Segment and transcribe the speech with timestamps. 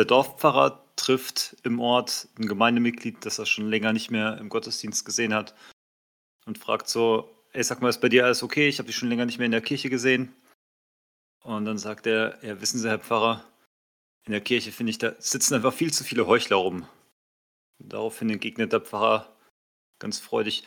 [0.00, 5.04] der Dorfpfarrer trifft im Ort ein Gemeindemitglied, das er schon länger nicht mehr im Gottesdienst
[5.04, 5.54] gesehen hat
[6.46, 8.66] und fragt so, ey, sag mal, ist bei dir alles okay?
[8.66, 10.34] Ich habe dich schon länger nicht mehr in der Kirche gesehen.
[11.42, 13.44] Und dann sagt er, ja, wissen Sie, Herr Pfarrer,
[14.24, 16.88] in der Kirche finde ich, da sitzen einfach viel zu viele Heuchler rum.
[17.78, 19.36] Und daraufhin entgegnet der Pfarrer
[19.98, 20.66] ganz freudig,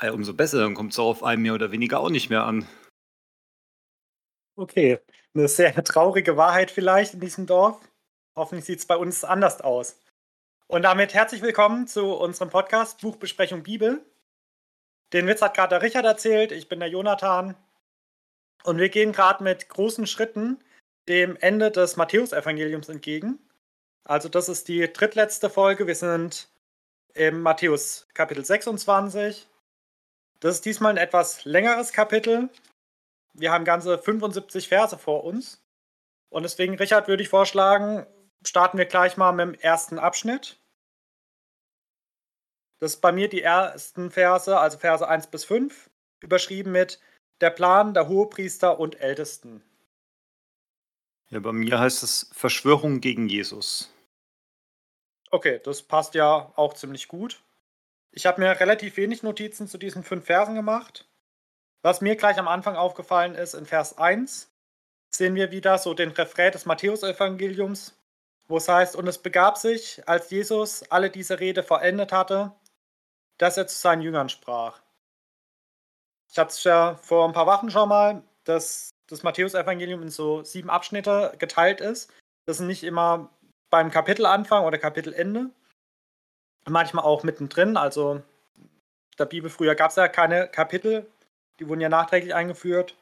[0.00, 2.44] ja, umso besser, dann kommt es auch auf einen mehr oder weniger auch nicht mehr
[2.44, 2.66] an.
[4.56, 5.00] Okay,
[5.34, 7.78] eine sehr traurige Wahrheit vielleicht in diesem Dorf.
[8.36, 9.98] Hoffentlich sieht es bei uns anders aus.
[10.68, 14.04] Und damit herzlich willkommen zu unserem Podcast Buchbesprechung Bibel.
[15.12, 17.56] Den Witz hat gerade der Richard erzählt, ich bin der Jonathan.
[18.62, 20.62] Und wir gehen gerade mit großen Schritten
[21.08, 23.40] dem Ende des Matthäusevangeliums entgegen.
[24.04, 25.88] Also das ist die drittletzte Folge.
[25.88, 26.48] Wir sind
[27.14, 29.48] im Matthäus Kapitel 26.
[30.38, 32.48] Das ist diesmal ein etwas längeres Kapitel.
[33.34, 35.60] Wir haben ganze 75 Verse vor uns.
[36.28, 38.06] Und deswegen, Richard, würde ich vorschlagen,
[38.46, 40.58] starten wir gleich mal mit dem ersten Abschnitt.
[42.80, 47.00] Das ist bei mir die ersten Verse, also Verse 1 bis 5, überschrieben mit
[47.40, 49.62] der Plan der Hohepriester und Ältesten.
[51.28, 53.92] Ja, bei mir heißt es Verschwörung gegen Jesus.
[55.30, 57.42] Okay, das passt ja auch ziemlich gut.
[58.10, 61.08] Ich habe mir relativ wenig Notizen zu diesen fünf Versen gemacht.
[61.82, 64.50] Was mir gleich am Anfang aufgefallen ist, in Vers 1
[65.14, 67.96] sehen wir wieder so den Refrain des Matthäusevangeliums,
[68.50, 72.52] wo es heißt, und es begab sich, als Jesus alle diese Rede vollendet hatte,
[73.38, 74.80] dass er zu seinen Jüngern sprach.
[76.30, 80.42] Ich hatte es ja vor ein paar Wochen schon mal, dass das Matthäusevangelium in so
[80.42, 82.12] sieben Abschnitte geteilt ist.
[82.46, 83.30] Das sind nicht immer
[83.70, 85.50] beim Kapitelanfang oder Kapitelende.
[86.68, 87.76] Manchmal auch mittendrin.
[87.76, 88.22] Also
[89.18, 91.10] der Bibel früher gab es ja keine Kapitel.
[91.58, 92.96] Die wurden ja nachträglich eingeführt.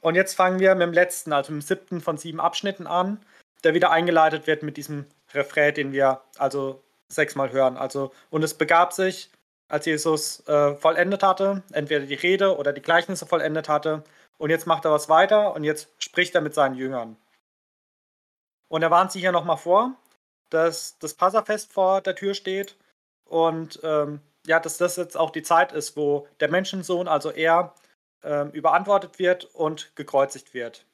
[0.00, 3.24] Und jetzt fangen wir mit dem letzten, also mit dem siebten von sieben Abschnitten an,
[3.64, 7.76] der wieder eingeleitet wird mit diesem Refrain, den wir also sechsmal hören.
[7.76, 9.30] Also, und es begab sich,
[9.68, 14.04] als Jesus äh, vollendet hatte, entweder die Rede oder die Gleichnisse vollendet hatte.
[14.38, 17.16] Und jetzt macht er was weiter und jetzt spricht er mit seinen Jüngern.
[18.68, 19.94] Und er warnt sie hier nochmal vor,
[20.48, 22.76] dass das Passafest vor der Tür steht
[23.24, 27.74] und ähm, ja, dass das jetzt auch die Zeit ist, wo der Menschensohn, also er,
[28.22, 30.84] ähm, überantwortet wird und gekreuzigt wird.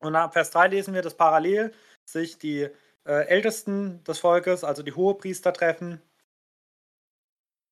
[0.00, 1.72] Und nach Vers 3 lesen wir, dass parallel
[2.04, 2.68] sich die
[3.04, 6.00] äh, Ältesten des Volkes, also die Hohepriester, treffen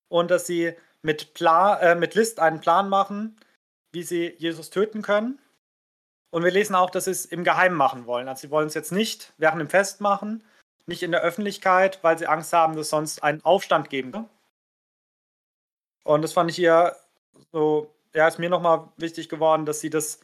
[0.08, 3.36] und dass sie mit, Pla äh, mit List einen Plan machen,
[3.92, 5.38] wie sie Jesus töten können.
[6.30, 8.28] Und wir lesen auch, dass sie es im Geheimen machen wollen.
[8.28, 10.44] Also sie wollen es jetzt nicht während dem Fest machen,
[10.86, 14.28] nicht in der Öffentlichkeit, weil sie Angst haben, dass sonst einen Aufstand geben kann.
[16.04, 16.96] Und das fand ich hier
[17.52, 20.20] so, ja, ist mir nochmal wichtig geworden, dass sie das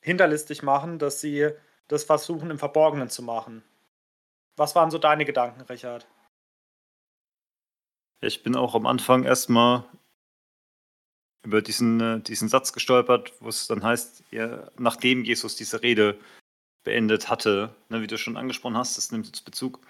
[0.00, 1.50] hinterlistig machen, dass sie
[1.88, 3.62] das versuchen im Verborgenen zu machen.
[4.56, 6.06] Was waren so deine Gedanken, Richard?
[8.20, 9.84] Ich bin auch am Anfang erstmal
[11.44, 16.18] über diesen, äh, diesen Satz gestolpert, wo es dann heißt, ja, nachdem Jesus diese Rede
[16.82, 19.80] beendet hatte, ne, wie du schon angesprochen hast, das nimmt jetzt Bezug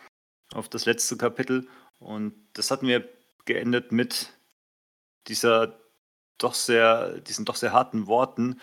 [0.53, 1.67] auf das letzte Kapitel.
[1.99, 3.09] Und das hatten wir
[3.45, 4.33] geendet mit
[5.27, 5.79] dieser
[6.39, 8.61] doch sehr, diesen doch sehr harten Worten,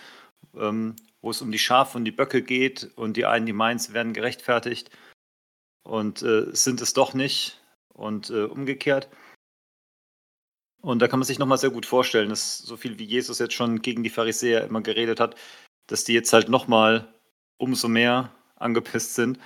[0.56, 3.80] ähm, wo es um die Schafe und die Böcke geht und die einen, die meinen,
[3.80, 4.92] sie werden gerechtfertigt
[5.82, 7.60] und äh, sind es doch nicht
[7.94, 9.10] und äh, umgekehrt.
[10.84, 13.56] Und da kann man sich nochmal sehr gut vorstellen, dass so viel wie Jesus jetzt
[13.56, 15.36] schon gegen die Pharisäer immer geredet hat,
[15.88, 17.12] dass die jetzt halt nochmal
[17.58, 19.40] umso mehr angepisst sind.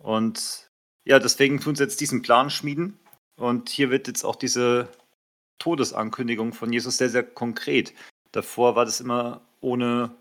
[0.00, 0.70] Und
[1.04, 2.98] ja, deswegen tun sie jetzt diesen Plan schmieden.
[3.36, 4.88] Und hier wird jetzt auch diese
[5.58, 7.92] Todesankündigung von Jesus sehr, sehr konkret.
[8.32, 10.16] Davor war das immer ohne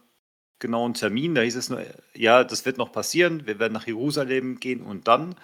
[0.60, 1.36] genauen Termin.
[1.36, 3.46] Da hieß es nur, ja, das wird noch passieren.
[3.46, 5.36] Wir werden nach Jerusalem gehen und dann.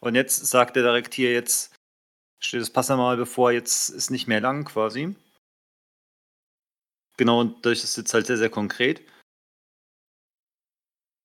[0.00, 1.74] Und jetzt sagt er direkt hier, jetzt
[2.38, 5.16] steht das Pass mal bevor, jetzt ist nicht mehr lang quasi.
[7.16, 9.02] Genau, und dadurch ist es jetzt halt sehr, sehr konkret.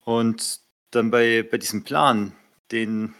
[0.05, 2.35] Und dann bei, bei diesem Plan,
[2.71, 3.13] den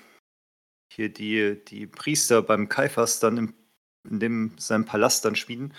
[0.92, 3.54] hier die, die Priester beim Kaiphas dann im,
[4.04, 5.74] in dem, seinem Palast dann schmieden,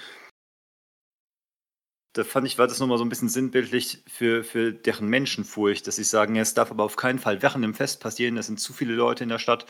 [2.15, 5.97] da fand ich, war das nochmal so ein bisschen sinnbildlich für, für deren Menschenfurcht, dass
[5.97, 8.73] sie sagen, es darf aber auf keinen Fall während dem Fest passieren, es sind zu
[8.73, 9.67] viele Leute in der Stadt,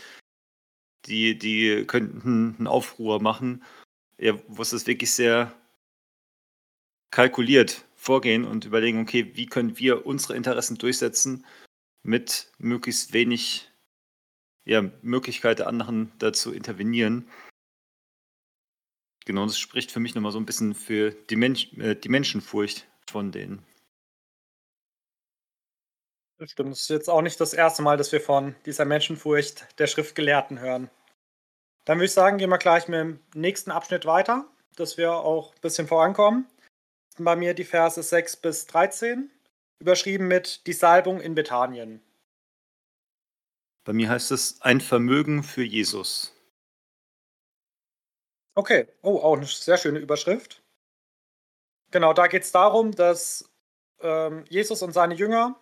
[1.07, 3.65] die, die könnten einen Aufruhr machen.
[4.19, 5.53] Er muss das wirklich sehr
[7.11, 11.47] kalkuliert vorgehen und überlegen, okay, wie können wir unsere Interessen durchsetzen
[12.03, 13.71] mit möglichst wenig
[14.67, 17.27] ja, Möglichkeit der anderen dazu intervenieren.
[19.25, 22.87] Genau, das spricht für mich nochmal so ein bisschen für die, Mensch, äh, die Menschenfurcht
[23.07, 23.65] von denen.
[26.39, 26.73] Das stimmt.
[26.73, 30.59] Es ist jetzt auch nicht das erste Mal, dass wir von dieser Menschenfurcht der Schriftgelehrten
[30.59, 30.91] hören.
[31.85, 35.55] Dann würde ich sagen, gehen wir gleich mit dem nächsten Abschnitt weiter, dass wir auch
[35.55, 36.47] ein bisschen vorankommen.
[37.09, 39.31] Das sind bei mir die Verse 6 bis 13,
[39.79, 42.03] überschrieben mit Die Salbung in Bethanien.
[43.85, 46.34] Bei mir heißt es ein Vermögen für Jesus.
[48.57, 50.63] Okay, oh, auch eine sehr schöne Überschrift.
[51.91, 53.51] Genau, da geht es darum, dass
[54.01, 55.59] ähm, Jesus und seine Jünger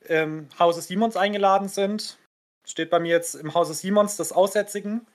[0.00, 2.18] im Hause Simons eingeladen sind.
[2.64, 5.06] Steht bei mir jetzt im Hause Simons des Aussätzigen.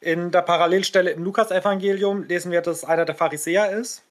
[0.00, 4.04] In der Parallelstelle im Lukasevangelium lesen wir, dass einer der Pharisäer ist.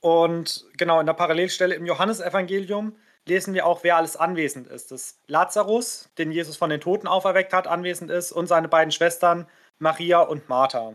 [0.00, 2.96] Und genau in der Parallelstelle im Johannesevangelium
[3.26, 4.92] lesen wir auch, wer alles anwesend ist.
[4.92, 9.46] Dass Lazarus, den Jesus von den Toten auferweckt hat, anwesend ist und seine beiden Schwestern
[9.80, 10.94] Maria und Martha.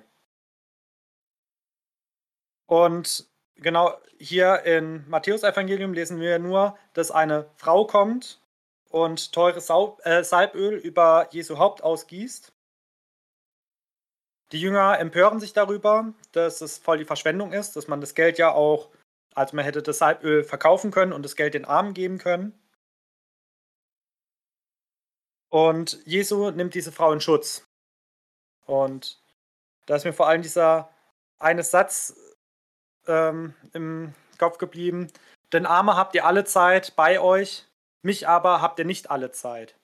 [2.67, 8.41] Und genau hier in Matthäus Evangelium lesen wir nur, dass eine Frau kommt
[8.89, 9.69] und teures
[10.03, 12.53] äh, Salböl über Jesu Haupt ausgießt.
[14.51, 18.37] Die Jünger empören sich darüber, dass es voll die Verschwendung ist, dass man das Geld
[18.37, 18.89] ja auch,
[19.33, 22.53] also man hätte das Salböl verkaufen können und das Geld den Armen geben können.
[25.49, 27.65] Und Jesu nimmt diese Frau in Schutz.
[28.65, 29.19] Und
[29.85, 30.89] da ist mir vor allem dieser
[31.39, 32.15] eine Satz
[33.07, 35.11] ähm, im Kopf geblieben.
[35.53, 37.65] Denn Arme habt ihr alle Zeit bei euch,
[38.01, 39.75] mich aber habt ihr nicht alle Zeit.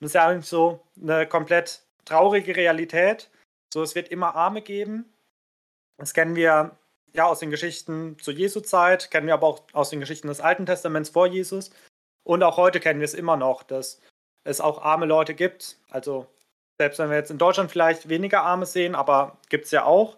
[0.00, 3.30] das ist ja eigentlich so eine komplett traurige Realität.
[3.72, 5.12] So, es wird immer Arme geben.
[5.96, 6.76] Das kennen wir
[7.12, 10.66] ja aus den Geschichten zur Jesu-Zeit, kennen wir aber auch aus den Geschichten des Alten
[10.66, 11.70] Testaments vor Jesus.
[12.24, 14.00] Und auch heute kennen wir es immer noch, dass
[14.44, 15.78] es auch arme Leute gibt.
[15.90, 16.26] Also,
[16.78, 20.16] selbst wenn wir jetzt in Deutschland vielleicht weniger Arme sehen, aber gibt es ja auch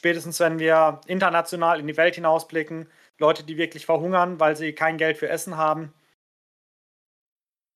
[0.00, 4.96] spätestens wenn wir international in die Welt hinausblicken, Leute, die wirklich verhungern, weil sie kein
[4.96, 5.92] Geld für Essen haben.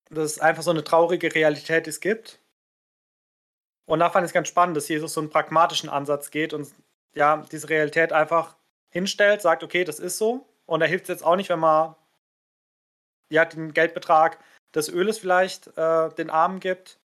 [0.09, 2.41] Das ist einfach so eine traurige Realität, die es gibt.
[3.87, 6.75] Und da fand ich es ganz spannend, dass Jesus so einen pragmatischen Ansatz geht und
[7.15, 8.57] ja, diese Realität einfach
[8.89, 10.49] hinstellt, sagt, okay, das ist so.
[10.65, 11.95] Und da hilft es jetzt auch nicht, wenn man
[13.31, 14.39] ja, den Geldbetrag
[14.75, 16.99] des Öles vielleicht äh, den Armen gibt.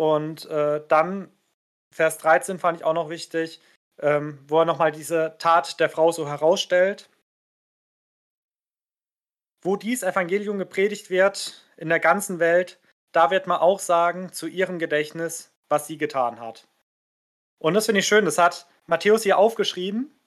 [0.00, 1.30] Und äh, dann,
[1.94, 3.60] Vers 13 fand ich auch noch wichtig,
[3.98, 7.10] ähm, wo er nochmal diese Tat der Frau so herausstellt.
[9.60, 12.80] Wo dies Evangelium gepredigt wird in der ganzen Welt,
[13.12, 16.66] da wird man auch sagen zu ihrem Gedächtnis, was sie getan hat.
[17.58, 20.18] Und das finde ich schön, das hat Matthäus hier aufgeschrieben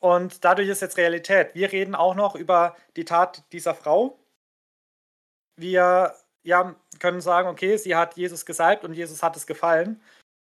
[0.00, 1.54] und dadurch ist jetzt Realität.
[1.54, 4.18] Wir reden auch noch über die Tat dieser Frau.
[5.56, 10.00] Wir ja, können sagen, okay, sie hat Jesus gesalbt und Jesus hat es gefallen.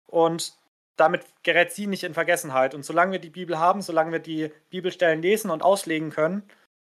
[0.07, 0.55] Und
[0.97, 2.75] damit gerät sie nicht in Vergessenheit.
[2.75, 6.43] Und solange wir die Bibel haben, solange wir die Bibelstellen lesen und auslegen können,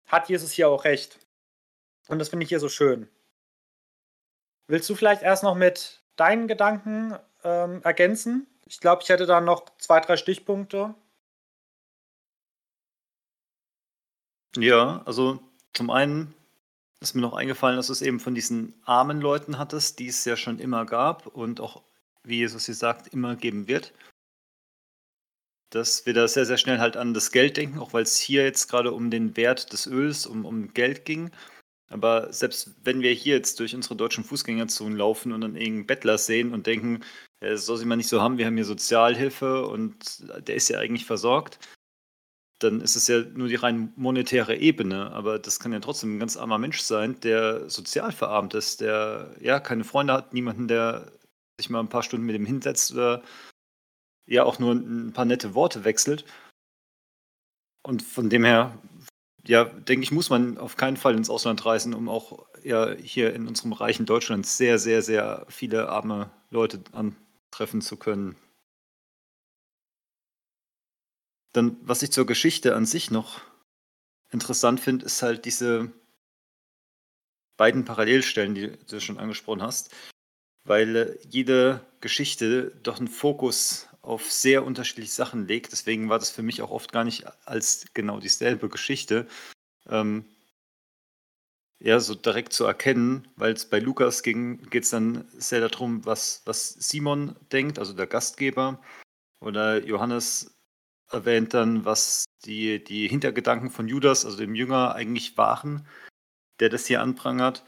[0.08, 1.20] hat Jesus hier auch recht.
[2.08, 3.10] Und das finde ich hier so schön.
[4.68, 8.48] Willst du vielleicht erst noch mit deinen Gedanken ähm, ergänzen?
[8.66, 10.96] Ich glaube, ich hätte da noch zwei, drei Stichpunkte.
[14.58, 15.40] Ja, also
[15.74, 16.34] zum einen
[17.02, 20.26] ist mir noch eingefallen, dass du es eben von diesen armen Leuten hattest, die es
[20.26, 21.84] ja schon immer gab und auch
[22.24, 23.94] wie Jesus hier sagt, immer geben wird.
[25.70, 28.44] Dass wir da sehr, sehr schnell halt an das Geld denken, auch weil es hier
[28.44, 31.32] jetzt gerade um den Wert des Öls, um, um Geld ging.
[31.90, 36.18] Aber selbst wenn wir hier jetzt durch unsere deutschen Fußgängerzonen laufen und dann irgendeinen Bettler
[36.18, 37.04] sehen und denken,
[37.42, 40.80] das soll sie mal nicht so haben, wir haben hier Sozialhilfe und der ist ja
[40.80, 41.60] eigentlich versorgt,
[42.60, 45.12] dann ist es ja nur die rein monetäre Ebene.
[45.12, 49.36] Aber das kann ja trotzdem ein ganz armer Mensch sein, der sozial verarmt ist, der
[49.40, 51.12] ja keine Freunde hat, niemanden, der
[51.60, 53.24] sich mal ein paar Stunden mit ihm hinsetzt oder
[54.28, 56.26] ja auch nur ein paar nette Worte wechselt.
[57.84, 58.78] Und von dem her,
[59.46, 63.34] ja, denke ich, muss man auf keinen Fall ins Ausland reisen, um auch ja hier
[63.34, 68.36] in unserem reichen Deutschland sehr, sehr, sehr viele arme Leute antreffen zu können.
[71.56, 73.42] Dann, was ich zur Geschichte an sich noch
[74.32, 75.92] interessant finde, ist halt diese
[77.58, 79.92] beiden Parallelstellen, die du schon angesprochen hast
[80.66, 85.72] weil äh, jede Geschichte doch einen Fokus auf sehr unterschiedliche Sachen legt.
[85.72, 89.28] Deswegen war das für mich auch oft gar nicht als genau dieselbe Geschichte.
[89.88, 90.26] Ähm,
[91.80, 96.06] ja, so direkt zu erkennen, weil es bei Lukas ging, geht es dann sehr darum,
[96.06, 98.82] was, was Simon denkt, also der Gastgeber.
[99.42, 100.55] Oder Johannes
[101.12, 105.88] erwähnt dann, was die, die Hintergedanken von Judas, also dem Jünger, eigentlich waren,
[106.60, 107.66] der das hier anprangert.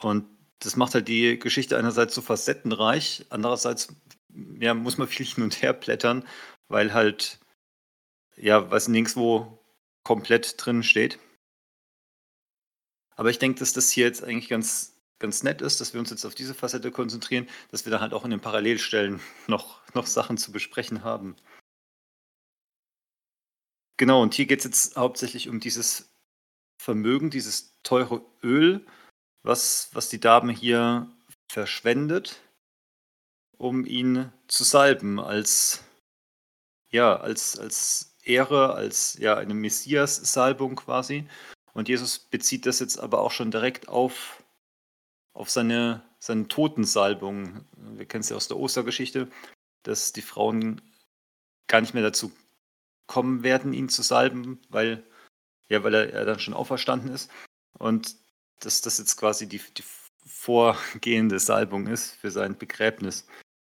[0.00, 0.26] Und
[0.60, 3.94] das macht halt die Geschichte einerseits so facettenreich, andererseits
[4.58, 6.26] ja, muss man viel hin und her blättern,
[6.68, 7.40] weil halt,
[8.36, 9.58] ja, was nirgendwo
[10.04, 11.18] komplett drin steht.
[13.16, 16.10] Aber ich denke, dass das hier jetzt eigentlich ganz, ganz nett ist, dass wir uns
[16.10, 20.06] jetzt auf diese Facette konzentrieren, dass wir da halt auch in den Parallelstellen noch, noch
[20.06, 21.36] Sachen zu besprechen haben.
[23.96, 26.14] Genau, und hier geht es jetzt hauptsächlich um dieses
[26.80, 28.86] Vermögen, dieses teure Öl,
[29.42, 31.10] was, was die Dame hier
[31.50, 32.40] verschwendet,
[33.56, 35.82] um ihn zu salben als,
[36.90, 41.28] ja, als, als Ehre, als ja, eine Messias-Salbung quasi.
[41.72, 44.37] Und Jesus bezieht das jetzt aber auch schon direkt auf,
[45.38, 47.64] auf seine, seine Totensalbung.
[47.76, 49.30] Wir kennen es ja aus der Ostergeschichte,
[49.84, 50.82] dass die Frauen
[51.68, 52.32] gar nicht mehr dazu
[53.06, 55.04] kommen werden, ihn zu salben, weil,
[55.68, 57.30] ja, weil er, er dann schon auferstanden ist.
[57.78, 58.16] Und
[58.58, 59.84] dass das jetzt quasi die, die
[60.26, 63.24] vorgehende Salbung ist für sein Begräbnis,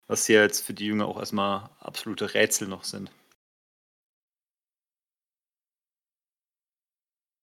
[0.08, 3.10] was hier jetzt für die Jünger auch erstmal absolute Rätsel noch sind.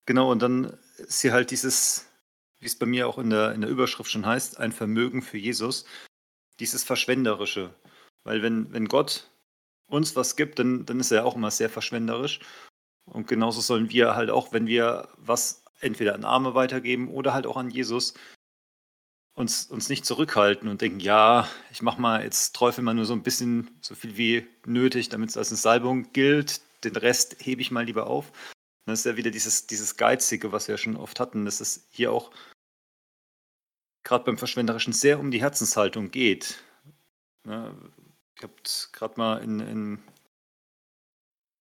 [0.05, 2.08] Genau, und dann ist hier halt dieses,
[2.59, 5.37] wie es bei mir auch in der, in der Überschrift schon heißt, ein Vermögen für
[5.37, 5.85] Jesus,
[6.59, 7.73] dieses Verschwenderische.
[8.23, 9.29] Weil wenn, wenn Gott
[9.87, 12.39] uns was gibt, dann, dann ist er auch immer sehr verschwenderisch.
[13.05, 17.47] Und genauso sollen wir halt auch, wenn wir was entweder an Arme weitergeben oder halt
[17.47, 18.13] auch an Jesus,
[19.33, 23.13] uns, uns nicht zurückhalten und denken, ja, ich mache mal jetzt Teufel mal nur so
[23.13, 26.61] ein bisschen so viel wie nötig, damit es als eine Salbung gilt.
[26.83, 28.31] Den Rest hebe ich mal lieber auf.
[28.89, 31.87] Das ist ja wieder dieses, dieses Geizige, was wir ja schon oft hatten, dass es
[31.89, 32.31] hier auch
[34.03, 36.63] gerade beim Verschwenderischen sehr um die Herzenshaltung geht.
[37.43, 37.75] Ne?
[38.35, 38.53] Ich habe
[38.91, 40.03] gerade mal in, in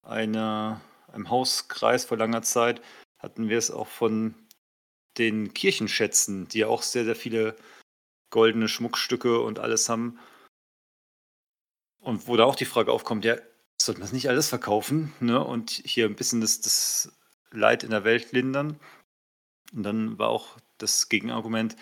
[0.03, 2.83] einer, einem Hauskreis vor langer Zeit
[3.19, 4.35] hatten wir es auch von
[5.19, 7.57] den Kirchenschätzen, die ja auch sehr, sehr viele
[8.31, 10.19] goldene Schmuckstücke und alles haben.
[12.01, 13.37] Und wo da auch die Frage aufkommt, ja,
[13.81, 15.43] sollte man es nicht alles verkaufen ne?
[15.43, 17.13] und hier ein bisschen das, das
[17.51, 18.79] Leid in der Welt lindern?
[19.73, 21.77] Und dann war auch das Gegenargument,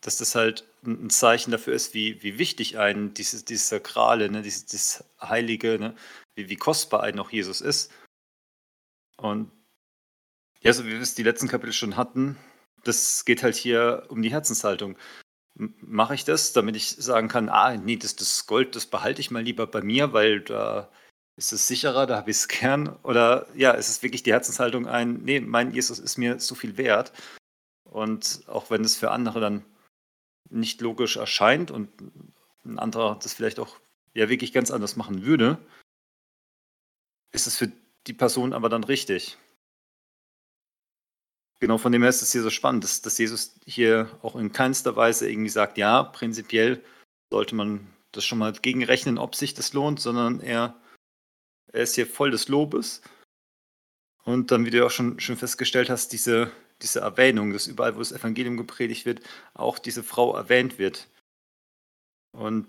[0.00, 4.42] dass das halt ein Zeichen dafür ist, wie, wie wichtig ein dieses, dieses Sakrale, ne,
[4.42, 5.94] dieses, dieses Heilige, ne,
[6.34, 7.92] wie, wie kostbar ein auch Jesus ist.
[9.18, 9.50] Und
[10.60, 12.36] ja, so wie wir es die letzten Kapitel schon hatten,
[12.84, 14.96] das geht halt hier um die Herzenshaltung.
[15.54, 19.30] Mache ich das, damit ich sagen kann, ah, nee, das, das Gold, das behalte ich
[19.30, 20.90] mal lieber bei mir, weil da
[21.40, 22.94] ist es sicherer, da habe ich es gern?
[23.02, 26.76] Oder ja, ist es wirklich die Herzenshaltung ein, nee, mein Jesus ist mir so viel
[26.76, 27.14] wert.
[27.84, 29.64] Und auch wenn es für andere dann
[30.50, 31.88] nicht logisch erscheint und
[32.66, 33.80] ein anderer das vielleicht auch
[34.12, 35.56] ja wirklich ganz anders machen würde,
[37.32, 37.72] ist es für
[38.06, 39.38] die Person aber dann richtig.
[41.58, 44.52] Genau, von dem her ist es hier so spannend, dass, dass Jesus hier auch in
[44.52, 46.84] keinster Weise irgendwie sagt, ja, prinzipiell
[47.30, 50.74] sollte man das schon mal gegenrechnen, ob sich das lohnt, sondern er,
[51.72, 53.02] er ist hier voll des Lobes.
[54.24, 57.98] Und dann, wie du auch schon, schon festgestellt hast, diese, diese Erwähnung, dass überall, wo
[58.00, 59.20] das Evangelium gepredigt wird,
[59.54, 61.08] auch diese Frau erwähnt wird.
[62.32, 62.66] Und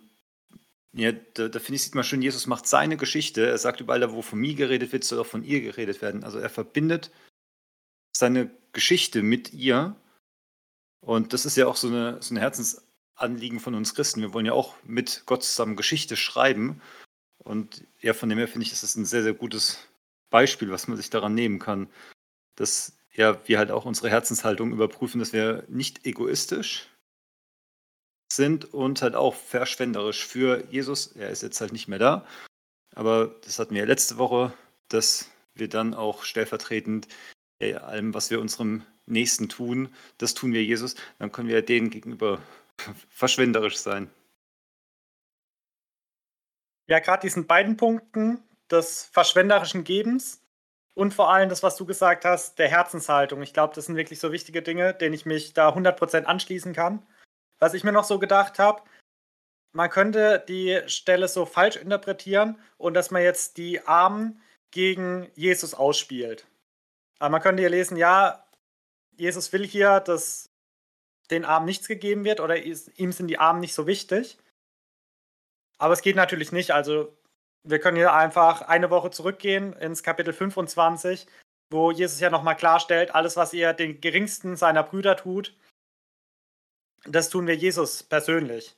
[0.93, 3.47] ja, da, da finde ich, sieht man schön, Jesus macht seine Geschichte.
[3.47, 6.23] Er sagt überall, da wo von mir geredet wird, soll auch von ihr geredet werden.
[6.23, 7.11] Also er verbindet
[8.15, 9.95] seine Geschichte mit ihr.
[11.01, 14.21] Und das ist ja auch so eine, so ein Herzensanliegen von uns Christen.
[14.21, 16.81] Wir wollen ja auch mit Gott zusammen Geschichte schreiben.
[17.43, 19.87] Und ja, von dem her finde ich, das ist ein sehr, sehr gutes
[20.29, 21.89] Beispiel, was man sich daran nehmen kann.
[22.55, 26.87] Dass ja, wir halt auch unsere Herzenshaltung überprüfen, dass wir nicht egoistisch
[28.31, 31.07] sind und halt auch verschwenderisch für Jesus.
[31.07, 32.25] Er ist jetzt halt nicht mehr da.
[32.95, 34.53] Aber das hatten wir letzte Woche,
[34.87, 37.07] dass wir dann auch stellvertretend
[37.61, 41.89] ja, allem, was wir unserem Nächsten tun, das tun wir Jesus, dann können wir denen
[41.89, 42.41] gegenüber
[43.09, 44.09] verschwenderisch sein.
[46.91, 50.43] Ja, gerade diesen beiden Punkten des verschwenderischen Gebens
[50.93, 53.41] und vor allem das, was du gesagt hast, der Herzenshaltung.
[53.41, 57.07] Ich glaube, das sind wirklich so wichtige Dinge, denen ich mich da 100% anschließen kann.
[57.59, 58.81] Was ich mir noch so gedacht habe,
[59.71, 65.73] man könnte die Stelle so falsch interpretieren und dass man jetzt die Armen gegen Jesus
[65.73, 66.45] ausspielt.
[67.19, 68.45] Aber man könnte hier lesen, ja,
[69.15, 70.49] Jesus will hier, dass
[71.29, 74.37] den Armen nichts gegeben wird oder ihm sind die Armen nicht so wichtig.
[75.81, 76.71] Aber es geht natürlich nicht.
[76.71, 77.11] Also
[77.63, 81.25] wir können hier einfach eine Woche zurückgehen ins Kapitel 25,
[81.71, 85.55] wo Jesus ja nochmal klarstellt, alles, was ihr den geringsten seiner Brüder tut,
[87.05, 88.75] das tun wir Jesus persönlich.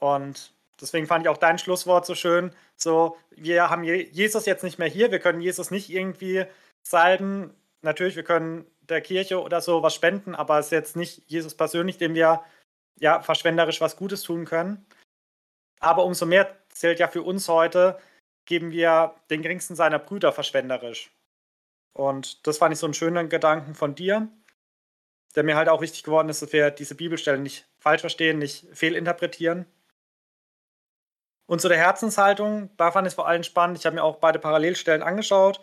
[0.00, 2.52] Und deswegen fand ich auch dein Schlusswort so schön.
[2.76, 6.44] So, wir haben Jesus jetzt nicht mehr hier, wir können Jesus nicht irgendwie
[6.82, 11.22] salben, natürlich, wir können der Kirche oder so was spenden, aber es ist jetzt nicht
[11.28, 12.42] Jesus persönlich, dem wir
[12.98, 14.84] ja verschwenderisch was Gutes tun können.
[15.82, 17.98] Aber umso mehr zählt ja für uns heute,
[18.46, 21.10] geben wir den geringsten seiner Brüder verschwenderisch.
[21.92, 24.28] Und das fand ich so einen schönen Gedanken von dir.
[25.34, 28.66] der mir halt auch wichtig geworden ist, dass wir diese Bibelstellen nicht falsch verstehen, nicht
[28.74, 29.64] fehlinterpretieren.
[31.46, 33.78] Und zu der Herzenshaltung, da fand ich es vor allem spannend.
[33.78, 35.60] Ich habe mir auch beide Parallelstellen angeschaut,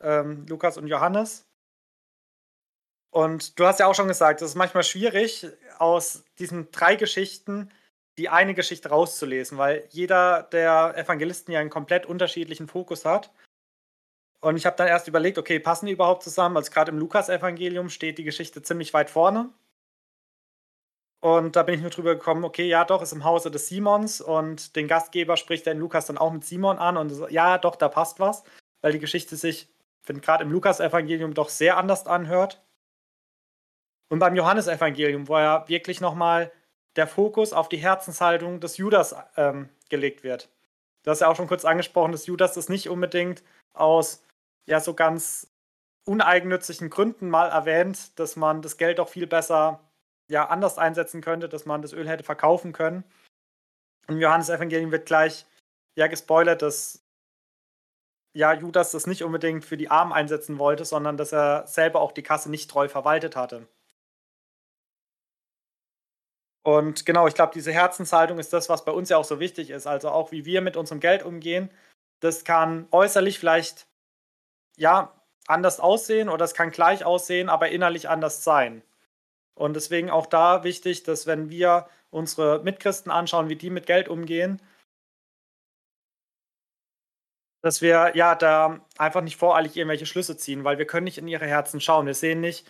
[0.00, 1.46] ähm, Lukas und Johannes.
[3.10, 5.46] Und du hast ja auch schon gesagt, es ist manchmal schwierig,
[5.78, 7.70] aus diesen drei Geschichten
[8.18, 13.32] die eine Geschichte rauszulesen, weil jeder der Evangelisten ja einen komplett unterschiedlichen Fokus hat.
[14.40, 16.56] Und ich habe dann erst überlegt, okay, passen die überhaupt zusammen?
[16.56, 19.50] Also gerade im Lukas-Evangelium steht die Geschichte ziemlich weit vorne.
[21.24, 24.20] Und da bin ich nur drüber gekommen, okay, ja, doch, ist im Hause des Simons
[24.20, 27.76] und den Gastgeber spricht in Lukas dann auch mit Simon an und so, ja, doch,
[27.76, 28.44] da passt was,
[28.82, 29.70] weil die Geschichte sich,
[30.02, 32.62] finde gerade im Lukas-Evangelium doch sehr anders anhört.
[34.10, 36.52] Und beim Johannesevangelium, wo er wirklich nochmal
[36.96, 40.48] der Fokus auf die Herzenshaltung des Judas ähm, gelegt wird.
[41.02, 43.42] Du hast ja auch schon kurz angesprochen, dass Judas das nicht unbedingt
[43.74, 44.24] aus
[44.66, 45.50] ja so ganz
[46.06, 49.80] uneigennützigen Gründen mal erwähnt, dass man das Geld auch viel besser
[50.28, 53.04] ja anders einsetzen könnte, dass man das Öl hätte verkaufen können.
[54.08, 55.46] Im Johannesevangelium wird gleich
[55.96, 57.04] ja gespoilert, dass
[58.34, 62.12] ja Judas das nicht unbedingt für die Armen einsetzen wollte, sondern dass er selber auch
[62.12, 63.66] die Kasse nicht treu verwaltet hatte.
[66.64, 69.70] Und genau, ich glaube, diese Herzenshaltung ist das, was bei uns ja auch so wichtig
[69.70, 69.86] ist.
[69.86, 71.70] Also auch wie wir mit unserem Geld umgehen.
[72.20, 73.86] Das kann äußerlich vielleicht
[74.76, 75.12] ja
[75.46, 78.82] anders aussehen oder es kann gleich aussehen, aber innerlich anders sein.
[79.54, 84.08] Und deswegen auch da wichtig, dass wenn wir unsere Mitchristen anschauen, wie die mit Geld
[84.08, 84.60] umgehen,
[87.60, 91.28] dass wir ja da einfach nicht voreilig irgendwelche Schlüsse ziehen, weil wir können nicht in
[91.28, 92.06] ihre Herzen schauen.
[92.06, 92.66] Wir sehen nicht,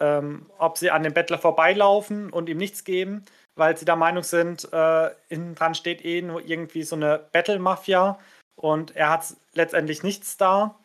[0.00, 3.24] ähm, ob sie an dem Bettler vorbeilaufen und ihm nichts geben,
[3.58, 8.18] weil sie der Meinung sind, äh, innen dran steht eh nur irgendwie so eine Battle-Mafia
[8.56, 10.78] und er hat letztendlich nichts da.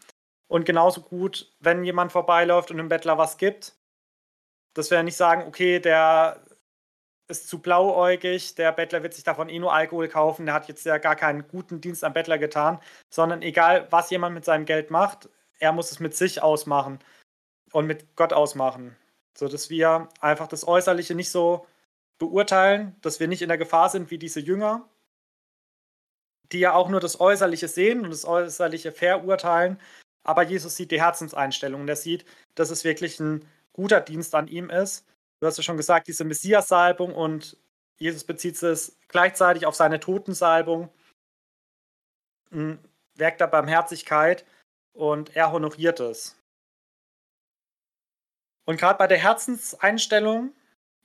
[0.48, 3.74] Und genauso gut, wenn jemand vorbeiläuft und dem Bettler was gibt,
[4.74, 6.44] dass wir nicht sagen, okay, der
[7.28, 10.86] ist zu blauäugig, der Bettler wird sich davon eh nur Alkohol kaufen, der hat jetzt
[10.86, 14.92] ja gar keinen guten Dienst am Bettler getan, sondern egal, was jemand mit seinem Geld
[14.92, 17.00] macht, er muss es mit sich ausmachen
[17.72, 18.96] und mit Gott ausmachen.
[19.36, 21.66] So dass wir einfach das Äußerliche nicht so
[22.30, 24.90] beurteilen, dass wir nicht in der Gefahr sind wie diese Jünger,
[26.52, 29.80] die ja auch nur das Äußerliche sehen und das Äußerliche verurteilen.
[30.24, 34.48] Aber Jesus sieht die Herzenseinstellung und er sieht, dass es wirklich ein guter Dienst an
[34.48, 35.06] ihm ist.
[35.40, 37.58] Du hast ja schon gesagt, diese Messias-Salbung und
[37.98, 40.90] Jesus bezieht es gleichzeitig auf seine Totensalbung,
[42.52, 42.80] hm,
[43.16, 44.46] Werk der Barmherzigkeit
[44.94, 46.38] und er honoriert es.
[48.66, 50.54] Und gerade bei der Herzenseinstellung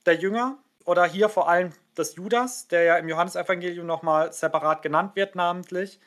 [0.05, 0.57] der Jünger
[0.89, 5.99] oder hier vor allem des Judas, der ja im Johannesevangelium nochmal separat genannt wird, namentlich,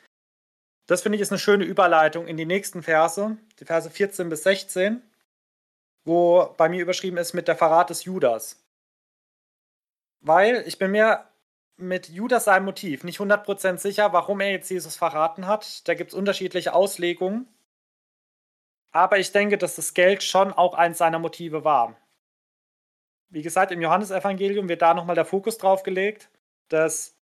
[0.87, 4.43] das finde ich ist eine schöne Überleitung in die nächsten Verse, die Verse 14 bis
[4.43, 5.01] 16,
[6.03, 8.61] wo bei mir überschrieben ist mit der Verrat des Judas.
[10.19, 11.29] Weil ich bin mir
[11.77, 15.87] mit Judas seinem Motiv nicht 100% sicher, warum er jetzt Jesus verraten hat.
[15.87, 17.47] Da gibt es unterschiedliche Auslegungen.
[18.91, 21.95] Aber ich denke, dass das Geld schon auch eins seiner Motive war.
[23.33, 26.29] Wie gesagt, im Johannesevangelium wird da nochmal der Fokus drauf gelegt,
[26.69, 27.15] dass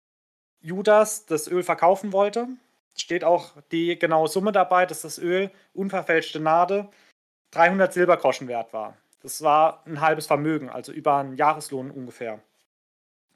[0.60, 2.48] Judas das Öl verkaufen wollte.
[2.96, 6.88] Steht auch die genaue Summe dabei, dass das Öl unverfälschte Nade
[7.52, 8.96] 300 Silbergroschen wert war.
[9.22, 12.40] Das war ein halbes Vermögen, also über einen Jahreslohn ungefähr.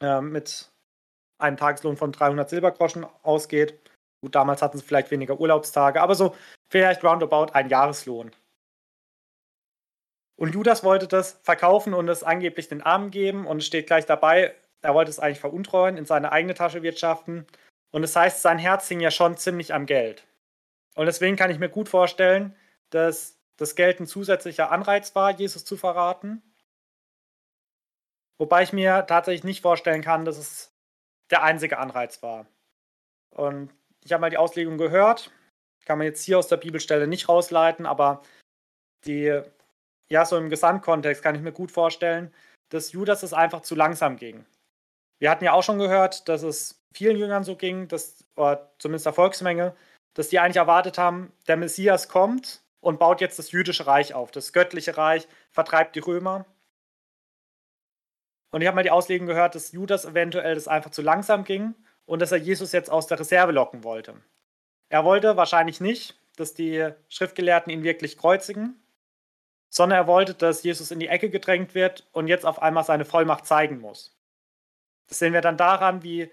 [0.01, 0.73] Äh, mit
[1.39, 3.79] einem Tageslohn von 300 Silbergroschen ausgeht.
[4.21, 6.35] Gut, damals hatten sie vielleicht weniger Urlaubstage, aber so
[6.73, 8.33] vielleicht roundabout ein Jahreslohn.
[10.37, 14.07] Und Judas wollte das verkaufen und es angeblich den Armen geben und es steht gleich
[14.07, 17.47] dabei, er wollte es eigentlich veruntreuen, in seine eigene Tasche wirtschaften.
[17.91, 20.27] Und das heißt, sein Herz hing ja schon ziemlich am Geld.
[20.95, 22.55] Und deswegen kann ich mir gut vorstellen,
[22.91, 26.43] dass das Geld ein zusätzlicher Anreiz war, Jesus zu verraten.
[28.39, 30.75] Wobei ich mir tatsächlich nicht vorstellen kann, dass es
[31.31, 32.47] der einzige Anreiz war.
[33.31, 33.73] Und
[34.05, 35.31] ich habe mal die Auslegung gehört.
[35.87, 38.23] Kann man jetzt hier aus der Bibelstelle nicht rausleiten, aber
[39.07, 39.41] die,
[40.09, 42.33] ja, so im Gesamtkontext kann ich mir gut vorstellen,
[42.71, 44.45] dass Judas es einfach zu langsam ging.
[45.19, 49.07] Wir hatten ja auch schon gehört, dass es vielen Jüngern so ging, dass, oder zumindest
[49.07, 49.75] der Volksmenge,
[50.15, 54.31] dass die eigentlich erwartet haben, der Messias kommt und baut jetzt das jüdische Reich auf,
[54.31, 56.47] das göttliche Reich, vertreibt die Römer.
[58.53, 61.75] Und ich habe mal die Auslegung gehört, dass Judas eventuell das einfach zu langsam ging
[62.07, 64.15] und dass er Jesus jetzt aus der Reserve locken wollte.
[64.91, 68.81] Er wollte wahrscheinlich nicht, dass die Schriftgelehrten ihn wirklich kreuzigen,
[69.75, 73.05] sondern er wollte, dass Jesus in die Ecke gedrängt wird und jetzt auf einmal seine
[73.05, 74.17] Vollmacht zeigen muss.
[75.09, 76.31] Das sehen wir dann daran, wie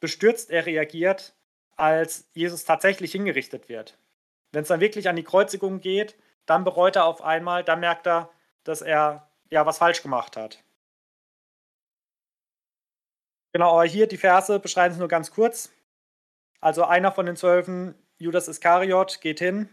[0.00, 1.34] bestürzt er reagiert,
[1.76, 3.98] als Jesus tatsächlich hingerichtet wird.
[4.52, 8.06] Wenn es dann wirklich an die Kreuzigung geht, dann bereut er auf einmal, dann merkt
[8.06, 8.30] er,
[8.64, 10.64] dass er ja, was falsch gemacht hat.
[13.52, 15.70] Genau, aber hier die Verse beschreiben es nur ganz kurz.
[16.62, 19.68] Also einer von den Zwölfen, Judas Iskariot, geht hin,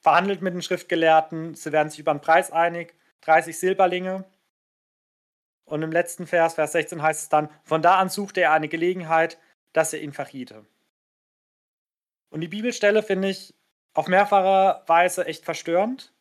[0.00, 4.24] verhandelt mit den Schriftgelehrten, sie werden sich über einen Preis einig, 30 Silberlinge.
[5.64, 8.68] Und im letzten Vers, Vers 16 heißt es dann, von da an suchte er eine
[8.68, 9.38] Gelegenheit,
[9.72, 10.64] dass er ihn verriete.
[12.30, 13.54] Und die Bibelstelle finde ich
[13.94, 16.12] auf mehrfache Weise echt verstörend.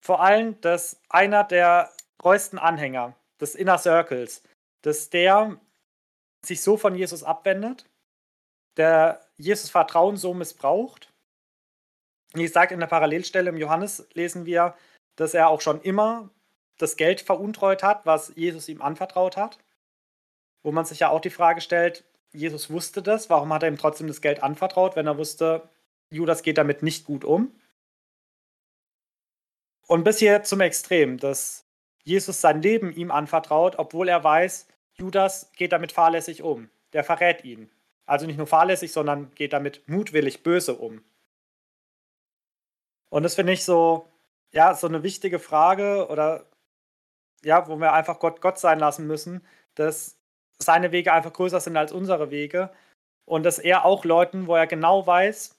[0.00, 4.42] Vor allem, dass einer der treuesten Anhänger des Inner Circles,
[4.82, 5.58] dass der
[6.44, 7.86] sich so von Jesus abwendet,
[8.76, 11.12] der Jesus Vertrauen so missbraucht.
[12.34, 14.74] Wie gesagt, in der Parallelstelle im Johannes lesen wir,
[15.16, 16.30] dass er auch schon immer
[16.78, 19.58] das Geld veruntreut hat, was Jesus ihm anvertraut hat.
[20.62, 23.78] Wo man sich ja auch die Frage stellt, Jesus wusste das, warum hat er ihm
[23.78, 25.68] trotzdem das Geld anvertraut, wenn er wusste,
[26.10, 27.54] Judas geht damit nicht gut um?
[29.86, 31.66] Und bis hier zum Extrem, dass
[32.02, 36.70] Jesus sein Leben ihm anvertraut, obwohl er weiß, Judas geht damit fahrlässig um.
[36.92, 37.70] Der verrät ihn.
[38.06, 41.04] Also nicht nur fahrlässig, sondern geht damit mutwillig böse um.
[43.14, 44.08] Und das finde ich so,
[44.50, 46.46] ja, so eine wichtige Frage oder
[47.44, 49.46] ja, wo wir einfach Gott Gott sein lassen müssen,
[49.76, 50.18] dass
[50.58, 52.72] seine Wege einfach größer sind als unsere Wege
[53.24, 55.56] und dass er auch Leuten, wo er genau weiß,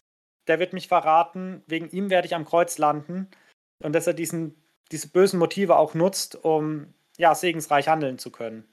[0.47, 3.29] der wird mich verraten, wegen ihm werde ich am Kreuz landen
[3.81, 8.67] und dass er diesen, diese bösen Motive auch nutzt, um ja, segensreich handeln zu können.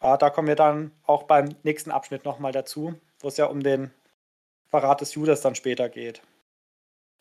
[0.00, 3.62] Aber da kommen wir dann auch beim nächsten Abschnitt nochmal dazu, wo es ja um
[3.62, 3.92] den
[4.66, 6.22] Verrat des Judas dann später geht.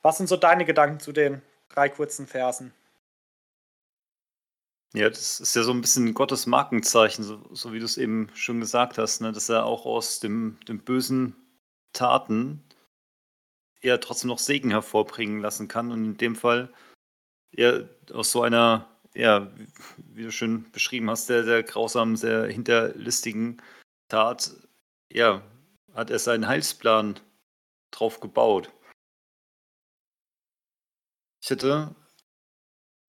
[0.02, 2.74] Was sind so deine Gedanken zu den drei kurzen Versen?
[4.94, 8.30] Ja, das ist ja so ein bisschen Gottes Markenzeichen, so, so wie du es eben
[8.34, 9.32] schon gesagt hast, ne?
[9.32, 11.36] dass er auch aus dem, dem bösen
[11.94, 12.62] Taten
[13.80, 15.92] eher trotzdem noch Segen hervorbringen lassen kann.
[15.92, 16.74] Und in dem Fall
[17.52, 19.50] eher aus so einer, ja,
[19.98, 23.62] wie du schön beschrieben hast, sehr, sehr grausamen, sehr hinterlistigen
[24.10, 24.52] Tat,
[25.12, 25.42] ja,
[25.94, 27.20] hat er seinen Heilsplan
[27.92, 28.72] drauf gebaut.
[31.42, 31.96] Ich hätte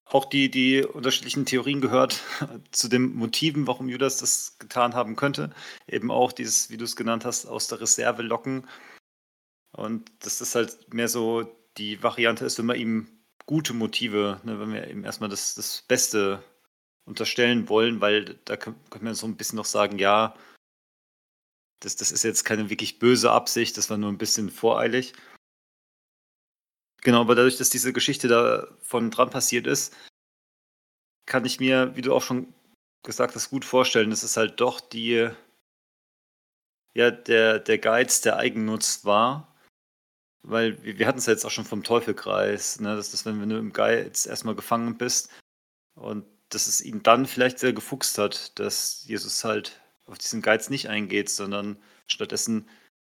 [0.05, 2.21] auch die, die unterschiedlichen Theorien gehört
[2.71, 5.51] zu den Motiven, warum Judas das getan haben könnte.
[5.87, 8.67] Eben auch dieses, wie du es genannt hast, aus der Reserve locken.
[9.71, 11.43] Und das halt mehr so
[11.77, 13.07] die Variante ist, wenn wir ihm
[13.45, 16.43] gute Motive, ne, wenn wir ihm erstmal das, das Beste
[17.05, 20.35] unterstellen wollen, weil da können wir so ein bisschen noch sagen, ja,
[21.79, 25.13] das, das ist jetzt keine wirklich böse Absicht, das war nur ein bisschen voreilig.
[27.03, 29.95] Genau, aber dadurch, dass diese Geschichte da von dran passiert ist,
[31.25, 32.53] kann ich mir, wie du auch schon
[33.03, 35.29] gesagt hast, gut vorstellen, dass es halt doch die,
[36.93, 39.53] ja, der, der Geiz, der Eigennutz war.
[40.43, 42.95] Weil wir, wir hatten es ja jetzt auch schon vom Teufelkreis, ne?
[42.95, 45.29] dass das, wenn, wenn du im Geiz erstmal gefangen bist
[45.95, 50.69] und dass es ihn dann vielleicht sehr gefuchst hat, dass Jesus halt auf diesen Geiz
[50.69, 52.69] nicht eingeht, sondern stattdessen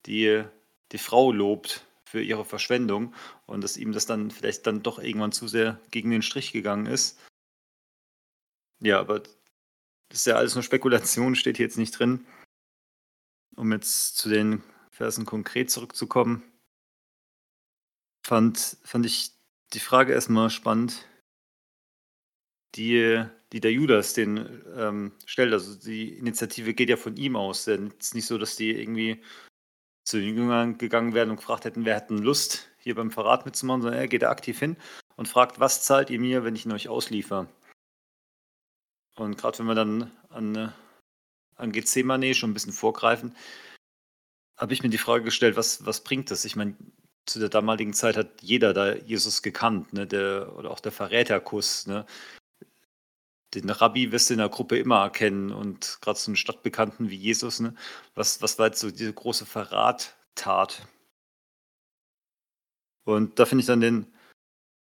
[0.05, 0.43] die,
[0.91, 3.11] die Frau lobt für ihre Verschwendung
[3.47, 6.85] und dass ihm das dann vielleicht dann doch irgendwann zu sehr gegen den Strich gegangen
[6.85, 7.19] ist.
[8.79, 9.21] Ja, aber
[10.09, 12.27] das ist ja alles nur Spekulation, steht hier jetzt nicht drin.
[13.55, 16.43] Um jetzt zu den Versen konkret zurückzukommen,
[18.23, 19.31] fand, fand ich
[19.73, 21.09] die Frage erstmal spannend,
[22.75, 25.51] die, die der Judas den ähm, stellt.
[25.51, 27.65] Also die Initiative geht ja von ihm aus.
[27.65, 29.19] Es ist nicht so, dass die irgendwie
[30.03, 33.81] zu den Jüngern gegangen wären und gefragt hätten, wer hätten Lust, hier beim Verrat mitzumachen,
[33.81, 34.77] sondern er geht da aktiv hin
[35.15, 37.47] und fragt, was zahlt ihr mir, wenn ich ihn euch ausliefer?
[39.15, 40.73] Und gerade wenn wir dann an,
[41.55, 43.35] an Gethsemane schon ein bisschen vorgreifen,
[44.57, 46.45] habe ich mir die Frage gestellt, was, was bringt das?
[46.45, 46.75] Ich meine,
[47.25, 50.05] zu der damaligen Zeit hat jeder da Jesus gekannt, ne?
[50.05, 51.87] der, oder auch der Verräterkuss.
[51.87, 52.05] Ne?
[53.55, 57.15] Den Rabbi wirst du in der Gruppe immer erkennen und gerade so einen Stadtbekannten wie
[57.15, 57.75] Jesus, ne?
[58.15, 60.87] was, was war jetzt so diese große Verrattat?
[63.05, 64.07] Und da finde ich dann den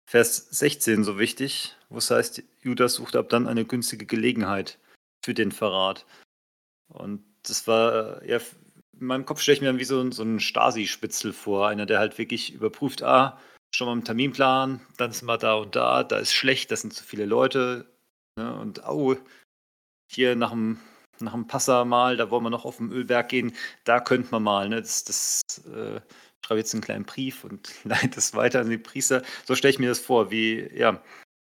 [0.06, 4.78] Vers 16 so wichtig, wo es heißt, Judas sucht ab dann eine günstige Gelegenheit
[5.24, 6.06] für den Verrat.
[6.88, 8.38] Und das war, ja,
[9.00, 11.98] in meinem Kopf stelle ich mir dann wie so, so einen Stasi-Spitzel vor, einer, der
[11.98, 13.40] halt wirklich überprüft, ah,
[13.74, 16.92] schon mal im Terminplan, dann sind wir da und da, da ist schlecht, das sind
[16.92, 17.86] zu viele Leute,
[18.36, 18.54] Ne?
[18.58, 19.16] Und au,
[20.10, 20.80] hier nach dem,
[21.20, 24.68] nach dem Passamal, da wollen wir noch auf dem Ölberg gehen, da könnte man mal,
[24.68, 24.80] ne?
[24.80, 26.00] das, das äh,
[26.44, 29.22] schreibe jetzt einen kleinen Brief und leite es weiter an die Priester.
[29.46, 31.02] So stelle ich mir das vor, wie ja,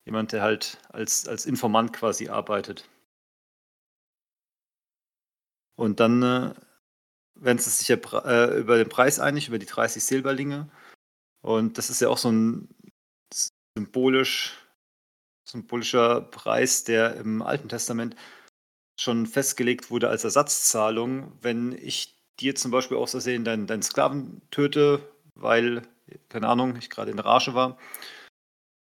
[0.06, 2.88] jemand, der halt als, als Informant quasi arbeitet.
[5.76, 6.54] Und dann äh,
[7.36, 10.70] werden sie sich ja äh, über den Preis einig, über die 30 Silberlinge.
[11.41, 12.70] Und das ist ja auch so ein
[13.76, 14.61] symbolisch
[15.52, 18.16] symbolischer Preis, der im Alten Testament
[19.00, 24.42] schon festgelegt wurde als Ersatzzahlung, wenn ich dir zum Beispiel aus Versehen deinen, deinen Sklaven
[24.52, 25.02] töte,
[25.36, 25.82] weil,
[26.30, 27.78] keine Ahnung, ich gerade in Rage war.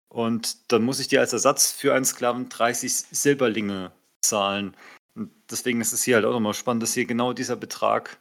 [0.08, 3.92] Und dann muss ich dir als Ersatz für einen Sklaven 30 Silberlinge
[4.22, 4.76] zahlen.
[5.14, 8.18] Und deswegen ist es hier halt auch nochmal spannend, dass hier genau dieser Betrag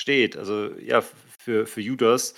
[0.00, 0.36] steht.
[0.36, 1.02] Also ja,
[1.38, 2.34] für, für Judas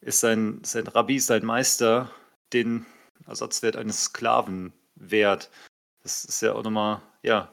[0.00, 2.10] ist sein, sein Rabbi, sein Meister,
[2.52, 2.86] den
[3.26, 5.50] Ersatzwert eines Sklaven wert.
[6.02, 7.52] Das ist ja auch nochmal, ja,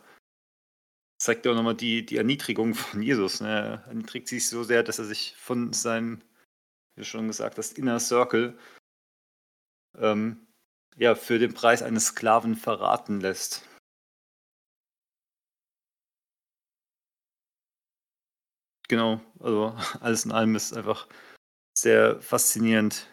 [1.22, 3.42] zeigt ja auch nochmal die, die Erniedrigung von Jesus.
[3.42, 3.50] Ne?
[3.50, 6.22] Er erniedrigt sich so sehr, dass er sich von seinem,
[6.96, 8.58] wie schon gesagt, das Inner Circle
[9.98, 10.48] ähm,
[10.98, 13.68] ja, für den Preis eines Sklaven verraten lässt.
[18.88, 21.08] Genau, also alles in allem ist einfach
[21.78, 23.08] sehr faszinierend,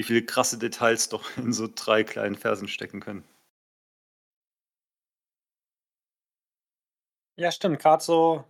[0.00, 3.22] wie viele krasse Details doch in so drei kleinen Versen stecken können.
[7.36, 7.80] Ja, stimmt.
[7.80, 8.44] Gerade so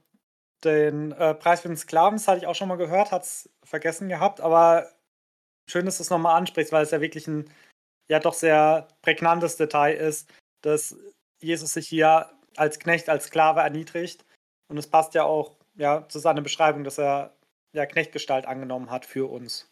[0.63, 3.51] den äh, Preis für den Sklaven, das hatte ich auch schon mal gehört, hat es
[3.65, 4.93] vergessen gehabt, aber
[5.69, 7.51] schön, dass du es nochmal ansprichst, weil es ja wirklich ein
[8.09, 10.33] ja doch sehr prägnantes Detail ist,
[10.63, 10.97] dass
[11.41, 14.25] Jesus sich hier als Knecht, als Sklave erniedrigt.
[14.69, 17.35] Und es passt ja auch ja, zu seiner Beschreibung, dass er
[17.73, 19.70] ja Knechtgestalt angenommen hat für uns.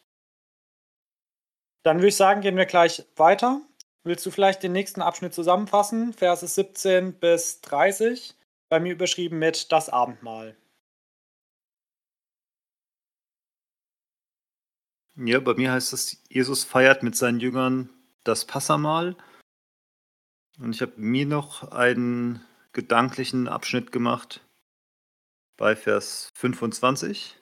[1.83, 3.61] Dann würde ich sagen, gehen wir gleich weiter.
[4.05, 6.12] Willst du vielleicht den nächsten Abschnitt zusammenfassen?
[6.12, 8.35] Verse 17 bis 30
[8.69, 10.57] bei mir überschrieben mit das Abendmahl.
[15.17, 17.91] Ja, bei mir heißt es, Jesus feiert mit seinen Jüngern
[18.23, 19.17] das Passamal.
[20.59, 24.47] Und ich habe mir noch einen gedanklichen Abschnitt gemacht
[25.57, 27.37] bei Vers 25.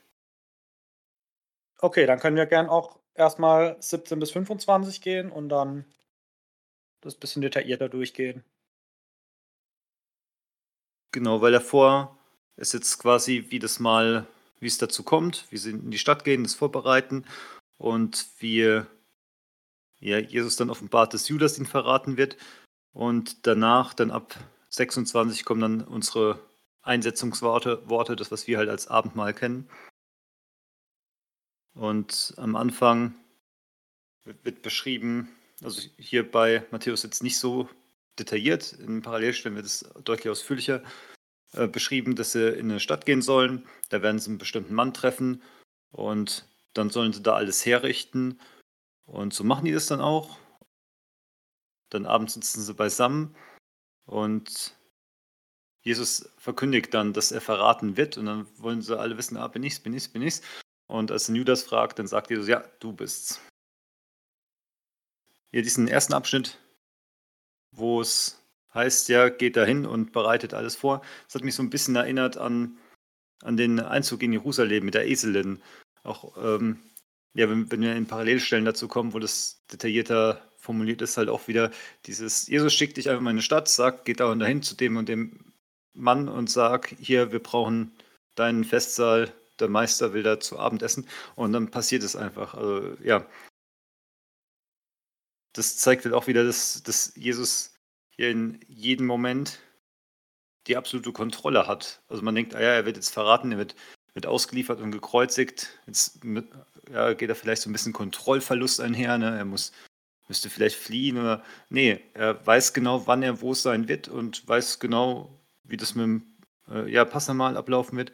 [1.80, 5.84] Okay, dann können wir gern auch erstmal 17 bis 25 gehen und dann
[7.00, 8.44] das bisschen detaillierter durchgehen.
[11.12, 12.18] Genau, weil davor
[12.56, 14.26] ist jetzt quasi wie das mal,
[14.60, 17.24] wie es dazu kommt, wie sie in die Stadt gehen, das vorbereiten
[17.78, 18.82] und wie
[20.00, 22.36] ja, Jesus dann offenbart, dass Judas ihn verraten wird.
[22.92, 24.36] Und danach, dann ab
[24.70, 26.38] 26, kommen dann unsere
[26.82, 29.68] Einsetzungsworte, Worte, das, was wir halt als Abendmahl kennen.
[31.76, 33.14] Und am Anfang
[34.24, 35.28] wird beschrieben,
[35.62, 37.68] also hier bei Matthäus jetzt nicht so
[38.18, 38.72] detailliert.
[38.72, 40.82] In Parallelstellen wird es deutlich ausführlicher
[41.52, 43.66] äh, beschrieben, dass sie in eine Stadt gehen sollen.
[43.90, 45.42] Da werden sie einen bestimmten Mann treffen
[45.90, 48.40] und dann sollen sie da alles herrichten.
[49.04, 50.38] Und so machen die das dann auch.
[51.90, 53.36] Dann abends sitzen sie beisammen
[54.06, 54.74] und
[55.82, 59.62] Jesus verkündigt dann, dass er verraten wird und dann wollen sie alle wissen, ah, bin
[59.62, 60.42] ich's, bin ich's, bin ich's.
[60.86, 63.40] Und als Judas fragt, dann sagt Jesus, ja, du bist's.
[65.50, 66.58] Hier diesen ersten Abschnitt
[67.76, 68.42] wo es
[68.74, 71.02] heißt, ja, geht dahin und bereitet alles vor.
[71.26, 72.78] Das hat mich so ein bisschen erinnert an,
[73.42, 75.62] an den Einzug in Jerusalem mit der Eselin.
[76.02, 76.78] Auch, ähm,
[77.34, 81.48] ja, wenn, wenn wir in Parallelstellen dazu kommen, wo das detaillierter formuliert ist, halt auch
[81.48, 81.70] wieder
[82.06, 84.74] dieses, Jesus schickt dich einfach mal in eine Stadt, sagt, geht da und dahin zu
[84.74, 85.52] dem und dem
[85.94, 87.92] Mann und sag, hier, wir brauchen
[88.34, 92.54] deinen Festsaal, der Meister will da zu Abend essen und dann passiert es einfach.
[92.54, 93.26] Also ja,
[95.52, 97.74] das zeigt halt auch wieder, dass, dass Jesus
[98.10, 99.58] hier in jedem Moment
[100.66, 102.02] die absolute Kontrolle hat.
[102.08, 103.74] Also man denkt, ah ja, er wird jetzt verraten, er wird,
[104.14, 105.78] wird ausgeliefert und gekreuzigt.
[105.86, 106.46] Jetzt mit,
[106.90, 109.16] ja, geht da vielleicht so ein bisschen Kontrollverlust einher.
[109.18, 109.36] Ne?
[109.36, 109.72] Er muss,
[110.28, 111.44] müsste vielleicht fliehen oder.
[111.68, 115.30] Nee, er weiß genau, wann er wo sein wird und weiß genau,
[115.64, 116.22] wie das mit dem
[116.68, 118.12] äh, ja, Passamal ablaufen wird.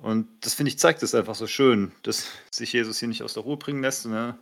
[0.00, 3.34] Und das finde ich, zeigt es einfach so schön, dass sich Jesus hier nicht aus
[3.34, 4.06] der Ruhe bringen lässt.
[4.06, 4.38] Ne?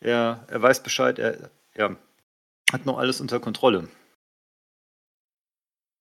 [0.00, 1.96] Er, er weiß Bescheid, er ja,
[2.72, 3.88] hat noch alles unter Kontrolle.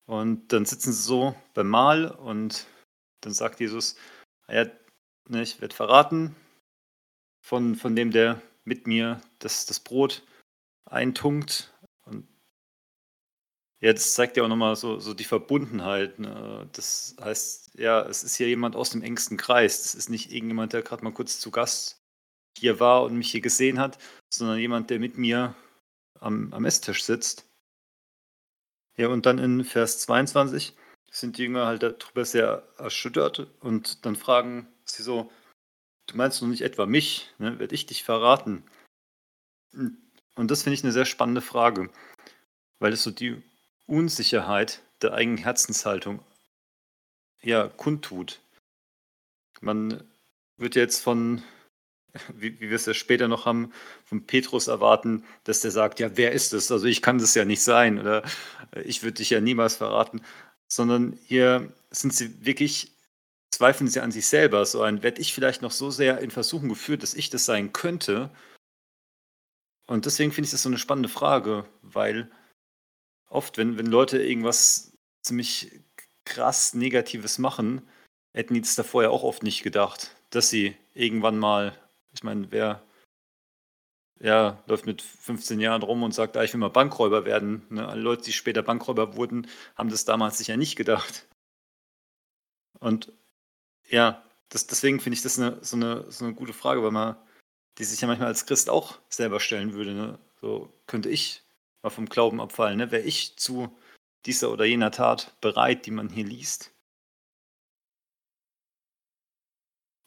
[0.07, 2.67] Und dann sitzen sie so beim Mahl und
[3.21, 3.97] dann sagt Jesus,
[4.47, 4.65] ja,
[5.27, 6.35] ne, ich werde verraten
[7.41, 10.23] von, von dem, der mit mir das, das Brot
[10.85, 11.73] eintunkt.
[13.85, 16.17] Und jetzt zeigt er auch nochmal so, so die Verbundenheit.
[16.17, 16.67] Ne?
[16.73, 19.83] Das heißt, ja, es ist hier jemand aus dem engsten Kreis.
[19.83, 22.01] Das ist nicht irgendjemand, der gerade mal kurz zu Gast
[22.57, 23.99] hier war und mich hier gesehen hat,
[24.33, 25.53] sondern jemand, der mit mir
[26.19, 27.47] am, am Esstisch sitzt.
[28.97, 30.75] Ja, und dann in Vers 22
[31.11, 35.31] sind die Jünger halt darüber sehr erschüttert und dann fragen sie so,
[36.07, 37.59] du meinst doch nicht etwa mich, ne?
[37.59, 38.63] werde ich dich verraten?
[39.75, 41.91] Und das finde ich eine sehr spannende Frage,
[42.79, 43.43] weil es so die
[43.85, 46.19] Unsicherheit der eigenen Herzenshaltung
[47.41, 48.41] ja kundtut.
[49.61, 50.03] Man
[50.57, 51.43] wird jetzt von
[52.33, 53.71] wie, wie wir es ja später noch haben,
[54.05, 56.71] von Petrus erwarten, dass der sagt, ja, wer ist es?
[56.71, 58.23] Also ich kann das ja nicht sein oder
[58.83, 60.21] ich würde dich ja niemals verraten,
[60.67, 62.91] sondern hier sind sie wirklich,
[63.51, 64.65] zweifeln sie an sich selber.
[64.65, 67.73] So ein, werde ich vielleicht noch so sehr in Versuchung geführt, dass ich das sein
[67.73, 68.29] könnte?
[69.87, 72.29] Und deswegen finde ich das so eine spannende Frage, weil
[73.29, 75.71] oft, wenn, wenn Leute irgendwas ziemlich
[76.25, 77.87] krass Negatives machen,
[78.33, 81.77] hätten die das davor ja auch oft nicht gedacht, dass sie irgendwann mal,
[82.13, 82.83] ich meine, wer
[84.19, 87.65] ja, läuft mit 15 Jahren rum und sagt, ah, ich will mal Bankräuber werden.
[87.69, 87.87] Ne?
[87.87, 91.27] Alle Leute, die später Bankräuber wurden, haben das damals sicher nicht gedacht.
[92.79, 93.11] Und
[93.89, 97.17] ja, das, deswegen finde ich das eine, so, eine, so eine gute Frage, weil man
[97.77, 99.93] die sich ja manchmal als Christ auch selber stellen würde.
[99.93, 100.19] Ne?
[100.41, 101.43] So könnte ich
[101.85, 102.77] mal vom Glauben abfallen.
[102.77, 102.91] Ne?
[102.91, 103.69] Wäre ich zu
[104.25, 106.73] dieser oder jener Tat bereit, die man hier liest?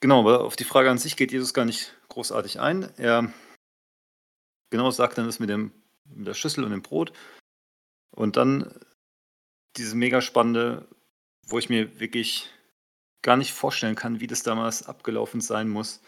[0.00, 2.92] Genau, aber auf die Frage an sich geht Jesus gar nicht großartig ein.
[2.98, 3.32] Er
[4.70, 5.72] genau sagt dann das mit, dem,
[6.04, 7.12] mit der Schüssel und dem Brot.
[8.10, 8.78] Und dann
[9.76, 10.88] diese mega spannende,
[11.46, 12.48] wo ich mir wirklich
[13.22, 16.00] gar nicht vorstellen kann, wie das damals abgelaufen sein muss,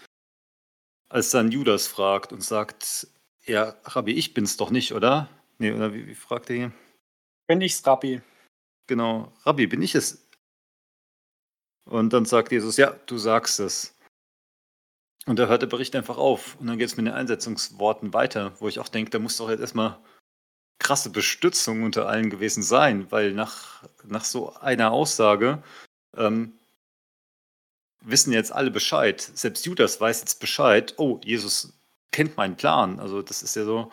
[1.09, 3.09] als dann Judas fragt und sagt,
[3.45, 5.29] ja, Rabbi, ich bin's doch nicht, oder?
[5.61, 6.73] Nee, oder wie, wie fragt er hier?
[7.47, 8.23] Bin ich's, Rabbi.
[8.87, 10.27] Genau, Rabbi, bin ich es?
[11.85, 13.95] Und dann sagt Jesus, ja, du sagst es.
[15.27, 16.59] Und da hört der Bericht einfach auf.
[16.59, 19.51] Und dann geht es mit den Einsetzungsworten weiter, wo ich auch denke, da muss doch
[19.51, 19.99] jetzt erstmal
[20.79, 25.63] krasse Bestützung unter allen gewesen sein, weil nach, nach so einer Aussage
[26.17, 26.59] ähm,
[28.01, 29.21] wissen jetzt alle Bescheid.
[29.21, 30.95] Selbst Judas weiß jetzt Bescheid.
[30.97, 31.79] Oh, Jesus
[32.13, 32.99] kennt meinen Plan.
[32.99, 33.91] Also das ist ja so.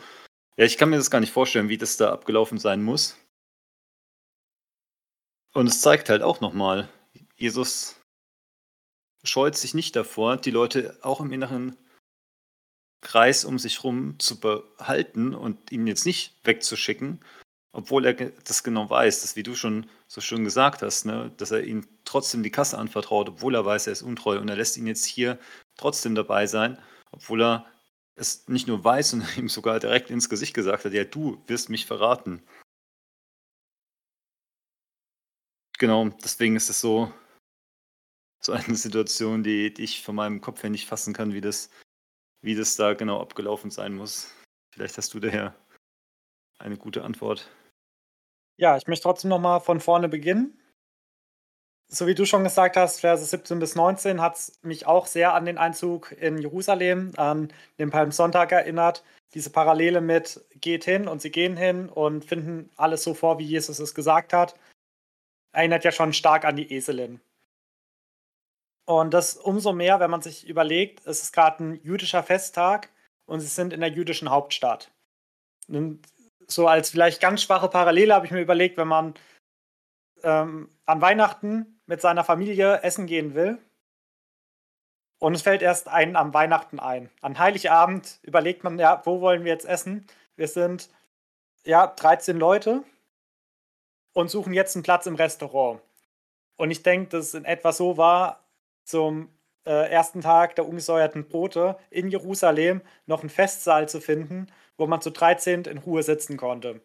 [0.58, 3.16] Ja, ich kann mir das gar nicht vorstellen, wie das da abgelaufen sein muss.
[5.54, 6.90] Und es zeigt halt auch nochmal,
[7.36, 8.02] Jesus
[9.24, 11.78] scheut sich nicht davor, die Leute auch im inneren
[13.02, 17.20] Kreis um sich herum zu behalten und ihn jetzt nicht wegzuschicken,
[17.72, 21.52] obwohl er das genau weiß, dass wie du schon so schön gesagt hast, ne, dass
[21.52, 24.78] er ihm trotzdem die Kasse anvertraut, obwohl er weiß, er ist untreu und er lässt
[24.78, 25.38] ihn jetzt hier
[25.76, 27.66] trotzdem dabei sein, obwohl er
[28.18, 31.70] es nicht nur weiß, sondern ihm sogar direkt ins Gesicht gesagt hat, ja, du wirst
[31.70, 32.44] mich verraten.
[35.80, 37.14] Genau, deswegen ist es so,
[38.42, 41.70] so eine Situation, die, die ich von meinem Kopf her nicht fassen kann, wie das,
[42.42, 44.34] wie das da genau abgelaufen sein muss.
[44.74, 45.56] Vielleicht hast du daher
[46.58, 47.50] eine gute Antwort.
[48.58, 50.60] Ja, ich möchte trotzdem nochmal von vorne beginnen.
[51.90, 55.34] So wie du schon gesagt hast, Verse 17 bis 19 hat es mich auch sehr
[55.34, 59.06] an den Einzug in Jerusalem, an den Palmsonntag erinnert.
[59.34, 63.46] Diese Parallele mit geht hin und sie gehen hin und finden alles so vor, wie
[63.46, 64.56] Jesus es gesagt hat.
[65.54, 67.22] Erinnert ja schon stark an die Eselin.
[68.86, 72.90] Und das umso mehr, wenn man sich überlegt, es ist gerade ein jüdischer Festtag
[73.26, 74.92] und sie sind in der jüdischen Hauptstadt.
[75.68, 76.02] Und
[76.48, 79.14] so als vielleicht ganz schwache Parallele habe ich mir überlegt, wenn man
[80.28, 83.58] ähm, an Weihnachten mit seiner Familie essen gehen will
[85.20, 87.10] und es fällt erst einen am Weihnachten ein.
[87.22, 90.06] An Heiligabend überlegt man, ja, wo wollen wir jetzt essen?
[90.36, 90.90] Wir sind
[91.64, 92.84] ja 13 Leute
[94.14, 95.82] und suchen jetzt einen Platz im Restaurant.
[96.58, 98.44] Und ich denke, dass es in etwa so war
[98.84, 99.30] zum
[99.66, 105.02] äh, ersten Tag der ungesäuerten Brote in Jerusalem noch einen Festsaal zu finden wo man
[105.02, 106.82] zu 13 in Ruhe sitzen konnte.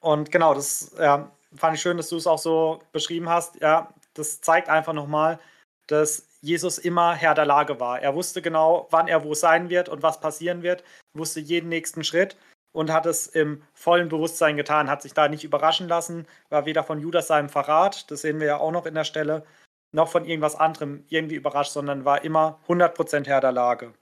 [0.00, 3.60] Und genau, das ja, fand ich schön, dass du es auch so beschrieben hast.
[3.60, 5.38] Ja, das zeigt einfach nochmal,
[5.86, 8.00] dass Jesus immer Herr der Lage war.
[8.00, 10.84] Er wusste genau, wann er wo sein wird und was passieren wird,
[11.14, 12.36] wusste jeden nächsten Schritt
[12.72, 16.84] und hat es im vollen Bewusstsein getan, hat sich da nicht überraschen lassen, war weder
[16.84, 19.44] von Judas seinem Verrat, das sehen wir ja auch noch in der Stelle,
[19.90, 23.94] noch von irgendwas anderem irgendwie überrascht, sondern war immer 100% Herr der Lage.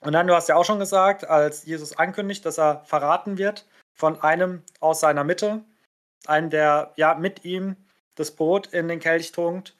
[0.00, 3.64] Und dann, du hast ja auch schon gesagt, als Jesus ankündigt, dass er verraten wird
[3.94, 5.64] von einem aus seiner Mitte,
[6.26, 7.76] einem, der ja mit ihm
[8.16, 9.76] das Brot in den Kelch tunkt,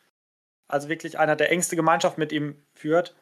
[0.68, 3.14] also wirklich einer, der engste Gemeinschaft mit ihm führt,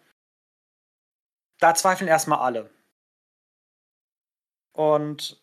[1.59, 2.71] da zweifeln erstmal alle.
[4.73, 5.43] Und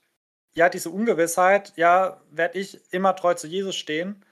[0.55, 4.25] ja, diese Ungewissheit, ja, werde ich immer treu zu Jesus stehen.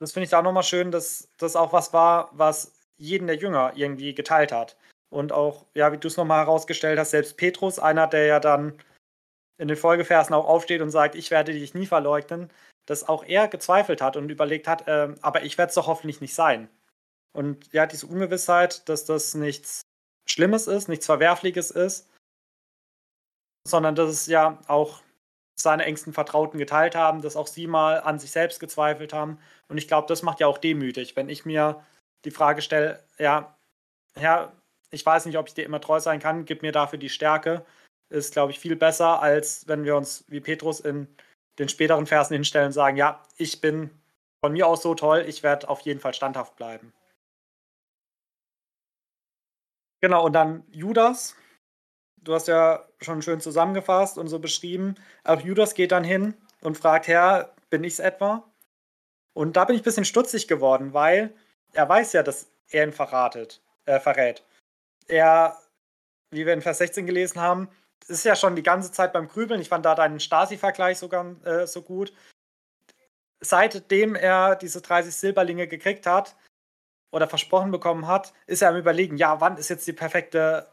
[0.00, 3.36] Das finde ich da auch nochmal schön, dass das auch was war, was jeden der
[3.36, 4.76] Jünger irgendwie geteilt hat.
[5.14, 8.76] Und auch, ja, wie du es nochmal herausgestellt hast, selbst Petrus, einer, der ja dann
[9.58, 12.50] in den Folgeversen auch aufsteht und sagt, ich werde dich nie verleugnen,
[12.86, 16.20] dass auch er gezweifelt hat und überlegt hat, äh, aber ich werde es doch hoffentlich
[16.20, 16.68] nicht sein.
[17.32, 19.82] Und ja, diese Ungewissheit, dass das nichts
[20.28, 22.10] Schlimmes ist, nichts Verwerfliches ist,
[23.64, 25.00] sondern dass es ja auch
[25.56, 29.38] seine engsten Vertrauten geteilt haben, dass auch sie mal an sich selbst gezweifelt haben.
[29.68, 31.84] Und ich glaube, das macht ja auch demütig, wenn ich mir
[32.24, 33.56] die Frage stelle, ja,
[34.16, 34.52] Herr,
[34.94, 37.64] ich weiß nicht, ob ich dir immer treu sein kann, gib mir dafür die Stärke,
[38.10, 41.08] ist, glaube ich, viel besser, als wenn wir uns wie Petrus in
[41.58, 43.90] den späteren Versen hinstellen und sagen, ja, ich bin
[44.44, 46.92] von mir aus so toll, ich werde auf jeden Fall standhaft bleiben.
[50.00, 51.34] Genau, und dann Judas.
[52.18, 54.96] Du hast ja schon schön zusammengefasst und so beschrieben.
[55.24, 58.44] Auch Judas geht dann hin und fragt, Herr, bin ich es etwa?
[59.34, 61.34] Und da bin ich ein bisschen stutzig geworden, weil
[61.72, 64.44] er weiß ja, dass er ihn verratet, äh, verrät.
[65.08, 65.58] Er,
[66.30, 67.68] wie wir in Vers 16 gelesen haben,
[68.08, 69.60] ist ja schon die ganze Zeit beim Grübeln.
[69.60, 72.12] Ich fand da deinen Stasi-Vergleich sogar äh, so gut.
[73.40, 76.36] Seitdem er diese 30 Silberlinge gekriegt hat
[77.12, 80.68] oder versprochen bekommen hat, ist er am Überlegen, ja, wann ist jetzt die perfekte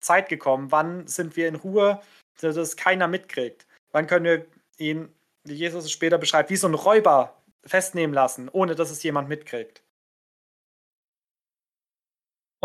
[0.00, 0.70] Zeit gekommen?
[0.70, 2.00] Wann sind wir in Ruhe,
[2.40, 3.66] dass es keiner mitkriegt?
[3.92, 4.46] Wann können wir
[4.78, 9.02] ihn, wie Jesus es später beschreibt, wie so ein Räuber festnehmen lassen, ohne dass es
[9.02, 9.82] jemand mitkriegt?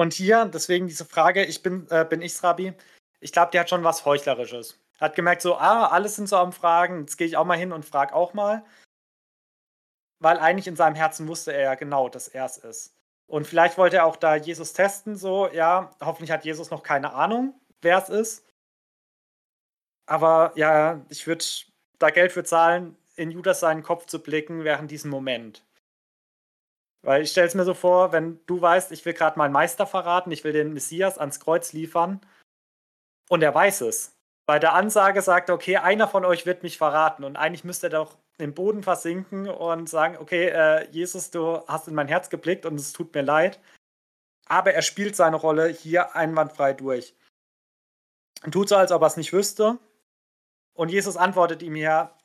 [0.02, 2.74] Und hier, deswegen diese Frage, ich bin, äh, bin ich's Rabbi,
[3.20, 4.80] ich glaube, der hat schon was Heuchlerisches.
[5.00, 7.72] Hat gemerkt, so, ah, alles sind so am Fragen, jetzt gehe ich auch mal hin
[7.72, 8.66] und frage auch mal.
[10.18, 12.96] Weil eigentlich in seinem Herzen wusste er ja genau, dass er es ist.
[13.28, 17.14] Und vielleicht wollte er auch da Jesus testen, so, ja, hoffentlich hat Jesus noch keine
[17.14, 18.50] Ahnung, wer es ist.
[20.08, 21.46] Aber ja, ich würde
[22.00, 25.64] da Geld für zahlen, in Judas seinen Kopf zu blicken während diesem Moment.
[27.04, 29.88] Weil ich stelle es mir so vor, wenn du weißt, ich will gerade meinen Meister
[29.88, 32.22] verraten, ich will den Messias ans Kreuz liefern
[33.30, 34.16] und er weiß es.
[34.46, 37.24] Bei der Ansage sagt er, okay, einer von euch wird mich verraten.
[37.24, 41.88] Und eigentlich müsste er doch im Boden versinken und sagen, okay, äh, Jesus, du hast
[41.88, 43.60] in mein Herz geblickt und es tut mir leid.
[44.48, 47.16] Aber er spielt seine Rolle hier einwandfrei durch.
[48.44, 49.80] Und tut so, als ob er es nicht wüsste.
[50.74, 52.18] Und Jesus antwortet ihm ja,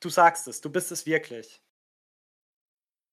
[0.00, 1.61] du sagst es, du bist es wirklich.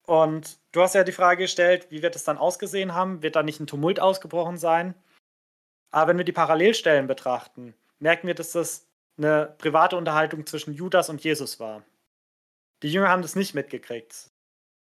[0.10, 3.22] Und du hast ja die Frage gestellt, wie wird es dann ausgesehen haben?
[3.22, 4.96] Wird da nicht ein Tumult ausgebrochen sein?
[5.92, 8.88] Aber wenn wir die Parallelstellen betrachten, merken wir, dass das
[9.20, 11.84] eine private Unterhaltung zwischen Judas und Jesus war.
[12.82, 14.32] Die Jünger haben das nicht mitgekriegt.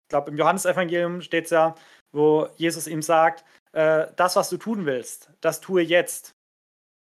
[0.04, 1.74] Ich glaube, im Johannesevangelium steht es ja,
[2.12, 6.36] wo Jesus ihm sagt, äh, das, was du tun willst, das tue jetzt.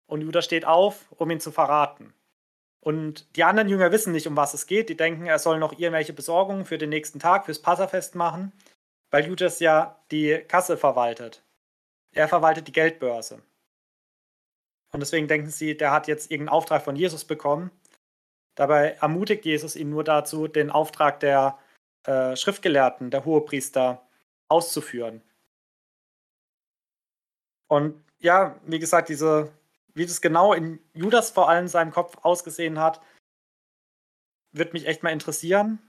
[0.07, 2.11] Und Judas steht auf, um ihn zu verraten.
[2.85, 4.89] Und die anderen Jünger wissen nicht, um was es geht.
[4.89, 8.51] Die denken, er soll noch irgendwelche Besorgungen für den nächsten Tag, fürs Passafest machen,
[9.09, 11.41] weil Judas ja die Kasse verwaltet.
[12.11, 13.41] Er verwaltet die Geldbörse.
[14.91, 17.71] Und deswegen denken sie, der hat jetzt irgendeinen Auftrag von Jesus bekommen.
[18.53, 21.57] Dabei ermutigt Jesus ihn nur dazu, den Auftrag der
[22.03, 24.07] äh, Schriftgelehrten, der Hohepriester,
[24.47, 25.23] auszuführen.
[27.67, 29.51] Und ja, wie gesagt, diese,
[29.95, 33.01] wie das genau in Judas vor allem seinem Kopf ausgesehen hat,
[34.51, 35.79] wird mich echt mal interessieren.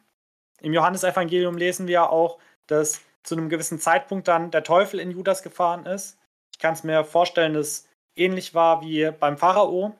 [0.61, 5.43] Im Johannesevangelium lesen wir auch, dass zu einem gewissen Zeitpunkt dann der Teufel in Judas
[5.43, 6.19] gefahren ist.
[6.53, 9.99] Ich kann es mir vorstellen, dass ähnlich war wie beim Pharao,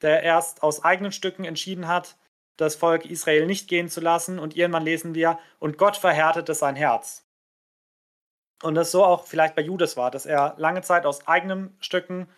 [0.00, 2.16] der erst aus eigenen Stücken entschieden hat,
[2.56, 4.38] das Volk Israel nicht gehen zu lassen.
[4.38, 7.26] Und irgendwann lesen wir, und Gott verhärtete sein Herz.
[8.62, 12.28] Und das so auch vielleicht bei Judas war, dass er lange Zeit aus eigenen Stücken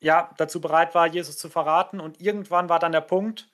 [0.00, 2.00] ja, dazu bereit war, Jesus zu verraten.
[2.00, 3.48] Und irgendwann war dann der Punkt,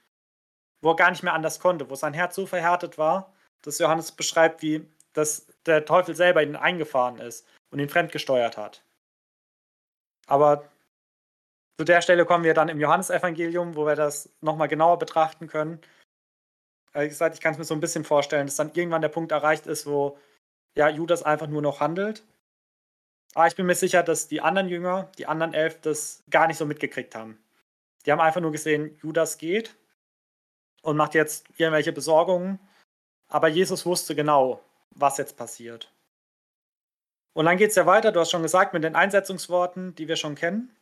[0.83, 3.33] wo er gar nicht mehr anders konnte, wo sein Herz so verhärtet war,
[3.63, 8.83] dass Johannes beschreibt, wie dass der Teufel selber ihn eingefahren ist und ihn fremdgesteuert hat.
[10.27, 10.65] Aber
[11.79, 15.81] zu der Stelle kommen wir dann im Johannesevangelium, wo wir das nochmal genauer betrachten können.
[16.93, 19.33] Wie gesagt, ich kann es mir so ein bisschen vorstellen, dass dann irgendwann der Punkt
[19.33, 20.19] erreicht ist, wo
[20.77, 22.25] ja, Judas einfach nur noch handelt.
[23.35, 26.57] Aber ich bin mir sicher, dass die anderen Jünger, die anderen elf, das gar nicht
[26.57, 27.39] so mitgekriegt haben.
[28.05, 29.77] Die haben einfach nur gesehen, Judas geht
[30.83, 32.59] und macht jetzt irgendwelche Besorgungen.
[33.29, 34.61] Aber Jesus wusste genau,
[34.91, 35.93] was jetzt passiert.
[37.33, 40.17] Und dann geht es ja weiter, du hast schon gesagt, mit den Einsetzungsworten, die wir
[40.17, 40.75] schon kennen.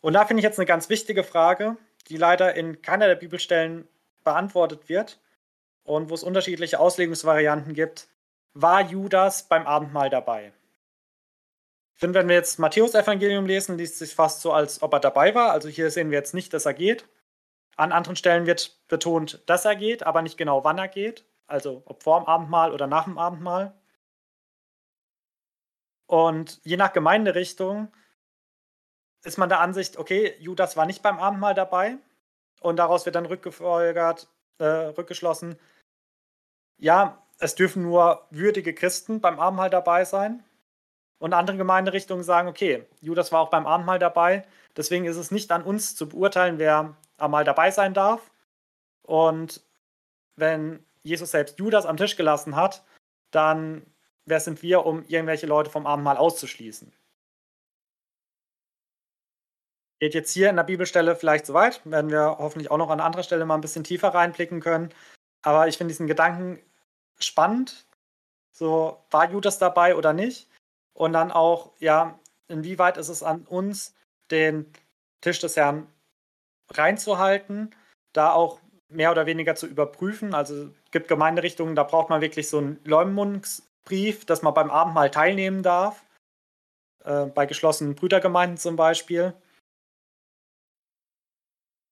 [0.00, 1.76] Und da finde ich jetzt eine ganz wichtige Frage,
[2.08, 3.86] die leider in keiner der Bibelstellen
[4.22, 5.20] beantwortet wird
[5.82, 8.08] und wo es unterschiedliche Auslegungsvarianten gibt.
[8.54, 10.52] War Judas beim Abendmahl dabei?
[11.94, 15.00] Ich finde, wenn wir jetzt Matthäus-Evangelium lesen, liest es sich fast so, als ob er
[15.00, 15.52] dabei war.
[15.52, 17.08] Also hier sehen wir jetzt nicht, dass er geht.
[17.76, 21.24] An anderen Stellen wird betont, dass er geht, aber nicht genau, wann er geht.
[21.46, 23.74] Also ob vor dem Abendmahl oder nach dem Abendmahl.
[26.06, 27.92] Und je nach Gemeinderichtung
[29.24, 31.96] ist man der Ansicht, okay, Judas war nicht beim Abendmahl dabei.
[32.60, 34.28] Und daraus wird dann rückgefolgert,
[34.58, 35.58] äh, rückgeschlossen,
[36.78, 40.44] ja, es dürfen nur würdige Christen beim Abendmahl dabei sein.
[41.18, 44.46] Und andere Gemeinderichtungen sagen, okay, Judas war auch beim Abendmahl dabei.
[44.76, 48.30] Deswegen ist es nicht an uns zu beurteilen, wer einmal dabei sein darf.
[49.02, 49.62] Und
[50.36, 52.84] wenn Jesus selbst Judas am Tisch gelassen hat,
[53.30, 53.86] dann
[54.26, 56.92] wer sind wir, um irgendwelche Leute vom Abendmahl auszuschließen?
[60.00, 63.00] Geht jetzt hier in der Bibelstelle vielleicht so weit, werden wir hoffentlich auch noch an
[63.00, 64.92] anderer Stelle mal ein bisschen tiefer reinblicken können.
[65.42, 66.60] Aber ich finde diesen Gedanken
[67.18, 67.86] spannend.
[68.52, 70.48] So, war Judas dabei oder nicht?
[70.94, 72.18] Und dann auch, ja,
[72.48, 73.94] inwieweit ist es an uns,
[74.30, 74.72] den
[75.20, 75.86] Tisch des Herrn
[76.70, 77.74] reinzuhalten,
[78.12, 80.34] da auch mehr oder weniger zu überprüfen.
[80.34, 85.10] Also es gibt Gemeinderichtungen, da braucht man wirklich so einen Leumundungsbrief, dass man beim Abendmahl
[85.10, 86.04] teilnehmen darf.
[87.04, 89.34] Äh, bei geschlossenen Brüdergemeinden zum Beispiel.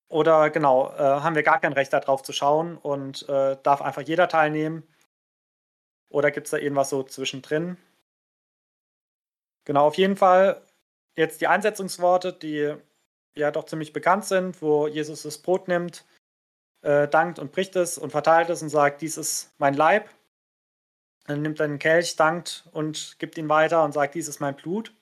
[0.09, 4.03] Oder genau, äh, haben wir gar kein Recht darauf zu schauen und äh, darf einfach
[4.03, 4.83] jeder teilnehmen?
[6.11, 7.77] Oder gibt es da irgendwas so zwischendrin?
[9.65, 10.63] Genau, auf jeden Fall
[11.17, 12.75] jetzt die Einsetzungsworte, die
[13.35, 16.05] ja doch ziemlich bekannt sind, wo Jesus das Brot nimmt,
[16.83, 20.09] äh, dankt und bricht es und verteilt es und sagt, dies ist mein Leib.
[21.27, 24.57] Dann nimmt er den Kelch, dankt und gibt ihn weiter und sagt, dies ist mein
[24.57, 24.93] Blut.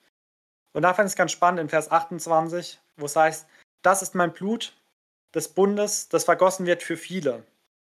[0.73, 3.47] Und da fand ich es ganz spannend in Vers 28, wo es heißt,
[3.81, 4.73] das ist mein Blut,
[5.33, 7.43] des Bundes, das vergossen wird für viele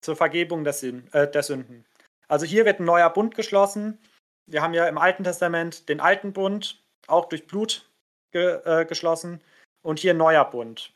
[0.02, 1.86] zur Vergebung der, Sün äh, der Sünden.
[2.28, 4.00] Also hier wird ein neuer Bund geschlossen.
[4.50, 7.88] Wir haben ja im Alten Testament den alten Bund, auch durch Blut
[8.32, 9.42] ge äh, geschlossen,
[9.82, 10.92] und hier ein neuer Bund.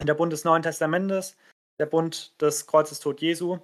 [0.00, 1.36] Der Bund des Neuen Testamentes,
[1.78, 3.58] der Bund des Kreuzestod Jesu.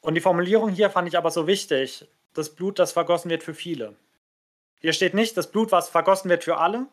[0.00, 2.06] Und die Formulierung hier fand ich aber so wichtig.
[2.34, 3.96] Das Blut, das vergossen wird für viele.
[4.80, 6.86] Hier steht nicht das Blut, was vergossen wird für alle.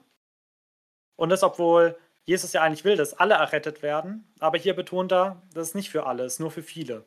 [1.18, 5.42] Und das, obwohl Jesus ja eigentlich will, dass alle errettet werden, aber hier betont er,
[5.54, 7.06] das ist nicht für alle, es ist nur für viele.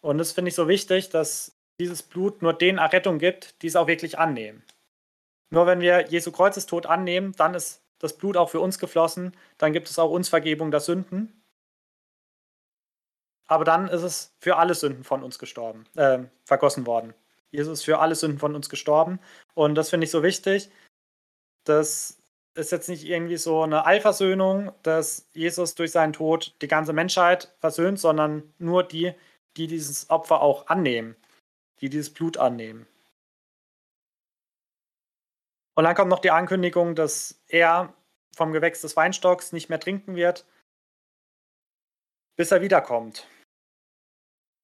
[0.00, 3.76] Und das finde ich so wichtig, dass dieses Blut nur denen Errettung gibt, die es
[3.76, 4.62] auch wirklich annehmen.
[5.50, 9.72] Nur wenn wir Jesu Kreuzestod annehmen, dann ist das Blut auch für uns geflossen, dann
[9.72, 11.42] gibt es auch uns Vergebung der Sünden.
[13.48, 17.14] Aber dann ist es für alle Sünden von uns gestorben, äh, vergossen worden.
[17.52, 19.20] Jesus ist für alle Sünden von uns gestorben.
[19.54, 20.68] Und das finde ich so wichtig,
[21.64, 22.18] dass
[22.56, 27.54] ist jetzt nicht irgendwie so eine Allversöhnung, dass Jesus durch seinen Tod die ganze Menschheit
[27.60, 29.12] versöhnt, sondern nur die,
[29.56, 31.16] die dieses Opfer auch annehmen,
[31.80, 32.86] die dieses Blut annehmen.
[35.74, 37.94] Und dann kommt noch die Ankündigung, dass er
[38.34, 40.46] vom Gewächs des Weinstocks nicht mehr trinken wird,
[42.36, 43.26] bis er wiederkommt.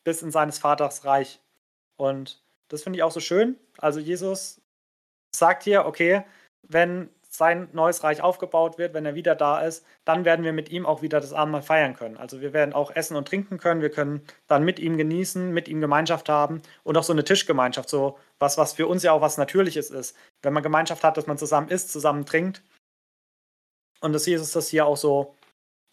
[0.05, 1.41] Bis in seines Vaters Reich.
[1.97, 3.59] Und das finde ich auch so schön.
[3.79, 4.61] Also Jesus
[5.35, 6.25] sagt hier, okay,
[6.63, 10.69] wenn sein neues Reich aufgebaut wird, wenn er wieder da ist, dann werden wir mit
[10.69, 12.19] ihm auch wieder das Abendmahl feiern können.
[12.19, 15.67] Also wir werden auch essen und trinken können, wir können dann mit ihm genießen, mit
[15.67, 19.23] ihm Gemeinschaft haben und auch so eine Tischgemeinschaft, so was, was für uns ja auch
[19.23, 20.15] was Natürliches ist.
[20.43, 22.63] Wenn man Gemeinschaft hat, dass man zusammen isst, zusammen trinkt.
[24.03, 25.35] Und dass Jesus das hier auch so,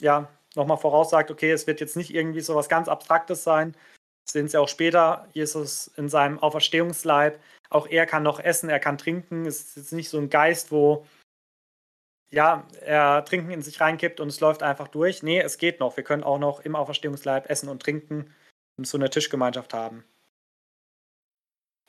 [0.02, 3.76] ja, nochmal voraussagt, okay, es wird jetzt nicht irgendwie so was ganz Abstraktes sein,
[4.30, 8.98] sehen Sie auch später, Jesus in seinem Auferstehungsleib, auch er kann noch essen, er kann
[8.98, 9.46] trinken.
[9.46, 11.06] Es ist jetzt nicht so ein Geist, wo
[12.32, 15.24] ja, er Trinken in sich reinkippt und es läuft einfach durch.
[15.24, 15.98] Nee, es geht noch.
[15.98, 18.34] Wir können auch noch im Auferstehungsleib essen und trinken
[18.78, 20.04] und so eine Tischgemeinschaft haben.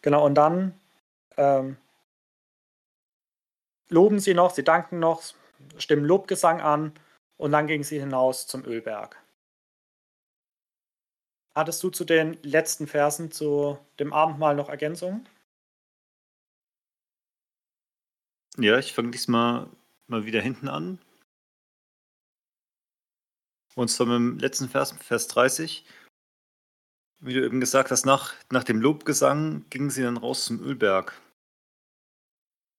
[0.03, 0.80] Genau, und dann
[1.36, 1.76] ähm,
[3.91, 5.22] loben sie noch, sie danken noch,
[5.76, 6.95] stimmen Lobgesang an
[7.36, 9.22] und dann gingen sie hinaus zum Ölberg.
[11.55, 15.28] Hattest du zu den letzten Versen zu dem Abendmahl noch Ergänzungen?
[18.57, 19.68] Ja, ich fange diesmal
[20.11, 20.98] mal wieder hinten an.
[23.74, 25.84] Und zwar mit dem letzten Vers, Vers 30.
[27.20, 31.20] Wie du eben gesagt hast, nach, nach dem Lobgesang gingen sie dann raus zum Ölberg.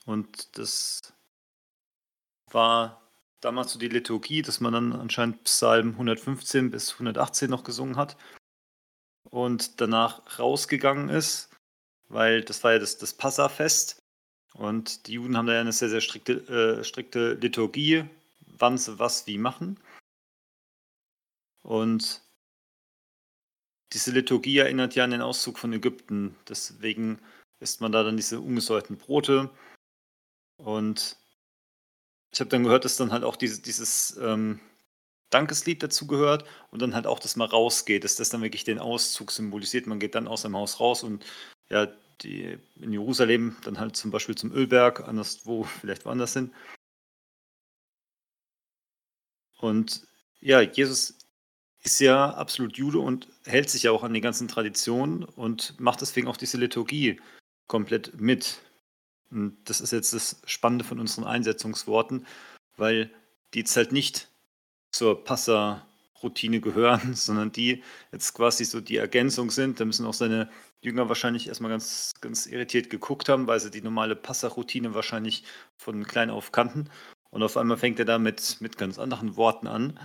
[0.06, 1.14] Und das
[2.52, 3.02] war
[3.40, 8.18] damals so die Liturgie, dass man dann anscheinend Psalm 115 bis 118 noch gesungen hat
[9.30, 11.50] und danach rausgegangen ist,
[12.10, 14.01] weil das war ja das, das Passafest
[14.54, 16.34] und die Juden haben da ja eine sehr, sehr strikte,
[16.80, 18.06] äh, strikte Liturgie,
[18.58, 19.80] wann sie was wie machen.
[21.64, 22.22] Und
[23.94, 26.36] diese Liturgie erinnert ja an den Auszug von Ägypten.
[26.48, 27.20] Deswegen
[27.60, 29.50] isst man da dann diese ungesäuerten Brote.
[30.58, 31.18] Und
[32.32, 34.60] ich habe dann gehört, dass dann halt auch diese, dieses ähm,
[35.30, 38.80] Dankeslied dazu gehört und dann halt auch, dass man rausgeht, dass das dann wirklich den
[38.80, 39.88] Auszug symbolisiert.
[39.88, 41.26] Man geht dann aus dem Haus raus und
[41.70, 41.88] ja,
[42.24, 46.54] die in Jerusalem dann halt zum Beispiel zum Ölberg, anderswo vielleicht woanders sind.
[49.58, 50.08] Und
[50.40, 51.18] ja, Jesus
[51.84, 56.02] ist ja absolut Jude und hält sich ja auch an die ganzen Traditionen und macht
[56.02, 57.20] deswegen auch diese Liturgie
[57.68, 58.62] komplett mit.
[59.32, 62.26] Und das ist jetzt das Spannende von unseren Einsetzungsworten,
[62.78, 63.12] weil
[63.54, 64.30] die jetzt halt nicht
[64.92, 69.80] zur Passa-Routine gehören, sondern die jetzt quasi so die Ergänzung sind.
[69.80, 70.50] Da müssen auch seine
[70.82, 75.44] Jünger wahrscheinlich erstmal ganz, ganz irritiert geguckt haben, weil sie die normale Passachroutine wahrscheinlich
[75.78, 76.90] von klein auf kannten.
[77.30, 80.00] Und auf einmal fängt er da mit, mit ganz anderen Worten an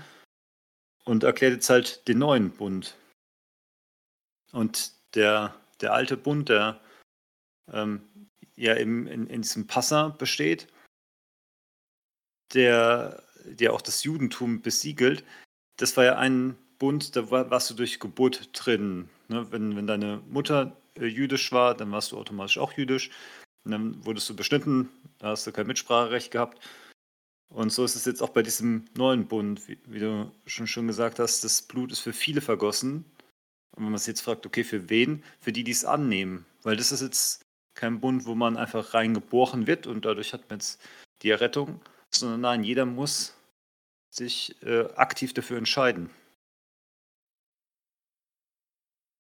[1.05, 2.97] und erklärt jetzt halt den neuen Bund.
[4.53, 6.81] Und der, der alte Bund, der
[7.73, 8.03] ähm,
[8.55, 10.69] ja im, in, in diesem Passa besteht,
[12.53, 15.25] der, der auch das Judentum besiegelt,
[15.77, 19.09] das war ja ein Bund, da war, warst du durch Geburt drin.
[19.29, 19.47] Ne?
[19.51, 23.11] Wenn, wenn deine Mutter äh, jüdisch war, dann warst du automatisch auch jüdisch.
[23.65, 26.61] Und dann wurdest du beschnitten, da hast du kein Mitspracherecht gehabt.
[27.49, 30.87] Und so ist es jetzt auch bei diesem neuen Bund, wie, wie du schon, schon
[30.87, 33.05] gesagt hast, das Blut ist für viele vergossen.
[33.77, 35.23] Und wenn man sich jetzt fragt, okay, für wen?
[35.41, 36.47] Für die, die es annehmen.
[36.63, 40.59] Weil das ist jetzt kein Bund, wo man einfach reingeboren wird und dadurch hat man
[40.59, 40.81] jetzt
[41.23, 43.35] die Errettung, sondern nein, jeder muss
[44.11, 46.11] sich äh, aktiv dafür entscheiden.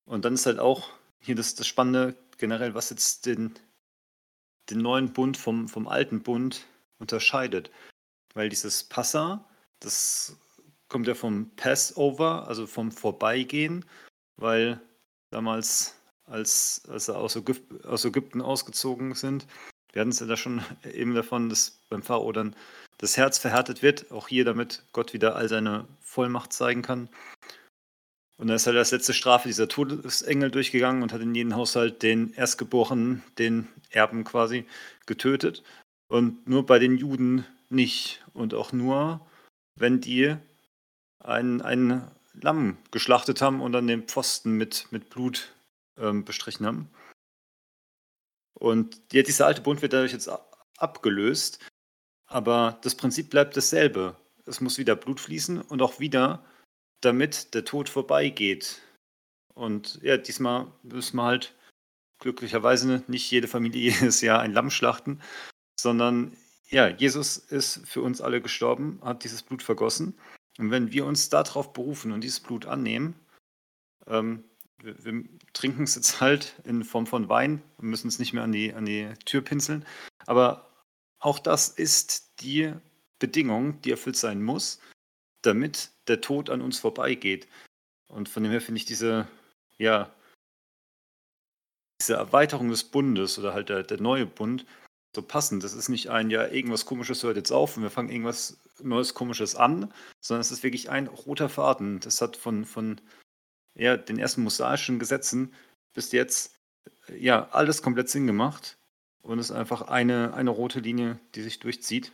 [0.06, 0.88] Und dann ist halt auch
[1.20, 3.54] hier das, das Spannende generell, was jetzt den,
[4.70, 6.66] den neuen Bund vom, vom alten Bund
[6.98, 7.70] unterscheidet.
[8.34, 9.44] Weil dieses Passa,
[9.80, 10.36] das
[10.88, 13.84] kommt ja vom Passover, also vom Vorbeigehen,
[14.36, 14.80] weil
[15.30, 15.96] damals,
[16.26, 19.46] als, als sie aus, Ägypten, aus Ägypten ausgezogen sind,
[19.92, 22.54] wir hatten es ja da schon eben davon, dass beim Pharao dann
[22.98, 27.10] das Herz verhärtet wird, auch hier, damit Gott wieder all seine Vollmacht zeigen kann.
[28.38, 32.02] Und da ist halt als letzte Strafe dieser Todesengel durchgegangen und hat in jedem Haushalt
[32.02, 34.66] den Erstgeborenen, den Erben quasi,
[35.06, 35.62] getötet.
[36.08, 38.22] Und nur bei den Juden nicht.
[38.34, 39.26] Und auch nur,
[39.76, 40.36] wenn die
[41.20, 45.52] ein, ein Lamm geschlachtet haben und dann den Pfosten mit, mit Blut
[45.98, 46.90] ähm, bestrichen haben.
[48.58, 50.30] Und ja, dieser alte Bund wird dadurch jetzt
[50.76, 51.58] abgelöst.
[52.26, 54.16] Aber das Prinzip bleibt dasselbe.
[54.44, 56.44] Es muss wieder Blut fließen und auch wieder,
[57.00, 58.80] damit der Tod vorbeigeht.
[59.54, 61.54] Und ja, diesmal müssen wir halt
[62.18, 65.20] glücklicherweise nicht jede Familie jedes Jahr ein Lamm schlachten,
[65.78, 66.36] sondern
[66.68, 70.18] ja, Jesus ist für uns alle gestorben, hat dieses Blut vergossen.
[70.58, 73.14] Und wenn wir uns darauf berufen und dieses Blut annehmen,
[74.06, 74.44] ähm,
[74.82, 78.42] wir, wir, trinken es jetzt halt in Form von Wein und müssen es nicht mehr
[78.42, 79.86] an die, an die Tür pinseln.
[80.26, 80.70] Aber
[81.18, 82.72] auch das ist die
[83.18, 84.80] Bedingung, die erfüllt sein muss,
[85.46, 87.46] damit der Tod an uns vorbeigeht.
[88.08, 89.26] Und von dem her finde ich diese,
[89.78, 90.14] ja,
[92.00, 94.66] diese Erweiterung des Bundes oder halt der, der neue Bund
[95.14, 95.64] so passend.
[95.64, 99.14] Das ist nicht ein, ja, irgendwas Komisches hört jetzt auf und wir fangen irgendwas Neues
[99.14, 102.00] Komisches an, sondern es ist wirklich ein roter Faden.
[102.00, 103.00] Das hat von, von
[103.74, 105.54] ja, den ersten mosaischen Gesetzen
[105.94, 106.54] bis jetzt
[107.18, 108.76] ja alles komplett Sinn gemacht
[109.22, 112.12] und es ist einfach eine, eine rote Linie, die sich durchzieht.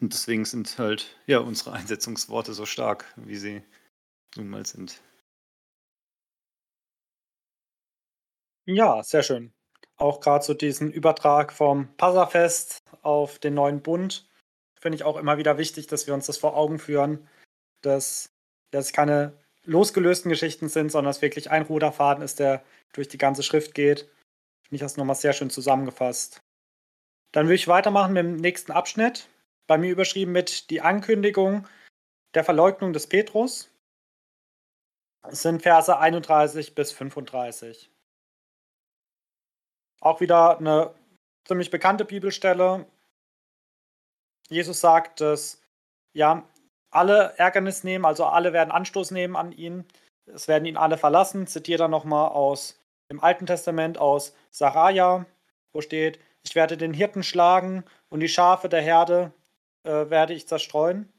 [0.00, 3.62] Und deswegen sind halt ja unsere Einsetzungsworte so stark, wie sie
[4.36, 5.00] nun mal sind.
[8.66, 9.52] Ja, sehr schön.
[9.96, 14.28] Auch gerade so diesen Übertrag vom Passafest auf den neuen Bund
[14.82, 17.28] finde ich auch immer wieder wichtig, dass wir uns das vor Augen führen,
[17.82, 18.32] dass
[18.72, 23.18] das keine losgelösten Geschichten sind, sondern es wirklich ein roter Faden ist, der durch die
[23.18, 24.10] ganze Schrift geht.
[24.62, 26.40] Finde ich das nochmal sehr schön zusammengefasst.
[27.32, 29.28] Dann würde ich weitermachen mit dem nächsten Abschnitt.
[29.66, 31.66] Bei mir überschrieben mit die Ankündigung
[32.34, 33.70] der Verleugnung des Petrus.
[35.28, 37.90] Es sind Verse 31 bis 35.
[40.00, 40.94] Auch wieder eine
[41.44, 42.86] ziemlich bekannte Bibelstelle.
[44.48, 45.62] Jesus sagt, dass
[46.12, 46.46] ja,
[46.90, 49.86] alle Ärgernis nehmen, also alle werden Anstoß nehmen an ihn.
[50.26, 51.46] Es werden ihn alle verlassen.
[51.46, 55.26] Zitiert er nochmal aus dem Alten Testament, aus Saraja,
[55.72, 59.32] wo steht, ich werde den Hirten schlagen und die Schafe der Herde
[59.84, 61.12] äh, werde ich zerstreuen.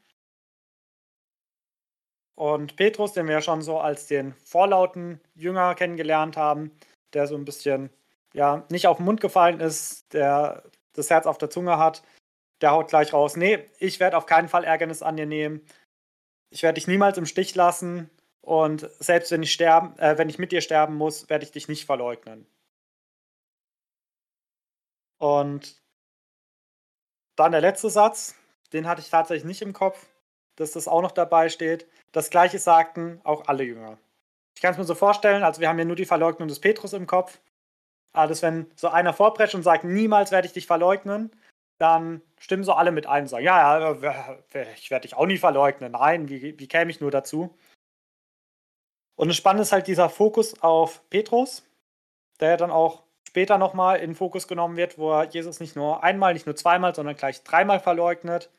[2.36, 6.72] Und Petrus, den wir ja schon so als den vorlauten Jünger kennengelernt haben,
[7.12, 7.90] der so ein bisschen
[8.32, 12.02] ja, nicht auf den Mund gefallen ist, der das Herz auf der Zunge hat,
[12.60, 15.64] der haut gleich raus, nee, ich werde auf keinen Fall Ärgernis an dir nehmen.
[16.50, 18.10] Ich werde dich niemals im Stich lassen
[18.40, 21.68] und selbst wenn ich sterben, äh, wenn ich mit dir sterben muss, werde ich dich
[21.68, 22.46] nicht verleugnen.
[25.18, 25.80] Und
[27.36, 28.36] dann der letzte Satz,
[28.74, 30.06] den hatte ich tatsächlich nicht im Kopf,
[30.56, 31.88] dass das auch noch dabei steht.
[32.12, 33.98] Das gleiche sagten auch alle Jünger.
[34.54, 36.92] Ich kann es mir so vorstellen, also wir haben ja nur die Verleugnung des Petrus
[36.92, 37.40] im Kopf,
[38.12, 41.32] aber dass wenn so einer vorprescht und sagt, niemals werde ich dich verleugnen,
[41.78, 44.38] dann stimmen so alle mit ein und sagen, ja, ja,
[44.76, 45.92] ich werde dich auch nie verleugnen.
[45.92, 47.56] Nein, wie, wie käme ich nur dazu?
[49.16, 51.64] Und das Spannende ist halt dieser Fokus auf Petrus,
[52.40, 56.34] der dann auch später nochmal in Fokus genommen wird, wo er Jesus nicht nur einmal,
[56.34, 58.50] nicht nur zweimal, sondern gleich dreimal verleugnet.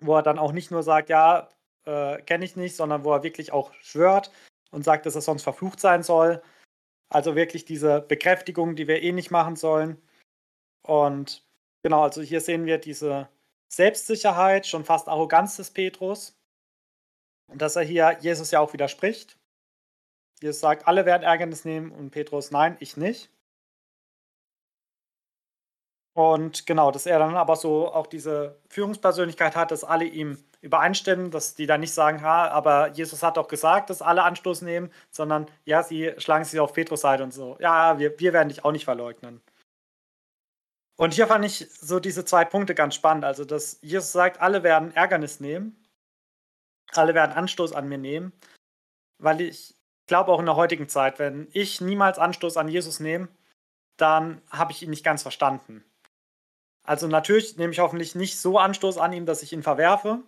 [0.00, 1.48] Wo er dann auch nicht nur sagt, ja,
[1.84, 4.30] äh, kenne ich nicht, sondern wo er wirklich auch schwört
[4.70, 6.42] und sagt, dass er sonst verflucht sein soll.
[7.08, 10.00] Also wirklich diese Bekräftigung, die wir eh nicht machen sollen.
[10.82, 11.46] Und
[11.82, 13.28] genau, also hier sehen wir diese
[13.68, 16.38] Selbstsicherheit, schon fast Arroganz des Petrus.
[17.48, 19.38] Und dass er hier Jesus ja auch widerspricht.
[20.40, 23.30] Jesus sagt, alle werden Ärgernis nehmen und Petrus, nein, ich nicht.
[26.14, 31.30] Und genau, dass er dann aber so auch diese Führungspersönlichkeit hat, dass alle ihm übereinstimmen,
[31.30, 34.92] dass die dann nicht sagen, ha, aber Jesus hat doch gesagt, dass alle Anstoß nehmen,
[35.10, 37.56] sondern ja, sie schlagen sich auf Petrus Seite und so.
[37.60, 39.40] Ja, wir, wir werden dich auch nicht verleugnen.
[40.96, 43.24] Und hier fand ich so diese zwei Punkte ganz spannend.
[43.24, 45.76] Also, dass Jesus sagt, alle werden Ärgernis nehmen,
[46.92, 48.32] alle werden Anstoß an mir nehmen,
[49.18, 49.74] weil ich
[50.06, 53.28] glaube auch in der heutigen Zeit, wenn ich niemals Anstoß an Jesus nehme,
[53.96, 55.84] dann habe ich ihn nicht ganz verstanden.
[56.84, 60.22] Also natürlich nehme ich hoffentlich nicht so Anstoß an ihm, dass ich ihn verwerfe.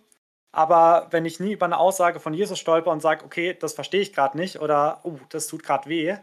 [0.51, 4.01] Aber wenn ich nie über eine Aussage von Jesus stolper und sage, okay, das verstehe
[4.01, 6.17] ich gerade nicht oder oh, das tut gerade weh,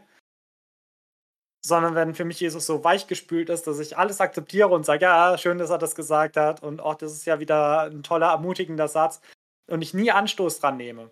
[1.65, 5.37] sondern wenn für mich Jesus so weichgespült ist, dass ich alles akzeptiere und sage, ja,
[5.37, 8.87] schön, dass er das gesagt hat und auch das ist ja wieder ein toller, ermutigender
[8.87, 9.21] Satz
[9.67, 11.11] und ich nie Anstoß dran nehme,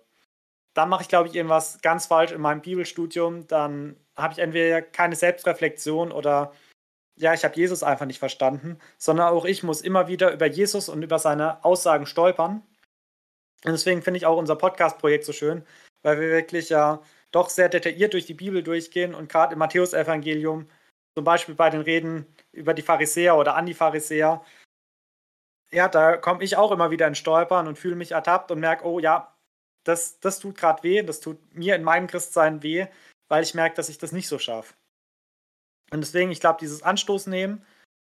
[0.74, 3.46] dann mache ich, glaube ich, irgendwas ganz falsch in meinem Bibelstudium.
[3.46, 6.52] Dann habe ich entweder keine Selbstreflexion oder
[7.16, 10.88] ja, ich habe Jesus einfach nicht verstanden, sondern auch ich muss immer wieder über Jesus
[10.88, 12.62] und über seine Aussagen stolpern.
[13.64, 15.64] Und deswegen finde ich auch unser Podcast-Projekt so schön,
[16.02, 20.68] weil wir wirklich ja doch sehr detailliert durch die Bibel durchgehen und gerade im Matthäusevangelium,
[21.14, 24.44] zum Beispiel bei den Reden über die Pharisäer oder an die Pharisäer,
[25.72, 28.84] ja, da komme ich auch immer wieder in Stolpern und fühle mich ertappt und merke,
[28.84, 29.34] oh ja,
[29.84, 32.86] das, das tut gerade weh, das tut mir in meinem Christsein weh,
[33.28, 34.74] weil ich merke, dass ich das nicht so schaffe.
[35.92, 37.64] Und deswegen, ich glaube, dieses Anstoß nehmen,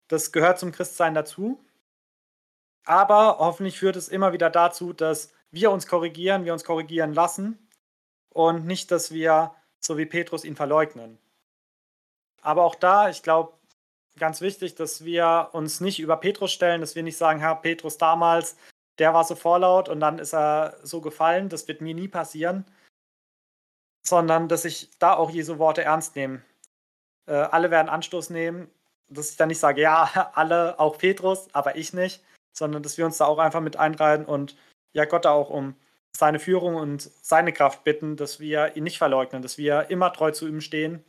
[0.08, 1.64] das gehört zum Christsein dazu.
[2.84, 7.66] Aber hoffentlich führt es immer wieder dazu, dass wir uns korrigieren, wir uns korrigieren lassen
[8.28, 11.18] und nicht, dass wir, so wie Petrus, ihn verleugnen.
[12.42, 13.54] Aber auch da, ich glaube,
[14.18, 17.96] ganz wichtig, dass wir uns nicht über Petrus stellen, dass wir nicht sagen, Herr Petrus
[17.96, 18.56] damals,
[18.98, 22.66] der war so vorlaut und dann ist er so gefallen, das wird mir nie passieren,
[24.06, 26.42] sondern dass ich da auch Jesu Worte ernst nehme
[27.26, 28.70] äh, alle werden Anstoß nehmen,
[29.08, 33.06] dass ich dann nicht sage, ja, alle, auch Petrus, aber ich nicht, sondern dass wir
[33.06, 34.56] uns da auch einfach mit einreihen und
[34.92, 35.74] ja Gott da auch um
[36.16, 40.30] seine Führung und seine Kraft bitten, dass wir ihn nicht verleugnen, dass wir immer treu
[40.30, 41.04] zu ihm stehen.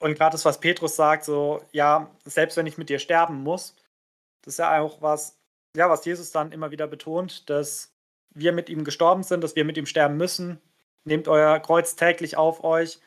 [0.00, 3.74] Und gerade das, was Petrus sagt, so, ja, selbst wenn ich mit dir sterben muss,
[4.42, 5.38] das ist ja auch was,
[5.74, 7.94] ja, was Jesus dann immer wieder betont, dass
[8.34, 10.60] wir mit ihm gestorben sind, dass wir mit ihm sterben müssen.
[11.04, 13.00] Nehmt euer Kreuz täglich auf euch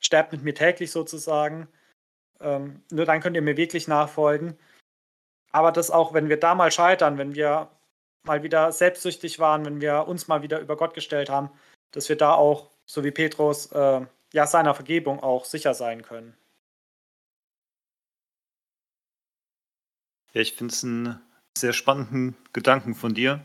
[0.00, 1.68] sterbt mit mir täglich sozusagen.
[2.40, 4.58] Ähm, nur dann könnt ihr mir wirklich nachfolgen.
[5.52, 7.70] Aber das auch, wenn wir da mal scheitern, wenn wir
[8.22, 11.50] mal wieder selbstsüchtig waren, wenn wir uns mal wieder über Gott gestellt haben,
[11.92, 16.36] dass wir da auch, so wie Petrus, äh, ja, seiner Vergebung auch sicher sein können.
[20.32, 21.20] Ja, ich finde es einen
[21.58, 23.44] sehr spannenden Gedanken von dir,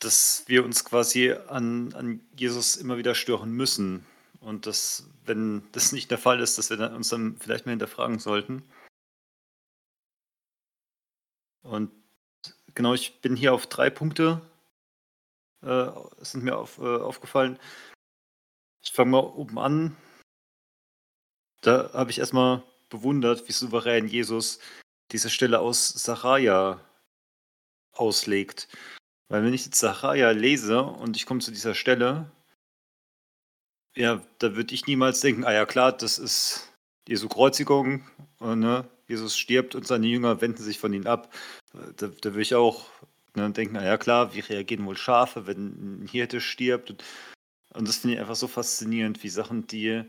[0.00, 4.04] dass wir uns quasi an, an Jesus immer wieder stören müssen.
[4.40, 8.18] Und dass, wenn das nicht der Fall ist, dass wir uns dann vielleicht mal hinterfragen
[8.18, 8.62] sollten.
[11.62, 11.90] Und
[12.74, 14.40] genau, ich bin hier auf drei Punkte,
[15.62, 17.58] äh, sind mir auf, äh, aufgefallen.
[18.82, 19.96] Ich fange mal oben an.
[21.62, 24.60] Da habe ich erstmal bewundert, wie souverän Jesus
[25.10, 26.80] diese Stelle aus Sacharja
[27.92, 28.68] auslegt.
[29.28, 32.30] Weil wenn ich jetzt Sacharja lese und ich komme zu dieser Stelle,
[33.98, 36.72] ja, da würde ich niemals denken, ah ja klar, das ist
[37.08, 38.04] Jesu Kreuzigung,
[38.38, 38.88] und, ne?
[39.08, 41.34] Jesus stirbt und seine Jünger wenden sich von ihm ab.
[41.96, 42.86] Da, da würde ich auch
[43.34, 46.90] ne, denken, ah ja klar, wie reagieren wohl Schafe, wenn ein Hirte stirbt?
[46.90, 47.04] Und,
[47.74, 50.04] und das finde ich einfach so faszinierend, wie Sachen, die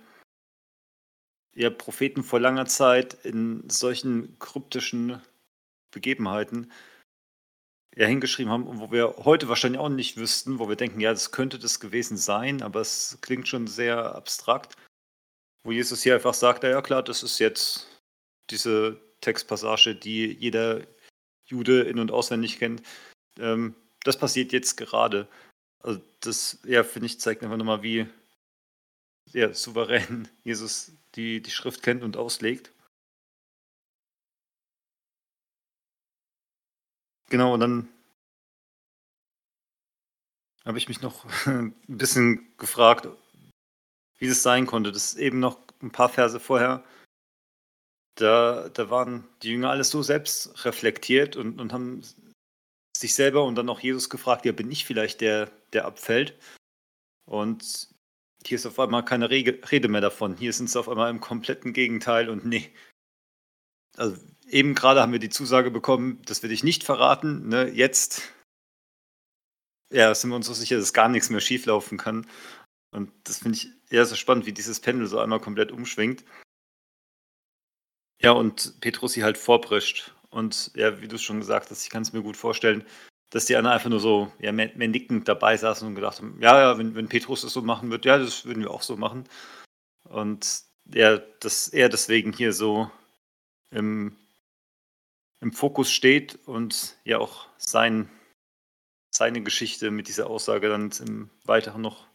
[1.56, 5.22] ja, Propheten vor langer Zeit in solchen kryptischen
[5.92, 6.72] Begebenheiten
[8.00, 11.12] ja, hingeschrieben haben und wo wir heute wahrscheinlich auch nicht wüssten, wo wir denken, ja,
[11.12, 14.78] das könnte das gewesen sein, aber es klingt schon sehr abstrakt,
[15.66, 17.88] wo Jesus hier einfach sagt, ja klar, das ist jetzt
[18.52, 20.88] diese Textpassage, die jeder
[21.43, 22.84] Jude in- und auswendig kennt.
[23.38, 23.76] Ähm,
[24.06, 25.28] das passiert jetzt gerade.
[25.84, 28.08] Also das, ja, finde ich, zeigt einfach nochmal, wie
[29.34, 32.72] ja, souverän Jesus die, die Schrift kennt und auslegt.
[37.30, 37.88] Genau, und dann
[40.66, 43.08] habe ich mich noch ein bisschen gefragt,
[44.18, 44.92] wie es sein konnte.
[44.92, 46.84] Das ist eben noch ein paar Verse vorher.
[48.16, 52.04] Da, da waren die Jünger alles so selbst reflektiert und, und haben
[52.96, 56.38] sich selber und dann auch Jesus gefragt, ja, bin ich vielleicht der, der abfällt?
[57.26, 57.90] Und
[58.46, 60.36] hier ist auf einmal keine Rede mehr davon.
[60.36, 62.74] Hier sind sie auf einmal im kompletten Gegenteil und nee.
[63.96, 64.18] Also
[64.50, 67.47] eben gerade haben wir die Zusage bekommen, das werde ich nicht verraten.
[67.47, 67.70] Ne?
[67.70, 68.34] Jetzt
[69.91, 72.28] ja, sind wir uns so sicher, dass gar nichts mehr schieflaufen kann.
[72.91, 76.24] Und das finde ich eher so spannend, wie dieses Pendel so einmal komplett umschwingt.
[78.22, 80.14] Ja, und Petrus sie halt vorbrischt.
[80.30, 82.86] Und ja, wie du es schon gesagt hast, ich kann es mir gut vorstellen,
[83.32, 86.39] dass die anderen einfach nur so ja, mehr, mehr nickend dabei saßen und gedacht haben,
[86.41, 88.97] ja, ja, wenn, wenn Petrus das so machen wird, ja, das würden wir auch so
[88.97, 89.26] machen.
[90.04, 92.89] Und ja, dass er deswegen hier so
[93.72, 94.16] im,
[95.42, 98.10] im Fokus steht und ja auch sein,
[99.10, 102.08] seine Geschichte mit dieser Aussage dann im Weiteren noch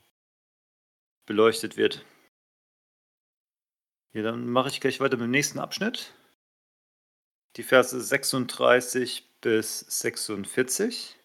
[1.26, 2.04] beleuchtet wird.
[4.12, 6.14] Ja, dann mache ich gleich weiter mit dem nächsten Abschnitt.
[7.56, 11.16] Die Verse 36 bis 46.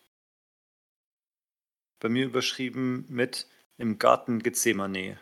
[1.99, 3.47] Bei mir überschrieben mit
[3.77, 5.19] im Garten Gethsemane.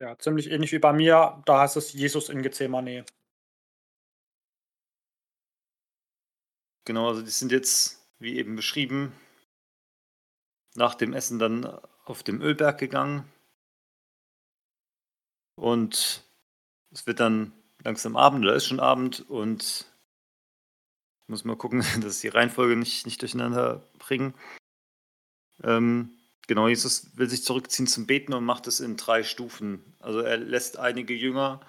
[0.00, 1.42] Ja, ziemlich ähnlich wie bei mir.
[1.46, 3.04] Da heißt es Jesus in Gethsemane.
[6.84, 9.12] Genau, also die sind jetzt, wie eben beschrieben,
[10.74, 11.64] nach dem Essen dann
[12.04, 13.30] auf dem Ölberg gegangen.
[15.54, 16.24] Und
[16.90, 17.52] es wird dann
[17.84, 19.86] langsam Abend oder ist schon Abend und
[21.20, 24.34] ich muss mal gucken, dass die Reihenfolge nicht, nicht durcheinander bringen.
[25.62, 26.10] Ähm,
[26.48, 29.94] genau, Jesus will sich zurückziehen zum Beten und macht es in drei Stufen.
[30.00, 31.60] Also er lässt einige Jünger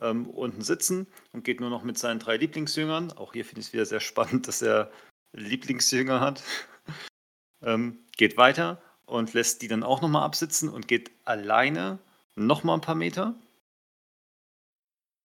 [0.00, 3.12] ähm, unten sitzen und geht nur noch mit seinen drei Lieblingsjüngern.
[3.12, 4.90] Auch hier finde ich es wieder sehr spannend, dass er
[5.32, 6.42] Lieblingsjünger hat.
[7.62, 11.98] ähm, geht weiter und lässt die dann auch nochmal absitzen und geht alleine
[12.36, 13.34] nochmal ein paar Meter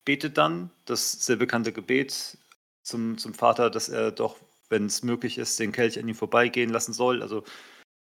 [0.06, 2.38] betet dann das sehr bekannte Gebet
[2.82, 4.38] zum, zum Vater, dass er doch,
[4.70, 7.22] wenn es möglich ist, den Kelch an ihm vorbeigehen lassen soll.
[7.22, 7.44] Also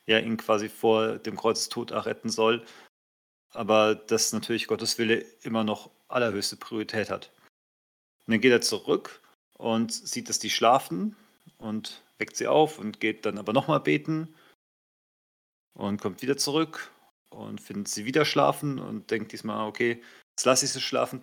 [0.07, 2.65] er ihn quasi vor dem Kreuzestod retten soll.
[3.53, 7.31] Aber dass natürlich Gottes Wille immer noch allerhöchste Priorität hat.
[8.27, 9.21] Und dann geht er zurück
[9.59, 11.17] und sieht, dass die schlafen
[11.59, 14.35] und weckt sie auf und geht dann aber nochmal beten
[15.75, 16.91] und kommt wieder zurück
[17.31, 21.23] und findet sie wieder schlafen und denkt diesmal, okay, jetzt lasse ich sie schlafen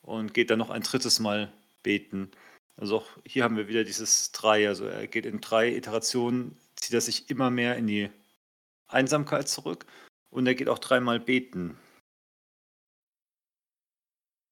[0.00, 1.52] und geht dann noch ein drittes Mal
[1.82, 2.30] beten.
[2.76, 6.94] Also auch hier haben wir wieder dieses drei, also er geht in drei Iterationen, zieht
[6.94, 8.10] er sich immer mehr in die
[8.88, 9.86] Einsamkeit zurück
[10.30, 11.76] und er geht auch dreimal beten.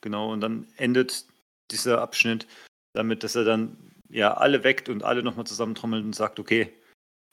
[0.01, 1.27] Genau, und dann endet
[1.71, 2.47] dieser Abschnitt
[2.95, 6.73] damit, dass er dann ja alle weckt und alle nochmal zusammentrommelt und sagt, okay,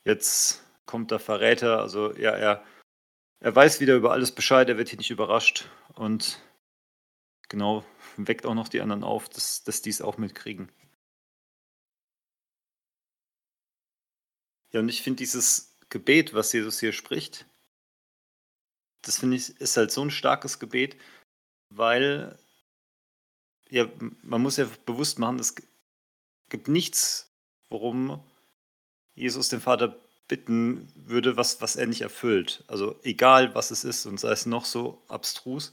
[0.05, 2.63] jetzt kommt der Verräter, also ja, er,
[3.39, 6.41] er weiß wieder über alles Bescheid, er wird hier nicht überrascht und
[7.49, 7.83] genau,
[8.17, 10.71] weckt auch noch die anderen auf, dass, dass die es auch mitkriegen.
[14.71, 17.45] Ja, und ich finde dieses Gebet, was Jesus hier spricht,
[19.01, 20.97] das finde ich, ist halt so ein starkes Gebet,
[21.69, 22.37] weil
[23.69, 23.87] ja,
[24.21, 25.55] man muss ja bewusst machen, es
[26.49, 27.31] gibt nichts,
[27.69, 28.23] worum
[29.15, 32.63] Jesus den Vater bitten würde, was, was er nicht erfüllt.
[32.67, 35.71] Also egal, was es ist und sei es noch so abstrus,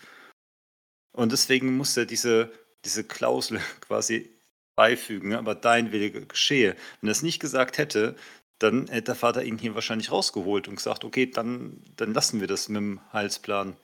[1.15, 2.53] und deswegen muss er diese,
[2.85, 4.31] diese Klausel quasi
[4.77, 5.39] beifügen, ne?
[5.39, 6.77] aber dein Wille geschehe.
[7.01, 8.17] Wenn er es nicht gesagt hätte,
[8.59, 12.49] dann hätte der Vater ihn hier wahrscheinlich rausgeholt und gesagt, okay, dann, dann lassen wir
[12.49, 13.77] das mit dem Heilsplan.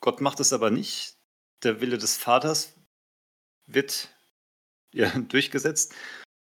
[0.00, 1.17] Gott macht es aber nicht.
[1.62, 2.74] Der Wille des Vaters
[3.66, 4.08] wird
[4.92, 5.94] ja, durchgesetzt.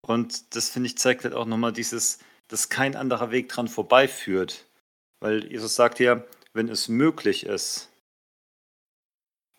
[0.06, 4.66] Und das, finde ich, zeigt halt auch nochmal dieses, dass kein anderer Weg dran vorbeiführt.
[5.20, 7.90] Weil Jesus sagt ja, wenn es möglich ist,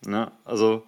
[0.06, 0.32] Ne?
[0.44, 0.84] Also,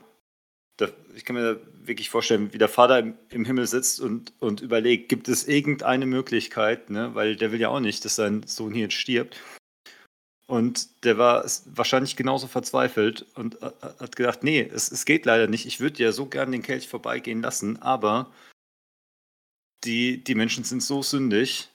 [0.76, 4.60] da, ich kann mir wirklich vorstellen, wie der Vater im, im, Himmel sitzt und, und
[4.60, 7.14] überlegt, gibt es irgendeine Möglichkeit, ne?
[7.14, 9.40] weil der will ja auch nicht, dass sein Sohn hier jetzt stirbt.
[10.47, 15.64] Und der war wahrscheinlich genauso verzweifelt und hat gedacht, nee, es, es geht leider nicht.
[15.64, 18.30] Ich würde ja so gern den Kelch vorbeigehen lassen, aber
[19.84, 21.70] die, die Menschen sind so sündig,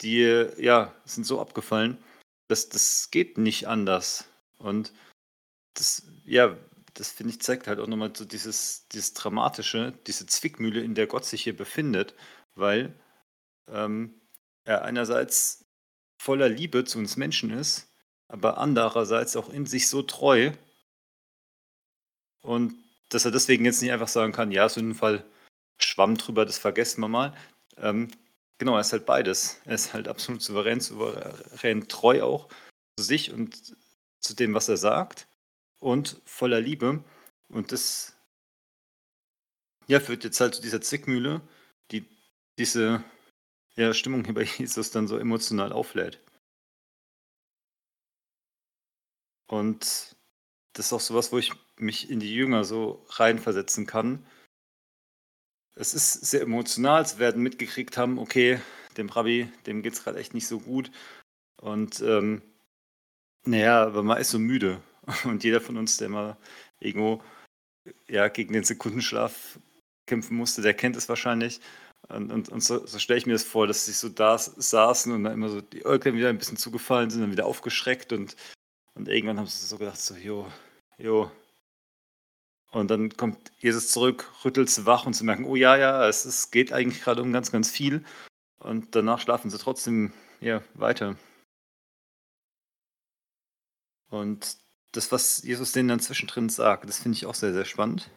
[0.00, 1.98] die ja, sind so abgefallen,
[2.48, 4.24] dass das geht nicht anders.
[4.58, 4.92] Und
[5.74, 6.56] das, ja,
[6.94, 11.06] das finde ich, zeigt halt auch nochmal so dieses, dieses Dramatische, diese Zwickmühle, in der
[11.06, 12.14] Gott sich hier befindet,
[12.54, 12.94] weil
[13.68, 14.14] ähm,
[14.64, 15.64] er einerseits
[16.18, 17.88] voller Liebe zu uns Menschen ist,
[18.34, 20.50] aber andererseits auch in sich so treu
[22.42, 22.74] und
[23.10, 25.24] dass er deswegen jetzt nicht einfach sagen kann, ja, so ein Fall
[25.78, 27.32] Schwamm drüber, das vergessen wir mal.
[27.76, 28.08] Ähm,
[28.58, 29.60] genau, er ist halt beides.
[29.66, 32.48] Er ist halt absolut souverän, souverän treu auch
[32.98, 33.76] zu sich und
[34.18, 35.28] zu dem, was er sagt
[35.78, 37.04] und voller Liebe.
[37.48, 38.16] Und das
[39.86, 41.40] ja, führt jetzt halt zu dieser Zickmühle,
[41.92, 42.04] die
[42.58, 43.04] diese
[43.76, 46.18] ja, Stimmung hier bei Jesus dann so emotional auflädt.
[49.54, 50.16] Und
[50.72, 54.26] das ist auch sowas, wo ich mich in die Jünger so reinversetzen kann.
[55.76, 58.60] Es ist sehr emotional, sie werden mitgekriegt haben, okay,
[58.96, 60.90] dem Rabbi, dem geht es gerade echt nicht so gut.
[61.60, 62.42] Und ähm,
[63.44, 64.80] naja, aber man ist so müde.
[65.24, 66.36] Und jeder von uns, der mal
[66.80, 67.22] irgendwo
[68.08, 69.58] ja, gegen den Sekundenschlaf
[70.06, 71.60] kämpfen musste, der kennt es wahrscheinlich.
[72.08, 75.12] Und, und, und so, so stelle ich mir das vor, dass sie so da saßen
[75.12, 78.36] und dann immer so die Äuglein wieder ein bisschen zugefallen sind, dann wieder aufgeschreckt und,
[78.94, 80.50] und irgendwann haben sie so gedacht, so, jo,
[80.98, 81.30] jo.
[82.70, 86.24] Und dann kommt Jesus zurück, rüttelt sie wach und sie merken, oh ja, ja, es,
[86.24, 88.04] es geht eigentlich gerade um ganz, ganz viel.
[88.58, 91.16] Und danach schlafen sie trotzdem ja, weiter.
[94.10, 94.58] Und
[94.92, 98.10] das, was Jesus denen dann zwischendrin sagt, das finde ich auch sehr, sehr spannend.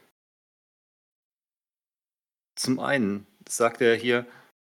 [2.56, 4.26] Zum einen sagt er hier,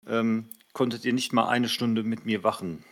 [0.05, 2.83] ähm, konntet ihr nicht mal eine Stunde mit mir wachen.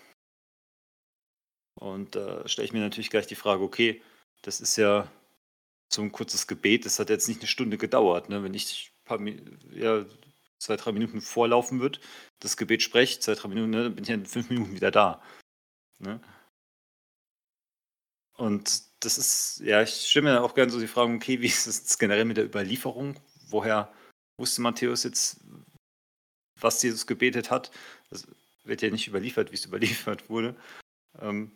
[1.79, 4.01] Und da äh, stelle ich mir natürlich gleich die Frage, okay,
[4.41, 5.09] das ist ja
[5.91, 8.29] so ein kurzes Gebet, das hat jetzt nicht eine Stunde gedauert.
[8.29, 8.43] Ne?
[8.43, 9.19] Wenn ich paar,
[9.71, 10.05] ja,
[10.59, 11.99] zwei, drei Minuten vorlaufen würde,
[12.39, 15.23] das Gebet spreche, zwei, drei Minuten, ne, dann bin ich in fünf Minuten wieder da.
[15.99, 16.21] Ne?
[18.37, 21.67] Und das ist, ja, ich stelle mir auch gerne so die Frage, okay, wie ist
[21.67, 23.19] es generell mit der Überlieferung?
[23.47, 23.91] Woher
[24.37, 25.41] wusste Matthäus jetzt,
[26.59, 27.71] was Jesus gebetet hat?
[28.09, 28.27] Das
[28.63, 30.55] wird ja nicht überliefert, wie es überliefert wurde.
[31.19, 31.51] Ähm,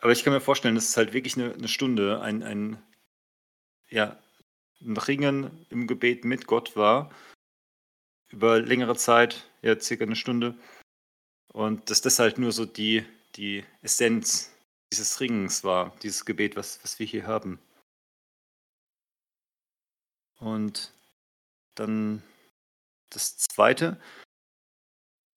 [0.00, 2.82] aber ich kann mir vorstellen, dass es halt wirklich eine, eine Stunde, ein, ein,
[3.88, 4.18] ja,
[4.80, 7.10] ein Ringen im Gebet mit Gott war.
[8.28, 10.56] Über längere Zeit, ja, circa eine Stunde.
[11.52, 13.04] Und dass das halt nur so die,
[13.36, 14.52] die Essenz
[14.92, 17.58] dieses Ringens war, dieses Gebet, was, was wir hier haben.
[20.38, 20.92] Und
[21.74, 22.22] dann
[23.10, 24.00] das Zweite,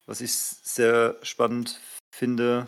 [0.06, 2.68] was ich sehr spannend finde,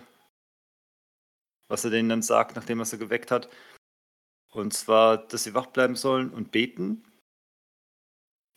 [1.68, 3.50] was er denen dann sagt, nachdem er sie geweckt hat.
[4.52, 7.04] Und zwar, dass sie wach bleiben sollen und beten.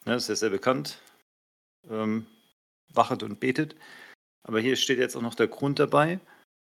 [0.05, 1.01] Ja, das ist ja sehr bekannt.
[1.89, 2.27] Ähm,
[2.93, 3.77] wachet und betet.
[4.43, 6.21] Aber hier steht jetzt auch noch der Grund dabei,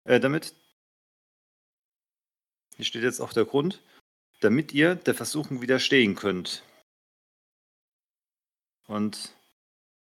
[0.04, 0.54] äh, damit,
[2.76, 3.82] hier steht jetzt auch der Grund,
[4.40, 6.62] damit ihr der Versuchung widerstehen könnt.
[8.86, 9.34] Und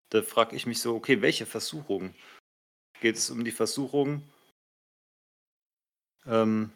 [0.09, 2.13] da frage ich mich so, okay, welche Versuchung?
[3.01, 4.23] Geht es um die Versuchung,
[6.25, 6.71] ähm,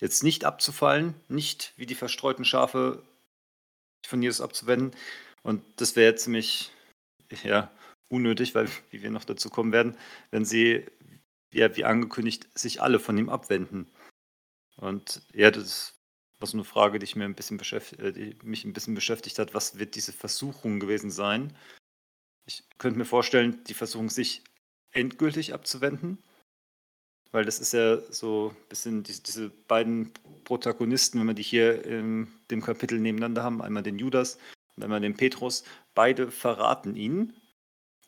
[0.00, 3.02] jetzt nicht abzufallen, nicht wie die verstreuten Schafe
[4.06, 4.92] von Jesus abzuwenden?
[5.42, 6.72] Und das wäre ziemlich
[7.44, 7.70] ja,
[8.08, 9.96] unnötig, weil, wie wir noch dazu kommen werden,
[10.30, 10.84] wenn sie,
[11.52, 13.90] ja, wie angekündigt, sich alle von ihm abwenden.
[14.76, 15.94] Und ja, das
[16.38, 19.38] war so eine Frage, die, ich mir ein bisschen äh, die mich ein bisschen beschäftigt
[19.38, 19.54] hat.
[19.54, 21.56] Was wird diese Versuchung gewesen sein?
[22.46, 24.44] Ich könnte mir vorstellen, die Versuchung, sich
[24.92, 26.22] endgültig abzuwenden.
[27.36, 30.10] Weil das ist ja so ein bisschen diese, diese beiden
[30.44, 34.38] Protagonisten, wenn wir die hier in dem Kapitel nebeneinander haben, einmal den Judas
[34.74, 35.62] und einmal den Petrus,
[35.94, 37.34] beide verraten ihn.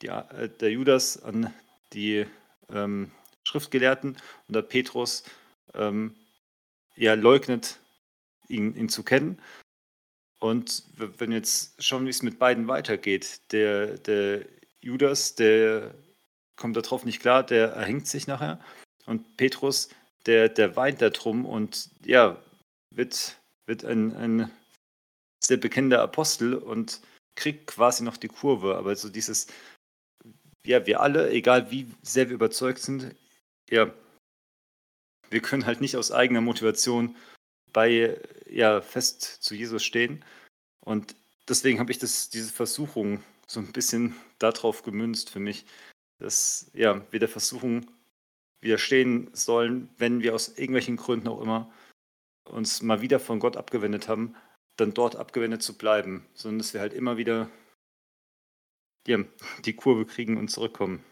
[0.00, 1.52] Die, äh, der Judas an
[1.92, 2.24] die
[2.70, 3.10] ähm,
[3.44, 4.16] Schriftgelehrten
[4.46, 5.24] und der Petrus
[5.74, 6.14] ähm,
[6.96, 7.80] ja, leugnet,
[8.48, 9.42] ihn, ihn zu kennen.
[10.40, 14.46] Und wenn jetzt schauen, wie es mit beiden weitergeht, der, der
[14.80, 15.94] Judas, der
[16.56, 18.58] kommt darauf nicht klar, der erhängt sich nachher.
[19.08, 19.88] Und Petrus,
[20.26, 22.36] der, der weint darum und ja,
[22.94, 24.50] wird, wird ein, ein
[25.42, 27.00] sehr bekennender Apostel und
[27.34, 28.76] kriegt quasi noch die Kurve.
[28.76, 29.46] Aber so dieses,
[30.66, 33.14] ja, wir alle, egal wie sehr wir überzeugt sind,
[33.70, 33.90] ja,
[35.30, 37.16] wir können halt nicht aus eigener Motivation
[37.72, 40.22] bei, ja, fest zu Jesus stehen.
[40.84, 41.14] Und
[41.48, 45.64] deswegen habe ich das, diese Versuchung so ein bisschen darauf gemünzt für mich,
[46.18, 47.86] dass ja, wir der Versuchung
[48.60, 51.72] widerstehen sollen, wenn wir aus irgendwelchen Gründen auch immer
[52.44, 54.34] uns mal wieder von Gott abgewendet haben,
[54.76, 57.50] dann dort abgewendet zu bleiben, sondern dass wir halt immer wieder
[59.06, 59.18] ja,
[59.64, 61.04] die Kurve kriegen und zurückkommen.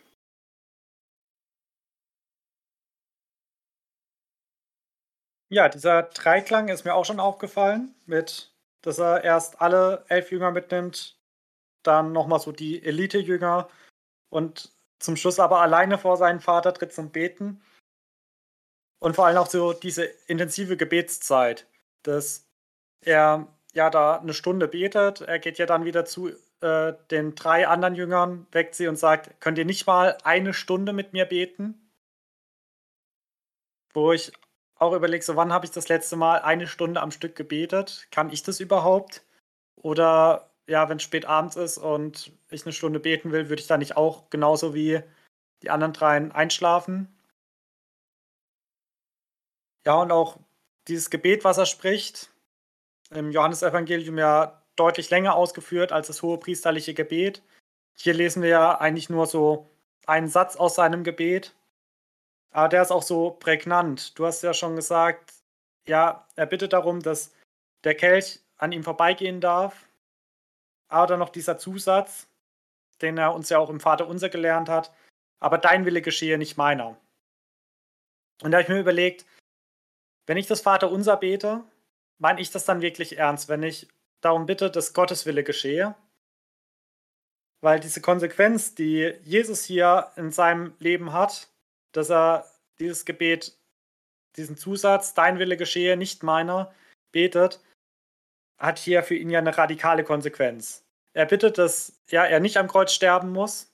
[5.49, 10.51] Ja, dieser Dreiklang ist mir auch schon aufgefallen, mit, dass er erst alle elf Jünger
[10.51, 11.21] mitnimmt,
[11.85, 13.69] dann nochmal so die Elite-Jünger
[14.29, 17.63] und zum Schluss aber alleine vor seinen Vater tritt zum Beten.
[18.99, 21.67] Und vor allem auch so diese intensive Gebetszeit,
[22.03, 22.47] dass
[23.03, 25.21] er ja da eine Stunde betet.
[25.21, 26.31] Er geht ja dann wieder zu
[26.61, 30.93] äh, den drei anderen Jüngern, weckt sie und sagt, könnt ihr nicht mal eine Stunde
[30.93, 31.91] mit mir beten?
[33.93, 34.33] Wo ich
[34.77, 38.09] auch überlegt, so wann habe ich das letzte Mal eine Stunde am Stück gebetet?
[38.11, 39.25] Kann ich das überhaupt?
[39.77, 43.69] Oder ja, wenn es spät abends ist und ich eine Stunde beten will, würde ich
[43.69, 45.03] da nicht auch genauso wie
[45.63, 47.09] die anderen dreien einschlafen?
[49.87, 50.39] Ja, und auch
[50.89, 52.31] dieses Gebet, was er spricht,
[53.11, 57.43] im Johannesevangelium ja deutlich länger ausgeführt als das hohe priesterliche Gebet.
[57.97, 59.71] Hier lesen wir ja eigentlich nur so
[60.07, 61.55] einen Satz aus seinem Gebet.
[62.51, 64.19] Aber der ist auch so prägnant.
[64.19, 65.35] Du hast ja schon gesagt,
[65.87, 67.33] ja, er bittet darum, dass
[67.85, 69.86] der Kelch an ihm vorbeigehen darf.
[70.89, 72.29] Aber dann noch dieser Zusatz,
[73.03, 74.93] den er uns ja auch im Vater unser gelernt hat.
[75.39, 76.97] Aber dein Wille geschehe, nicht meiner.
[78.43, 79.27] Und da habe ich mir überlegt,
[80.27, 81.65] wenn ich das Vater unser bete,
[82.19, 83.89] meine ich das dann wirklich ernst, wenn ich
[84.21, 85.95] darum bitte, dass Gottes Wille geschehe?
[87.61, 91.49] Weil diese Konsequenz, die Jesus hier in seinem Leben hat,
[91.93, 93.57] dass er dieses Gebet,
[94.37, 96.75] diesen Zusatz, dein Wille geschehe, nicht meiner,
[97.13, 97.61] betet,
[98.59, 100.85] hat hier für ihn ja eine radikale Konsequenz.
[101.13, 103.73] Er bittet, dass ja, er nicht am Kreuz sterben muss,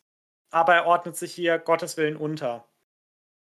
[0.51, 2.65] aber er ordnet sich hier Gottes Willen unter.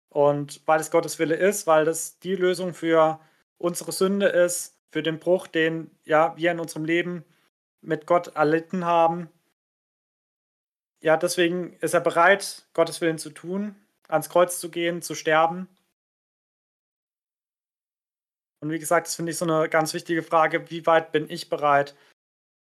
[0.09, 3.19] Und weil es Gottes Wille ist, weil das die Lösung für
[3.57, 7.23] unsere Sünde ist, für den Bruch, den ja wir in unserem Leben
[7.81, 9.29] mit Gott erlitten haben.
[11.01, 13.75] Ja, deswegen ist er bereit, Gottes Willen zu tun,
[14.07, 15.67] ans Kreuz zu gehen, zu sterben.
[18.67, 21.49] Und wie gesagt, das finde ich so eine ganz wichtige Frage, wie weit bin ich
[21.49, 21.95] bereit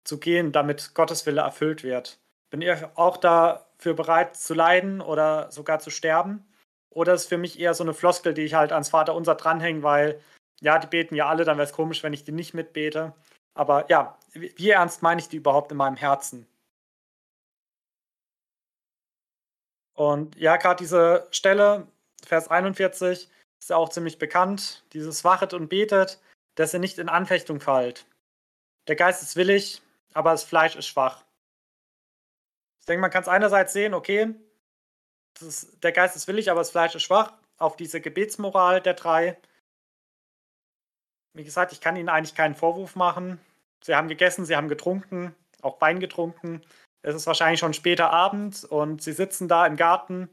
[0.04, 2.20] zu gehen, damit Gottes Wille erfüllt wird?
[2.50, 6.46] Bin ich auch dafür bereit zu leiden oder sogar zu sterben?
[6.90, 10.20] Oder ist für mich eher so eine Floskel, die ich halt ans Vaterunser dranhänge, weil
[10.60, 13.14] ja, die beten ja alle, dann wäre es komisch, wenn ich die nicht mitbete.
[13.54, 16.46] Aber ja, wie ernst meine ich die überhaupt in meinem Herzen?
[19.94, 21.86] Und ja, gerade diese Stelle,
[22.26, 23.30] Vers 41,
[23.64, 24.84] ist ja auch ziemlich bekannt.
[24.92, 26.20] Dieses Wachet und betet,
[26.54, 28.04] dass ihr nicht in Anfechtung fallt.
[28.88, 29.80] Der Geist ist willig,
[30.12, 31.24] aber das Fleisch ist schwach.
[32.80, 34.34] Ich denke, man kann es einerseits sehen, okay,
[35.40, 39.38] ist, der Geist ist willig, aber das Fleisch ist schwach, auf diese Gebetsmoral der drei.
[41.32, 43.40] Wie gesagt, ich kann Ihnen eigentlich keinen Vorwurf machen.
[43.82, 46.60] Sie haben gegessen, Sie haben getrunken, auch Wein getrunken.
[47.00, 50.28] Es ist wahrscheinlich schon später Abend und Sie sitzen da im Garten.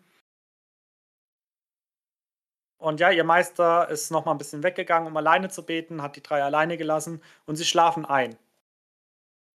[2.82, 6.16] Und ja, Ihr Meister ist noch mal ein bisschen weggegangen, um alleine zu beten, hat
[6.16, 8.36] die drei alleine gelassen und sie schlafen ein.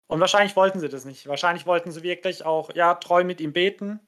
[0.07, 1.27] Und wahrscheinlich wollten sie das nicht.
[1.27, 3.99] Wahrscheinlich wollten sie wirklich auch, ja, treu mit ihm beten.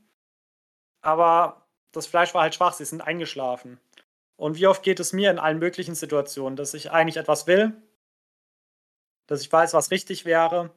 [1.01, 3.81] Aber das Fleisch war halt schwach, sie sind eingeschlafen.
[4.37, 7.73] Und wie oft geht es mir in allen möglichen Situationen, dass ich eigentlich etwas will,
[9.27, 10.71] dass ich weiß, was richtig wäre,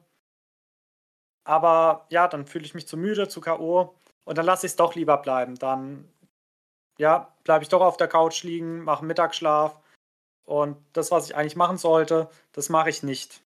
[1.44, 3.94] aber ja, dann fühle ich mich zu müde, zu K.O.
[4.24, 5.56] und dann lasse ich es doch lieber bleiben.
[5.56, 6.11] Dann
[6.98, 9.80] ja, bleibe ich doch auf der Couch liegen, mache Mittagsschlaf
[10.44, 13.42] und das, was ich eigentlich machen sollte, das mache ich nicht.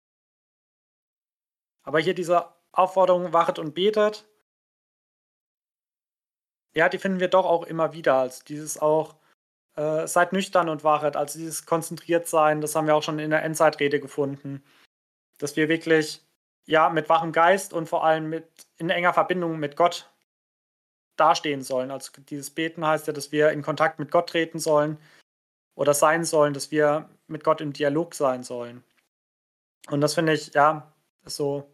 [1.82, 4.26] Aber hier diese Aufforderung, wachet und betet,
[6.74, 8.16] ja, die finden wir doch auch immer wieder.
[8.16, 9.16] Also dieses auch,
[9.76, 11.16] äh, seid nüchtern und wachet.
[11.16, 14.62] Also dieses konzentriert sein, das haben wir auch schon in der Endzeitrede gefunden.
[15.38, 16.22] Dass wir wirklich,
[16.66, 20.10] ja, mit wachem Geist und vor allem mit in enger Verbindung mit Gott
[21.16, 21.90] dastehen sollen.
[21.90, 24.98] Also dieses Beten heißt ja, dass wir in Kontakt mit Gott treten sollen
[25.74, 28.84] oder sein sollen, dass wir mit Gott im Dialog sein sollen.
[29.88, 30.92] Und das finde ich, ja,
[31.24, 31.68] so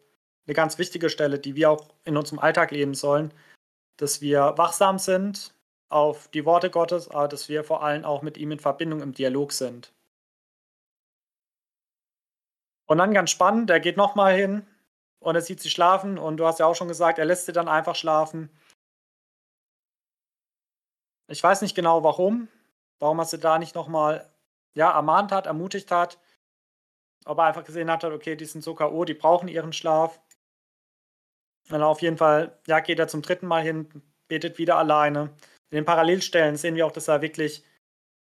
[0.47, 3.33] eine ganz wichtige Stelle, die wir auch in unserem Alltag leben sollen,
[3.97, 5.55] dass wir wachsam sind,
[5.89, 9.12] auf die Worte Gottes, aber dass wir vor allem auch mit ihm in Verbindung im
[9.12, 9.93] Dialog sind.
[12.87, 14.66] Und dann ganz spannend, er geht nochmal hin
[15.21, 17.53] und er sieht sie schlafen und du hast ja auch schon gesagt, er lässt sie
[17.53, 18.51] dann einfach schlafen.
[21.33, 22.49] Ich weiß nicht genau warum,
[22.99, 24.31] warum er sie da nicht nochmal
[24.75, 26.19] ja, ermahnt hat, ermutigt hat.
[27.25, 30.21] Ob er einfach gesehen hat, okay, die sind so K.O., die brauchen ihren Schlaf.
[31.71, 35.33] Und auf jeden Fall, ja, geht er zum dritten Mal hin, betet wieder alleine
[35.73, 37.65] in den Parallelstellen sehen wir auch, dass er wirklich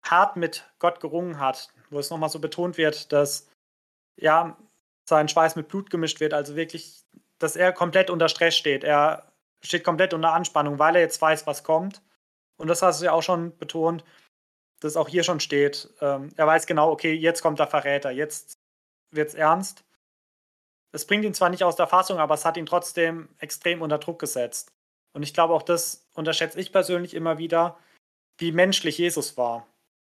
[0.02, 3.51] hart mit Gott gerungen hat, wo es nochmal so betont wird, dass
[4.18, 4.56] ja
[5.06, 7.05] sein Schweiß mit Blut gemischt wird, also wirklich,
[7.39, 8.85] dass er komplett unter Stress steht.
[8.85, 9.31] Er
[9.62, 12.01] steht komplett unter Anspannung, weil er jetzt weiß, was kommt.
[12.56, 14.04] Und das hast du ja auch schon betont,
[14.80, 15.90] dass auch hier schon steht.
[16.00, 18.58] Ähm, er weiß genau, okay, jetzt kommt der Verräter, jetzt
[19.10, 19.84] wird es ernst.
[20.92, 23.98] Es bringt ihn zwar nicht aus der Fassung, aber es hat ihn trotzdem extrem unter
[23.98, 24.72] Druck gesetzt.
[25.12, 27.78] Und ich glaube, auch das unterschätze ich persönlich immer wieder,
[28.38, 29.66] wie menschlich Jesus war.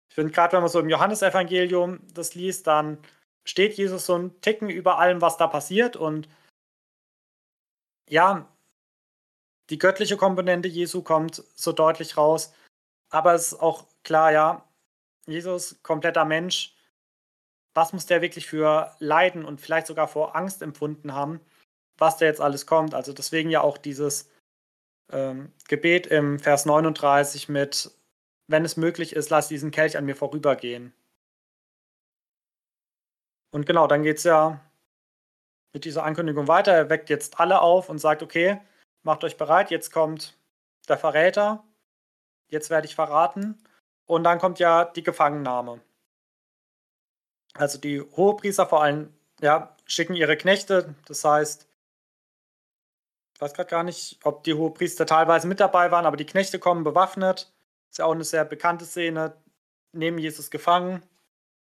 [0.08, 2.98] Ich finde, gerade wenn man so im Johannesevangelium das liest, dann
[3.44, 5.96] steht Jesus so ein Ticken über allem, was da passiert.
[5.96, 6.28] Und
[8.08, 8.48] ja,
[9.70, 12.52] die göttliche Komponente Jesu kommt so deutlich raus.
[13.10, 14.68] Aber es ist auch klar, ja,
[15.26, 16.74] Jesus, kompletter Mensch,
[17.74, 21.40] was muss der wirklich für Leiden und vielleicht sogar vor Angst empfunden haben,
[21.96, 22.94] was da jetzt alles kommt.
[22.94, 24.30] Also deswegen ja auch dieses
[25.12, 27.90] ähm, Gebet im Vers 39 mit,
[28.48, 30.92] wenn es möglich ist, lass diesen Kelch an mir vorübergehen.
[33.50, 34.60] Und genau, dann geht es ja
[35.72, 36.72] mit dieser Ankündigung weiter.
[36.72, 38.60] Er weckt jetzt alle auf und sagt, okay,
[39.04, 40.36] macht euch bereit, jetzt kommt
[40.88, 41.64] der Verräter,
[42.48, 43.62] jetzt werde ich verraten.
[44.06, 45.80] Und dann kommt ja die Gefangennahme.
[47.54, 51.68] Also die Hohepriester vor allem, ja, schicken ihre Knechte, das heißt,
[53.34, 56.58] ich weiß gerade gar nicht, ob die Hohepriester teilweise mit dabei waren, aber die Knechte
[56.58, 57.52] kommen bewaffnet.
[57.90, 59.36] Ist ja auch eine sehr bekannte Szene.
[59.92, 61.02] Nehmen Jesus gefangen.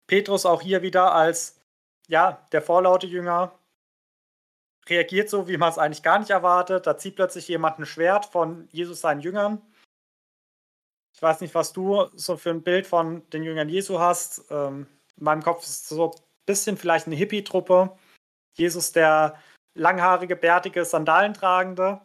[0.07, 1.61] Petrus auch hier wieder als,
[2.07, 3.57] ja, der vorlaute Jünger.
[4.88, 6.86] Reagiert so, wie man es eigentlich gar nicht erwartet.
[6.86, 9.62] Da zieht plötzlich jemand ein Schwert von Jesus seinen Jüngern.
[11.14, 14.44] Ich weiß nicht, was du so für ein Bild von den Jüngern Jesu hast.
[14.52, 14.88] Ähm,
[15.18, 17.98] in meinem Kopf ist so ein bisschen vielleicht eine Hippie-Truppe.
[18.57, 19.40] Jesus, der
[19.74, 22.02] langhaarige, bärtige, Sandalentragende.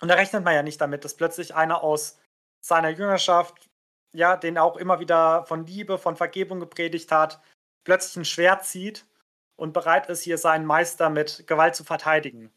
[0.00, 2.18] Und da rechnet man ja nicht damit, dass plötzlich einer aus
[2.60, 3.68] seiner Jüngerschaft,
[4.12, 7.40] ja, den auch immer wieder von Liebe, von Vergebung gepredigt hat,
[7.84, 9.04] plötzlich ein Schwert zieht
[9.56, 12.52] und bereit ist, hier seinen Meister mit Gewalt zu verteidigen.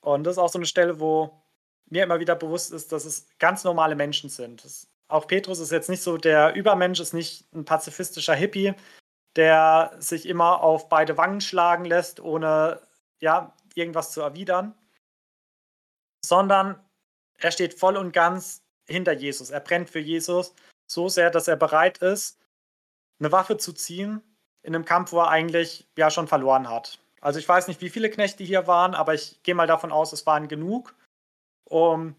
[0.00, 1.42] Und das ist auch so eine Stelle, wo
[1.86, 4.64] mir immer wieder bewusst ist, dass es ganz normale Menschen sind.
[4.64, 8.74] Das, auch Petrus ist jetzt nicht so der Übermensch, ist nicht ein pazifistischer Hippie,
[9.36, 12.80] der sich immer auf beide Wangen schlagen lässt, ohne
[13.20, 14.74] ja, irgendwas zu erwidern,
[16.24, 16.82] sondern
[17.38, 19.50] er steht voll und ganz hinter Jesus.
[19.50, 20.54] Er brennt für Jesus
[20.86, 22.38] so sehr, dass er bereit ist,
[23.18, 24.22] eine Waffe zu ziehen
[24.62, 26.98] in einem Kampf, wo er eigentlich ja schon verloren hat.
[27.20, 30.12] Also ich weiß nicht, wie viele Knechte hier waren, aber ich gehe mal davon aus,
[30.12, 30.94] es waren genug,
[31.64, 32.16] um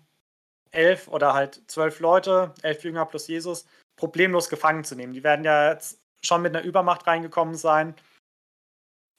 [0.71, 3.65] elf oder halt zwölf Leute, elf Jünger plus Jesus,
[3.95, 5.13] problemlos gefangen zu nehmen.
[5.13, 7.95] Die werden ja jetzt schon mit einer Übermacht reingekommen sein,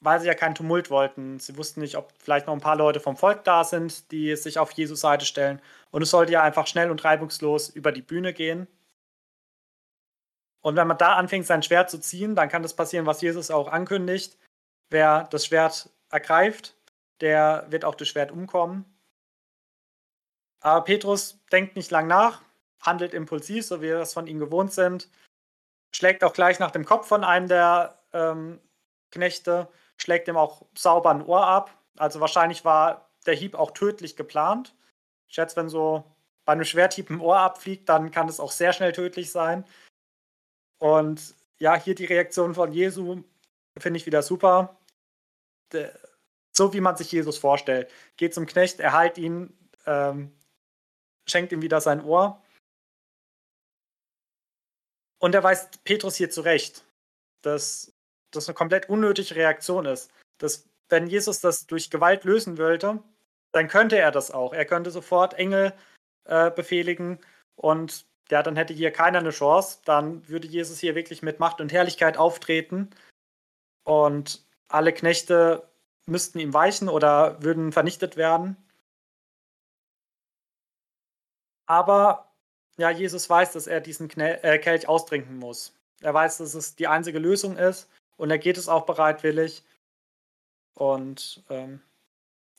[0.03, 1.39] weil sie ja keinen Tumult wollten.
[1.39, 4.59] Sie wussten nicht, ob vielleicht noch ein paar Leute vom Volk da sind, die sich
[4.59, 5.61] auf Jesus Seite stellen.
[5.91, 8.67] Und es sollte ja einfach schnell und reibungslos über die Bühne gehen.
[10.65, 13.51] Und wenn man da anfängt, sein Schwert zu ziehen, dann kann das passieren, was Jesus
[13.51, 14.35] auch ankündigt.
[14.89, 16.75] Wer das Schwert ergreift,
[17.21, 18.83] der wird auch das Schwert umkommen.
[20.61, 22.41] Aber Petrus denkt nicht lang nach,
[22.81, 25.07] handelt impulsiv, so wie wir es von ihm gewohnt sind,
[25.95, 28.59] schlägt auch gleich nach dem Kopf von einem der ähm,
[29.11, 29.67] Knechte,
[29.97, 31.77] schlägt ihm auch sauber ein Ohr ab.
[31.95, 34.73] Also wahrscheinlich war der Hieb auch tödlich geplant.
[35.27, 36.05] Ich schätze, wenn so
[36.43, 39.63] bei einem Schwerthieb ein Ohr abfliegt, dann kann es auch sehr schnell tödlich sein.
[40.79, 43.23] Und ja, hier die Reaktion von Jesu
[43.77, 44.79] finde ich wieder super.
[46.51, 47.91] so wie man sich Jesus vorstellt.
[48.17, 49.53] Geht zum Knecht, erhalt ihn,
[49.85, 50.31] ähm,
[51.27, 52.41] schenkt ihm wieder sein Ohr.
[55.19, 56.85] Und er weist Petrus hier zurecht,
[57.41, 57.93] dass
[58.31, 60.11] das eine komplett unnötige Reaktion ist.
[60.37, 63.03] Dass, wenn Jesus das durch Gewalt lösen wollte,
[63.51, 64.53] dann könnte er das auch.
[64.53, 65.73] Er könnte sofort Engel
[66.25, 67.19] äh, befehligen
[67.55, 69.79] und ja, dann hätte hier keiner eine Chance.
[69.85, 72.89] Dann würde Jesus hier wirklich mit Macht und Herrlichkeit auftreten
[73.83, 75.69] und alle Knechte
[76.07, 78.57] müssten ihm weichen oder würden vernichtet werden.
[81.67, 82.31] Aber
[82.77, 85.73] ja, Jesus weiß, dass er diesen Knell, äh, Kelch austrinken muss.
[86.01, 89.63] Er weiß, dass es die einzige Lösung ist und er geht es auch bereitwillig.
[90.73, 91.81] Und ähm,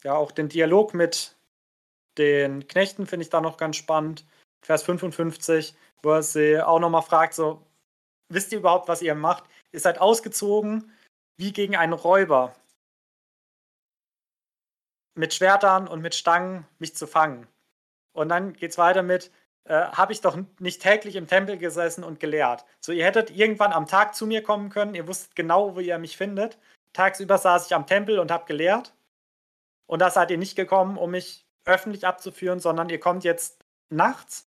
[0.03, 1.37] ja, auch den Dialog mit
[2.19, 4.25] den Knechten finde ich da noch ganz spannend.
[4.67, 7.65] Vers 55, wo er sie auch nochmal fragt: so,
[8.29, 9.45] wisst ihr überhaupt, was ihr macht?
[9.71, 10.93] Ihr seid ausgezogen
[11.37, 12.53] wie gegen einen Räuber.
[15.15, 17.47] Mit Schwertern und mit Stangen mich zu fangen.
[18.13, 19.31] Und dann geht es weiter mit,
[19.65, 22.65] äh, habe ich doch nicht täglich im Tempel gesessen und gelehrt.
[22.81, 25.99] So, ihr hättet irgendwann am Tag zu mir kommen können, ihr wusstet genau, wo ihr
[25.99, 26.59] mich findet.
[26.93, 28.95] Tagsüber saß ich am Tempel und habe gelehrt.
[29.87, 34.49] Und da seid ihr nicht gekommen, um mich öffentlich abzuführen, sondern ihr kommt jetzt nachts,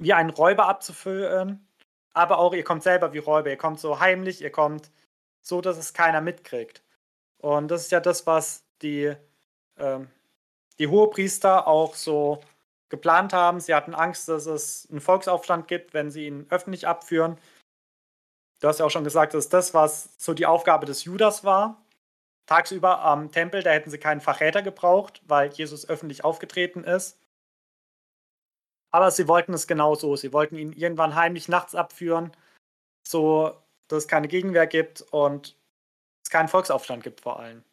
[0.00, 1.64] wie ein Räuber abzuführen.
[2.12, 3.50] Aber auch ihr kommt selber wie Räuber.
[3.50, 4.90] Ihr kommt so heimlich, ihr kommt
[5.42, 6.82] so, dass es keiner mitkriegt.
[7.38, 9.14] Und das ist ja das, was die,
[9.78, 10.08] ähm,
[10.78, 12.40] die Hohepriester auch so
[12.88, 13.60] geplant haben.
[13.60, 17.38] Sie hatten Angst, dass es einen Volksaufstand gibt, wenn sie ihn öffentlich abführen.
[18.60, 21.80] Du hast ja auch schon gesagt, dass das, was so die Aufgabe des Judas war,
[22.46, 27.19] tagsüber am Tempel, da hätten sie keinen Verräter gebraucht, weil Jesus öffentlich aufgetreten ist.
[28.90, 30.16] Aber sie wollten es genau so.
[30.16, 32.32] Sie wollten ihn irgendwann heimlich nachts abführen,
[33.06, 33.56] so
[33.88, 35.56] dass es keine Gegenwehr gibt und
[36.24, 37.64] es keinen Volksaufstand gibt vor allem.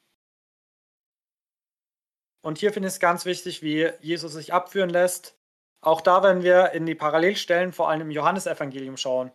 [2.41, 5.37] Und hier finde ich es ganz wichtig, wie Jesus sich abführen lässt.
[5.81, 9.31] Auch da, wenn wir in die Parallelstellen, vor allem im Johannesevangelium schauen.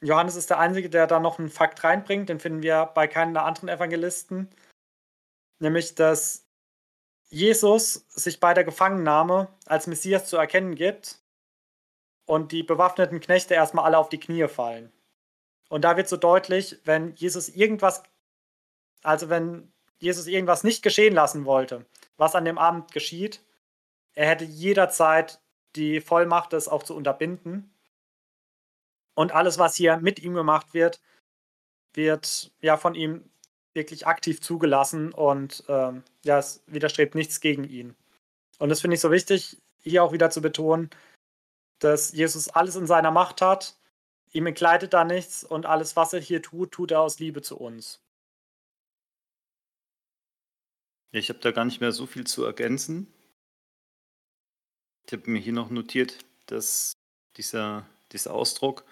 [0.00, 3.36] Johannes ist der Einzige, der da noch einen Fakt reinbringt, den finden wir bei keinen
[3.36, 4.48] anderen Evangelisten.
[5.60, 6.47] Nämlich, dass
[7.30, 11.20] Jesus sich bei der Gefangennahme als Messias zu erkennen gibt
[12.24, 14.92] und die bewaffneten Knechte erstmal alle auf die Knie fallen.
[15.68, 18.02] Und da wird so deutlich, wenn Jesus irgendwas,
[19.02, 21.84] also wenn Jesus irgendwas nicht geschehen lassen wollte,
[22.16, 23.44] was an dem Abend geschieht,
[24.14, 25.40] er hätte jederzeit
[25.76, 27.74] die Vollmacht, das auch zu unterbinden.
[29.14, 31.00] Und alles, was hier mit ihm gemacht wird,
[31.92, 33.30] wird ja von ihm
[33.74, 37.94] wirklich aktiv zugelassen und ähm, ja, es widerstrebt nichts gegen ihn.
[38.58, 40.90] Und das finde ich so wichtig, hier auch wieder zu betonen,
[41.78, 43.76] dass Jesus alles in seiner Macht hat,
[44.32, 47.56] ihm entgleitet da nichts und alles, was er hier tut, tut er aus Liebe zu
[47.56, 48.00] uns.
[51.12, 53.12] Ich habe da gar nicht mehr so viel zu ergänzen.
[55.06, 56.92] Ich habe mir hier noch notiert, dass
[57.36, 58.84] dieser, dieser Ausdruck,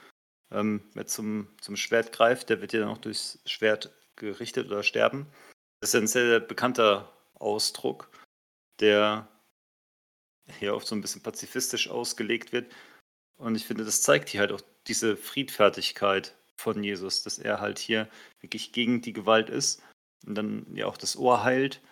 [0.50, 4.82] ähm, wer zum, zum Schwert greift, der wird ja dann auch durchs Schwert gerichtet oder
[4.82, 5.26] sterben.
[5.80, 8.10] Das ist ein sehr, sehr bekannter Ausdruck,
[8.80, 9.28] der
[10.58, 12.72] hier oft so ein bisschen pazifistisch ausgelegt wird.
[13.36, 17.78] Und ich finde, das zeigt hier halt auch diese Friedfertigkeit von Jesus, dass er halt
[17.78, 18.08] hier
[18.40, 19.82] wirklich gegen die Gewalt ist
[20.26, 21.82] und dann ja auch das Ohr heilt.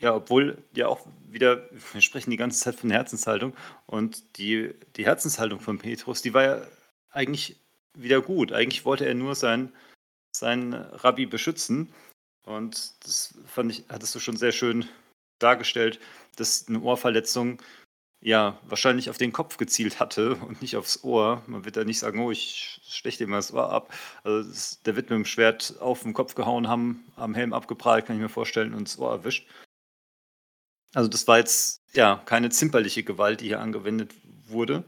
[0.00, 3.56] Ja, obwohl ja auch wieder, wir sprechen die ganze Zeit von Herzenshaltung
[3.86, 6.66] und die, die Herzenshaltung von Petrus, die war ja
[7.10, 7.60] eigentlich
[8.02, 8.52] wieder gut.
[8.52, 9.72] Eigentlich wollte er nur sein,
[10.34, 11.92] seinen Rabbi beschützen
[12.44, 14.88] und das fand ich, hattest du schon sehr schön
[15.38, 16.00] dargestellt,
[16.36, 17.60] dass eine Ohrverletzung
[18.20, 21.42] ja wahrscheinlich auf den Kopf gezielt hatte und nicht aufs Ohr.
[21.46, 23.92] Man wird da nicht sagen, oh, ich steche dir mal das Ohr ab.
[24.24, 28.06] Also das, der wird mit dem Schwert auf den Kopf gehauen, haben am Helm abgeprallt,
[28.06, 29.46] kann ich mir vorstellen, und das Ohr erwischt.
[30.94, 34.14] Also das war jetzt ja keine zimperliche Gewalt, die hier angewendet
[34.46, 34.84] wurde.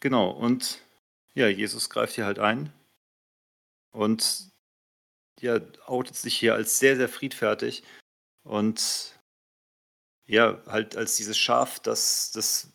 [0.00, 0.80] Genau, und
[1.34, 2.72] ja, Jesus greift hier halt ein
[3.92, 4.50] und
[5.40, 7.82] ja, outet sich hier als sehr, sehr friedfertig
[8.44, 9.18] und
[10.26, 12.72] ja, halt als dieses Schaf, das, das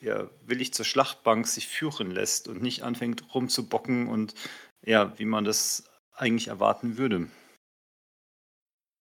[0.00, 4.34] ja, willig zur Schlachtbank sich führen lässt und nicht anfängt rumzubocken und
[4.84, 7.30] ja, wie man das eigentlich erwarten würde.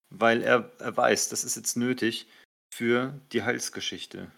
[0.09, 2.27] Weil er, er weiß, das ist jetzt nötig
[2.69, 4.31] für die Heilsgeschichte.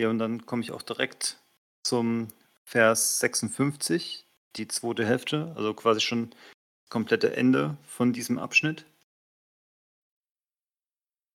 [0.00, 1.44] Ja, und dann komme ich auch direkt
[1.82, 2.28] zum
[2.64, 6.30] Vers 56, die zweite Hälfte, also quasi schon
[6.88, 8.86] komplette Ende von diesem Abschnitt.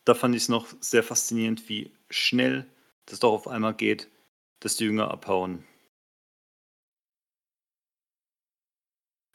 [0.03, 2.65] Da fand ich es noch sehr faszinierend, wie schnell
[3.05, 4.09] das doch auf einmal geht,
[4.61, 5.63] dass die Jünger abhauen.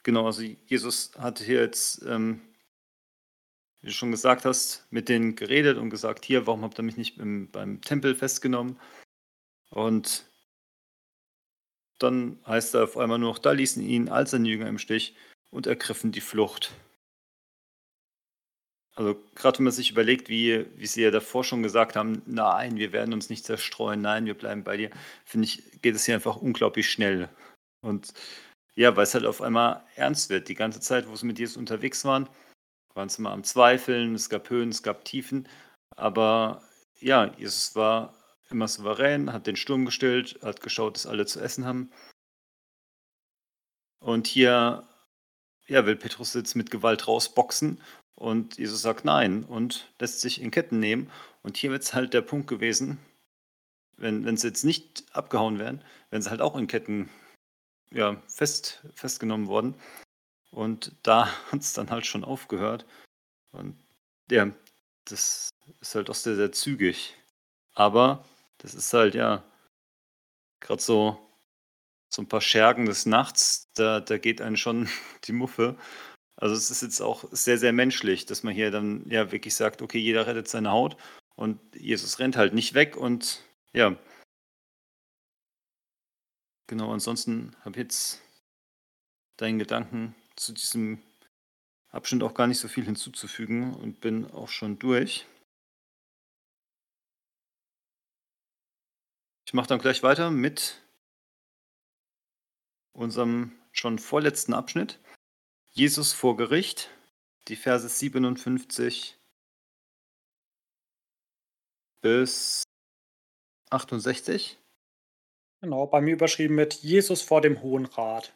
[0.03, 2.41] Genau, also Jesus hatte hier jetzt, ähm,
[3.79, 6.97] wie du schon gesagt hast, mit denen geredet und gesagt, hier, warum habt ihr mich
[6.97, 8.77] nicht im, beim Tempel festgenommen?
[9.73, 10.25] Und
[11.99, 15.15] dann heißt er auf einmal nur noch, da ließen ihn all seine Jünger im Stich
[15.51, 16.71] und ergriffen die Flucht.
[18.95, 22.75] Also gerade wenn man sich überlegt, wie, wie Sie ja davor schon gesagt haben, nein,
[22.75, 24.89] wir werden uns nicht zerstreuen, nein, wir bleiben bei dir,
[25.23, 27.29] finde ich, geht es hier einfach unglaublich schnell.
[27.81, 28.13] Und
[28.75, 30.49] ja, weil es halt auf einmal ernst wird.
[30.49, 32.27] Die ganze Zeit, wo sie mit Jesus unterwegs waren,
[32.93, 35.47] waren sie mal am Zweifeln, es gab Höhen, es gab Tiefen.
[35.95, 36.61] Aber
[36.99, 38.13] ja, Jesus war
[38.51, 41.91] immer souverän, hat den Sturm gestillt, hat geschaut, dass alle zu essen haben.
[43.99, 44.87] Und hier
[45.67, 47.79] ja, will Petrus jetzt mit Gewalt rausboxen
[48.15, 51.09] und Jesus sagt nein und lässt sich in Ketten nehmen.
[51.43, 52.99] Und hier wird es halt der Punkt gewesen,
[53.97, 57.09] wenn, wenn sie jetzt nicht abgehauen wären, wären sie halt auch in Ketten
[57.91, 59.75] ja, fest, festgenommen worden.
[60.49, 62.85] Und da hat es dann halt schon aufgehört.
[63.51, 63.77] Und
[64.29, 64.51] ja,
[65.05, 65.49] das
[65.79, 67.15] ist halt auch sehr, sehr zügig.
[67.73, 68.25] Aber
[68.61, 69.43] das ist halt, ja,
[70.61, 71.31] gerade so
[72.13, 74.89] so ein paar Schergen des Nachts, da, da geht einen schon
[75.25, 75.77] die Muffe.
[76.35, 79.81] Also es ist jetzt auch sehr, sehr menschlich, dass man hier dann ja wirklich sagt,
[79.81, 80.97] okay, jeder rettet seine Haut
[81.35, 83.43] und Jesus rennt halt nicht weg und
[83.73, 83.95] ja.
[86.67, 88.21] Genau, ansonsten habe ich jetzt
[89.37, 91.01] deinen Gedanken zu diesem
[91.89, 95.25] Abschnitt auch gar nicht so viel hinzuzufügen und bin auch schon durch.
[99.51, 100.81] Ich mache dann gleich weiter mit
[102.93, 104.97] unserem schon vorletzten Abschnitt.
[105.71, 106.89] Jesus vor Gericht,
[107.49, 109.19] die Verse 57
[111.99, 112.63] bis
[113.71, 114.57] 68.
[115.59, 118.33] Genau, bei mir überschrieben mit Jesus vor dem Hohen Rat.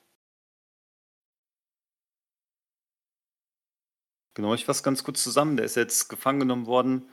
[4.34, 5.56] Genau, ich fasse ganz kurz zusammen.
[5.56, 7.10] Der ist jetzt gefangen genommen worden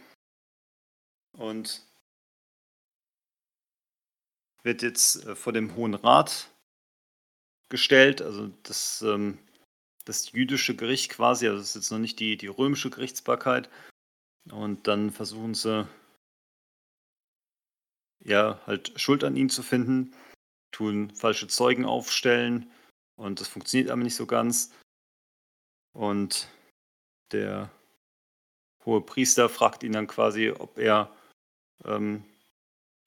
[1.35, 1.87] und
[4.63, 6.51] wird jetzt äh, vor dem Hohen Rat
[7.69, 8.23] gestellt.
[8.23, 9.39] Also das, ähm,
[10.05, 13.69] das jüdische Gericht quasi, also das ist jetzt noch nicht die, die römische Gerichtsbarkeit.
[14.51, 15.89] Und dann versuchen sie
[18.25, 20.15] ja halt Schuld an ihn zu finden,
[20.73, 22.71] tun falsche Zeugen aufstellen
[23.17, 24.73] und das funktioniert aber nicht so ganz.
[25.93, 26.49] Und
[27.33, 27.71] der
[28.85, 31.15] hohe Priester fragt ihn dann quasi, ob er
[31.85, 32.25] ähm,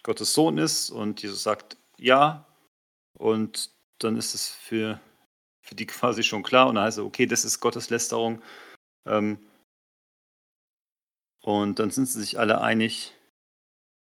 [0.05, 2.45] Gottes Sohn ist und Jesus sagt ja.
[3.17, 5.01] Und dann ist es für,
[5.61, 8.41] für die quasi schon klar und dann heißt es, okay, das ist Gotteslästerung.
[9.07, 9.39] Ähm,
[11.41, 13.13] und dann sind sie sich alle einig,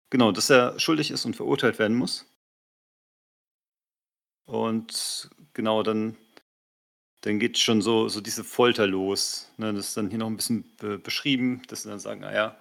[0.10, 2.26] genau, dass er schuldig ist und verurteilt werden muss.
[4.46, 6.18] Und genau, dann,
[7.22, 9.52] dann geht schon so, so diese Folter los.
[9.58, 9.72] Ne?
[9.72, 12.58] Das ist dann hier noch ein bisschen be beschrieben, dass sie dann sagen, naja,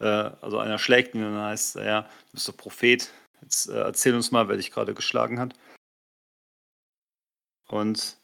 [0.00, 3.10] äh, also einer schlägt ihn und dann heißt, naja, du bist doch Prophet,
[3.42, 5.54] jetzt äh, erzähl uns mal, wer dich gerade geschlagen hat.
[7.68, 8.16] Und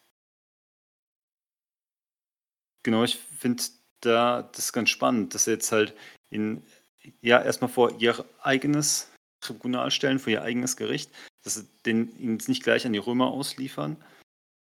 [2.82, 3.62] genau, ich finde
[4.00, 5.94] da das ganz spannend, dass sie jetzt halt
[6.30, 6.64] ihn
[7.20, 11.10] ja erstmal vor ihr eigenes Tribunal stellen, vor ihr eigenes Gericht,
[11.44, 13.96] dass sie den, ihn nicht gleich an die Römer ausliefern.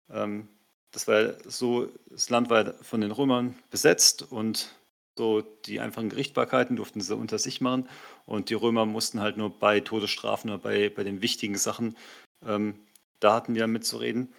[0.09, 0.47] Ähm,
[0.91, 4.73] das war so, das Land war von den Römern besetzt und
[5.17, 7.87] so die einfachen Gerichtbarkeiten durften sie unter sich machen
[8.25, 11.97] und die Römer mussten halt nur bei Todesstrafen oder bei, bei den wichtigen Sachen,
[12.45, 12.79] ähm,
[13.19, 14.33] da hatten die dann mitzureden.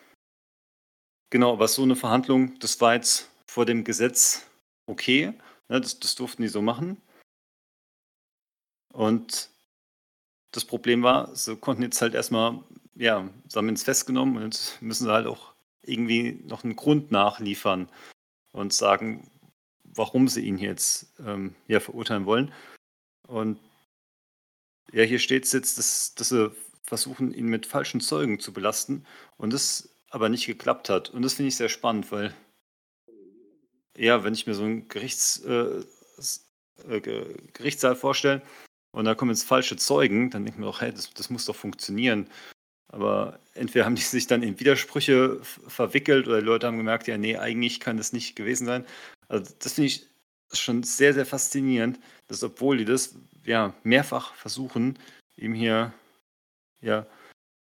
[1.30, 4.46] Genau, aber so eine Verhandlung, das war jetzt vor dem Gesetz
[4.86, 5.32] okay,
[5.68, 7.00] ne, das, das durften die so machen.
[8.92, 9.50] Und
[10.52, 12.62] das Problem war, sie konnten jetzt halt erstmal,
[12.94, 17.10] ja, sie haben uns festgenommen und jetzt müssen sie halt auch irgendwie noch einen Grund
[17.10, 17.88] nachliefern
[18.52, 19.30] und sagen,
[19.94, 22.52] warum sie ihn jetzt ähm, ja, verurteilen wollen.
[23.26, 23.58] Und
[24.92, 26.52] ja, hier steht es jetzt, dass, dass sie
[26.82, 29.06] versuchen, ihn mit falschen Zeugen zu belasten
[29.36, 31.10] und das aber nicht geklappt hat.
[31.10, 32.34] Und das finde ich sehr spannend, weil
[33.96, 35.82] ja, wenn ich mir so einen Gerichts, äh,
[36.88, 37.00] äh,
[37.52, 38.42] Gerichtssaal vorstelle
[38.92, 41.56] und da kommen jetzt falsche Zeugen, dann ich mir doch, hey, das, das muss doch
[41.56, 42.28] funktionieren.
[42.88, 47.16] Aber entweder haben die sich dann in Widersprüche verwickelt oder die Leute haben gemerkt, ja,
[47.16, 48.84] nee, eigentlich kann das nicht gewesen sein.
[49.32, 50.06] Also das finde ich
[50.52, 51.98] schon sehr, sehr faszinierend,
[52.28, 54.98] dass obwohl die das ja mehrfach versuchen,
[55.36, 55.94] ihm hier
[56.82, 57.06] ja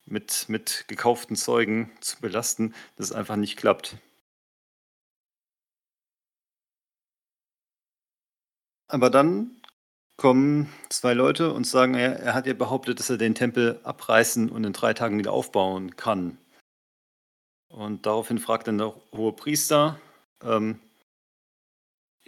[0.05, 3.97] mit, mit gekauften Zeugen zu belasten, dass es einfach nicht klappt.
[8.89, 9.63] Aber dann
[10.17, 14.51] kommen zwei Leute und sagen, er, er hat ja behauptet, dass er den Tempel abreißen
[14.51, 16.37] und in drei Tagen wieder aufbauen kann.
[17.69, 20.01] Und daraufhin fragt dann der hohe Priester,
[20.43, 20.81] ähm,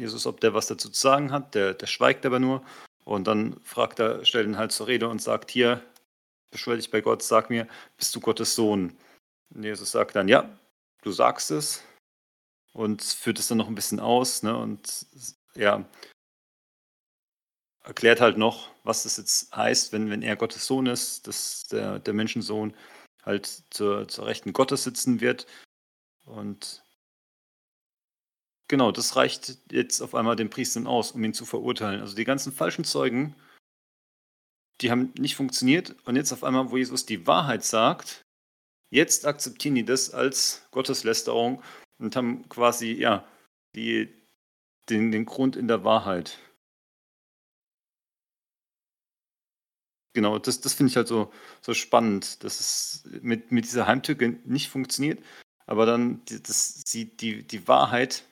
[0.03, 1.55] Jesus, ob der was dazu zu sagen hat.
[1.55, 2.65] Der, der schweigt aber nur.
[3.05, 5.81] Und dann fragt er, stellt ihn halt zur Rede und sagt: Hier,
[6.51, 8.97] beschwör dich bei Gott, sag mir, bist du Gottes Sohn?
[9.55, 10.49] Und Jesus sagt dann: Ja,
[11.03, 11.85] du sagst es.
[12.73, 14.43] Und führt es dann noch ein bisschen aus.
[14.43, 14.57] Ne?
[14.57, 15.07] Und
[15.55, 15.85] ja,
[17.85, 22.01] erklärt halt noch, was das jetzt heißt, wenn, wenn er Gottes Sohn ist, dass der,
[22.01, 22.75] der Menschensohn
[23.25, 25.47] halt zur, zur Rechten Gottes sitzen wird.
[26.25, 26.82] Und
[28.73, 32.01] Genau, das reicht jetzt auf einmal den Priestern aus, um ihn zu verurteilen.
[32.01, 33.35] Also die ganzen falschen Zeugen,
[34.81, 35.95] die haben nicht funktioniert.
[36.07, 38.25] Und jetzt auf einmal, wo Jesus die Wahrheit sagt,
[38.91, 41.63] jetzt akzeptieren die das als Gotteslästerung
[41.99, 43.29] und haben quasi, ja,
[43.77, 44.09] die,
[44.89, 46.39] den, den Grund in der Wahrheit.
[50.15, 51.31] Genau, das, das finde ich halt so,
[51.61, 55.23] so spannend, dass es mit, mit dieser Heimtücke nicht funktioniert,
[55.67, 58.25] aber dann die, das, die, die, die Wahrheit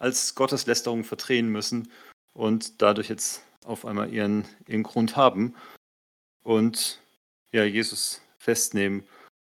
[0.00, 1.92] als Gotteslästerung verdrehen müssen
[2.32, 5.54] und dadurch jetzt auf einmal ihren, ihren Grund haben
[6.42, 7.00] und
[7.52, 9.04] ja, Jesus festnehmen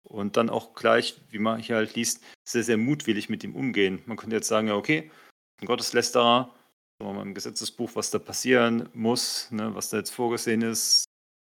[0.02, 4.02] und dann auch gleich, wie man hier halt liest, sehr, sehr mutwillig mit ihm umgehen.
[4.06, 5.10] Man könnte jetzt sagen, ja, okay,
[5.60, 6.54] ein Gotteslästerer,
[7.00, 11.04] sagen wir im Gesetzesbuch, was da passieren muss, ne, was da jetzt vorgesehen ist,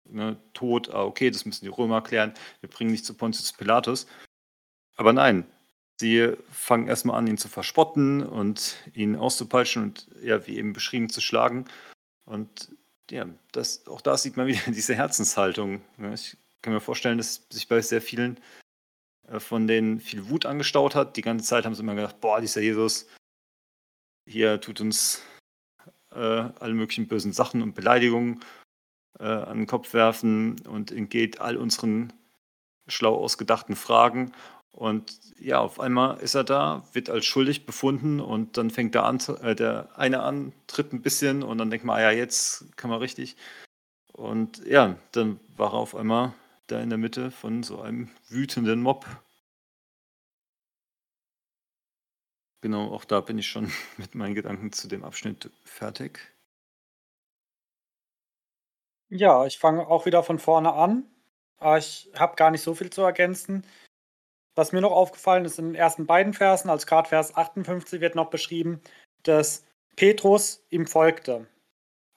[0.05, 4.07] ne, Tod, ah, okay, das müssen die Römer klären, wir bringen nicht zu Pontius Pilatus.
[4.95, 5.45] Aber nein,
[5.99, 11.09] Sie fangen erstmal an, ihn zu verspotten und ihn auszupeitschen und ja, wie eben beschrieben,
[11.09, 11.65] zu schlagen.
[12.25, 12.69] Und
[13.11, 15.81] ja, das, auch da sieht man wieder diese Herzenshaltung.
[16.13, 18.39] Ich kann mir vorstellen, dass sich bei sehr vielen
[19.27, 21.17] äh, von denen viel Wut angestaut hat.
[21.17, 23.07] Die ganze Zeit haben sie immer gedacht, boah, dieser Jesus,
[24.25, 25.21] hier tut uns
[26.11, 28.39] äh, alle möglichen bösen Sachen und Beleidigungen
[29.19, 32.13] äh, an den Kopf werfen und entgeht all unseren
[32.87, 34.33] schlau ausgedachten Fragen.
[34.71, 39.05] Und ja, auf einmal ist er da, wird als schuldig befunden und dann fängt der,
[39.05, 42.65] an, äh, der eine an, tritt ein bisschen und dann denkt man, ah ja, jetzt
[42.77, 43.35] kann man richtig.
[44.13, 46.33] Und ja, dann war er auf einmal
[46.67, 49.05] da in der Mitte von so einem wütenden Mob.
[52.61, 56.19] Genau, auch da bin ich schon mit meinen Gedanken zu dem Abschnitt fertig.
[59.09, 61.05] Ja, ich fange auch wieder von vorne an.
[61.57, 63.65] Aber ich habe gar nicht so viel zu ergänzen.
[64.59, 68.15] Was mir noch aufgefallen ist, in den ersten beiden Versen, als gerade Vers 58 wird
[68.15, 68.81] noch beschrieben,
[69.23, 69.63] dass
[69.95, 71.47] Petrus ihm folgte.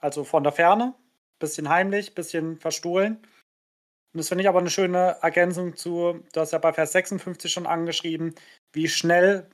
[0.01, 0.93] Also von der Ferne,
[1.39, 3.19] bisschen heimlich, bisschen verstohlen.
[3.19, 7.53] Und das finde ich aber eine schöne Ergänzung zu, du hast ja bei Vers 56
[7.53, 8.35] schon angeschrieben,
[8.73, 9.49] wie schnell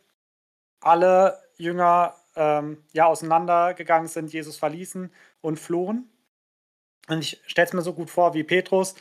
[0.80, 5.12] alle Jünger ähm, ja auseinandergegangen sind, Jesus verließen
[5.42, 6.10] und flohen.
[7.06, 8.94] Und ich stelle es mir so gut vor, wie Petrus,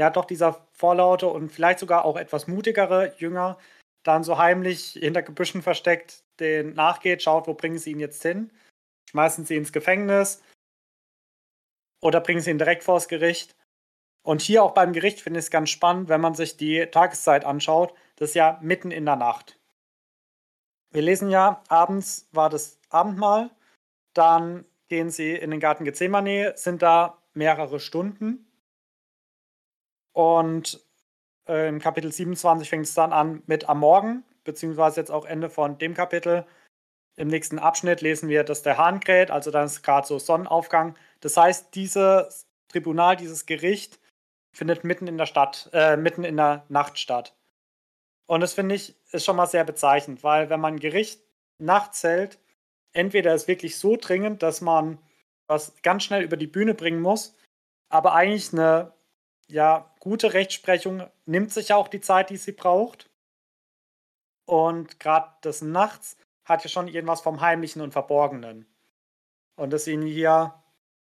[0.00, 3.58] ja doch dieser vorlaute und vielleicht sogar auch etwas mutigere Jünger
[4.02, 8.50] dann so heimlich hinter Gebüschen versteckt den nachgeht, schaut, wo bringen sie ihn jetzt hin.
[9.10, 10.42] Schmeißen sie ins Gefängnis
[12.00, 13.54] oder bringen sie ihn direkt vors Gericht.
[14.22, 17.44] Und hier auch beim Gericht finde ich es ganz spannend, wenn man sich die Tageszeit
[17.44, 17.92] anschaut.
[18.16, 19.58] Das ist ja mitten in der Nacht.
[20.92, 23.50] Wir lesen ja, abends war das Abendmahl,
[24.14, 28.49] dann gehen sie in den Garten Gethsemane, sind da mehrere Stunden.
[30.12, 30.80] Und
[31.48, 35.50] äh, im Kapitel 27 fängt es dann an mit am Morgen, beziehungsweise jetzt auch Ende
[35.50, 36.46] von dem Kapitel.
[37.16, 40.96] Im nächsten Abschnitt lesen wir, dass der Hahn kräht, also dann ist gerade so Sonnenaufgang.
[41.20, 43.98] Das heißt, dieses Tribunal, dieses Gericht
[44.52, 47.36] findet mitten in der Stadt, äh, mitten in der Nacht statt.
[48.26, 51.20] Und das finde ich ist schon mal sehr bezeichnend, weil wenn man ein Gericht
[51.58, 52.38] nachts hält,
[52.92, 54.98] entweder ist wirklich so dringend, dass man
[55.46, 57.34] was ganz schnell über die Bühne bringen muss,
[57.88, 58.92] aber eigentlich eine
[59.50, 63.10] ja, gute Rechtsprechung nimmt sich auch die Zeit, die sie braucht.
[64.46, 68.66] Und gerade das Nachts hat ja schon irgendwas vom Heimlichen und Verborgenen.
[69.56, 70.54] Und dass sie ihn hier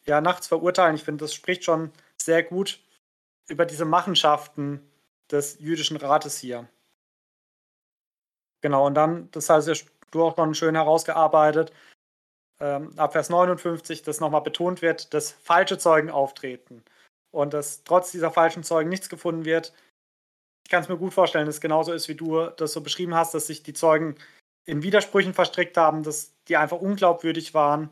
[0.07, 2.81] ja nachts verurteilen, ich finde, das spricht schon sehr gut
[3.49, 4.91] über diese Machenschaften
[5.31, 6.69] des jüdischen Rates hier.
[8.63, 11.73] Genau, und dann, das heißt, du auch noch schön herausgearbeitet,
[12.61, 16.85] ähm, ab Vers 59, dass nochmal betont wird, dass falsche Zeugen auftreten
[17.37, 19.75] und dass trotz dieser falschen Zeugen nichts gefunden wird.
[20.65, 23.15] Ich kann es mir gut vorstellen, dass es genauso ist, wie du das so beschrieben
[23.15, 24.17] hast, dass sich die Zeugen
[24.65, 27.91] in Widersprüchen verstrickt haben, dass die einfach unglaubwürdig waren.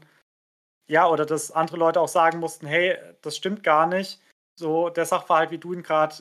[0.89, 4.21] Ja, oder dass andere Leute auch sagen mussten, hey, das stimmt gar nicht.
[4.59, 6.17] So der Sachverhalt, wie du ihn gerade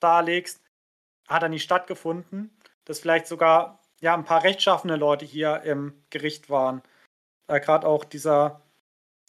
[0.00, 0.62] darlegst,
[1.28, 2.56] hat er nicht stattgefunden.
[2.84, 6.82] Dass vielleicht sogar ja ein paar rechtschaffene Leute hier im Gericht waren.
[7.48, 8.62] Äh, gerade auch dieser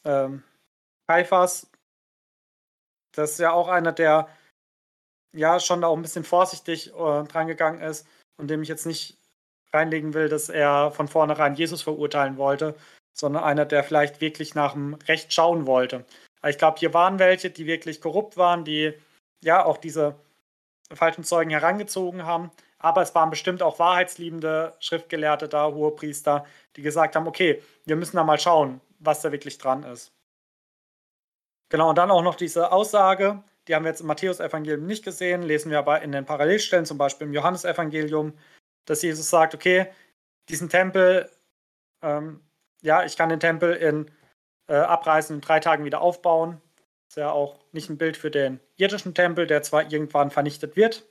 [0.05, 0.43] ähm,
[1.07, 1.69] Kaiphas,
[3.17, 4.27] das ist ja auch einer, der
[5.35, 8.07] ja schon auch ein bisschen vorsichtig äh, drangegangen ist
[8.37, 9.17] und dem ich jetzt nicht
[9.73, 12.75] reinlegen will, dass er von vornherein Jesus verurteilen wollte,
[13.13, 16.05] sondern einer, der vielleicht wirklich nach dem Recht schauen wollte.
[16.41, 18.93] Aber ich glaube, hier waren welche, die wirklich korrupt waren, die
[19.43, 20.15] ja auch diese
[20.93, 22.51] falschen Zeugen herangezogen haben.
[22.79, 26.45] Aber es waren bestimmt auch wahrheitsliebende Schriftgelehrte da, hohe Priester,
[26.75, 30.11] die gesagt haben, okay, wir müssen da mal schauen, was da wirklich dran ist.
[31.69, 35.41] Genau, und dann auch noch diese Aussage, die haben wir jetzt im Matthäus-Evangelium nicht gesehen,
[35.43, 38.33] lesen wir aber in den Parallelstellen, zum Beispiel im Johannesevangelium,
[38.85, 39.87] dass Jesus sagt, okay,
[40.49, 41.29] diesen Tempel,
[42.01, 42.41] ähm,
[42.81, 44.09] ja, ich kann den Tempel in
[44.67, 46.61] äh, abreißen in drei Tagen wieder aufbauen.
[47.07, 50.75] Das ist ja auch nicht ein Bild für den irdischen Tempel, der zwar irgendwann vernichtet
[50.75, 51.05] wird,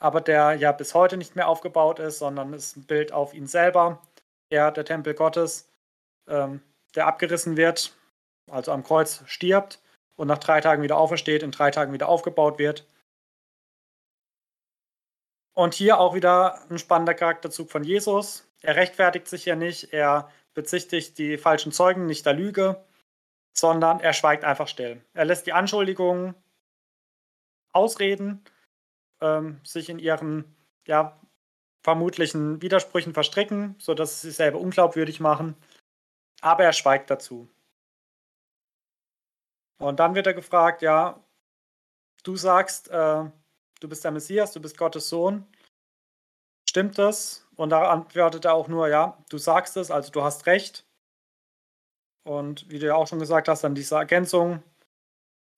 [0.00, 3.46] aber der ja bis heute nicht mehr aufgebaut ist, sondern ist ein Bild auf ihn
[3.46, 4.02] selber,
[4.50, 5.70] er, der Tempel Gottes,
[6.28, 6.62] ähm,
[6.94, 7.96] der abgerissen wird
[8.50, 9.80] also am Kreuz stirbt
[10.16, 12.86] und nach drei Tagen wieder aufersteht, in drei Tagen wieder aufgebaut wird.
[15.54, 18.48] Und hier auch wieder ein spannender Charakterzug von Jesus.
[18.62, 22.82] Er rechtfertigt sich ja nicht, er bezichtigt die falschen Zeugen nicht der Lüge,
[23.52, 25.02] sondern er schweigt einfach still.
[25.12, 26.34] Er lässt die Anschuldigungen
[27.72, 28.42] ausreden,
[29.20, 30.56] ähm, sich in ihren
[30.86, 31.20] ja,
[31.82, 35.56] vermutlichen Widersprüchen verstricken, sodass sie sich selber unglaubwürdig machen.
[36.40, 37.48] Aber er schweigt dazu.
[39.82, 41.20] Und dann wird er gefragt, ja,
[42.22, 43.24] du sagst, äh,
[43.80, 45.44] du bist der Messias, du bist Gottes Sohn.
[46.68, 47.48] Stimmt das?
[47.56, 50.86] Und da antwortet er auch nur, ja, du sagst es, also du hast recht.
[52.22, 54.62] Und wie du ja auch schon gesagt hast, dann diese Ergänzung.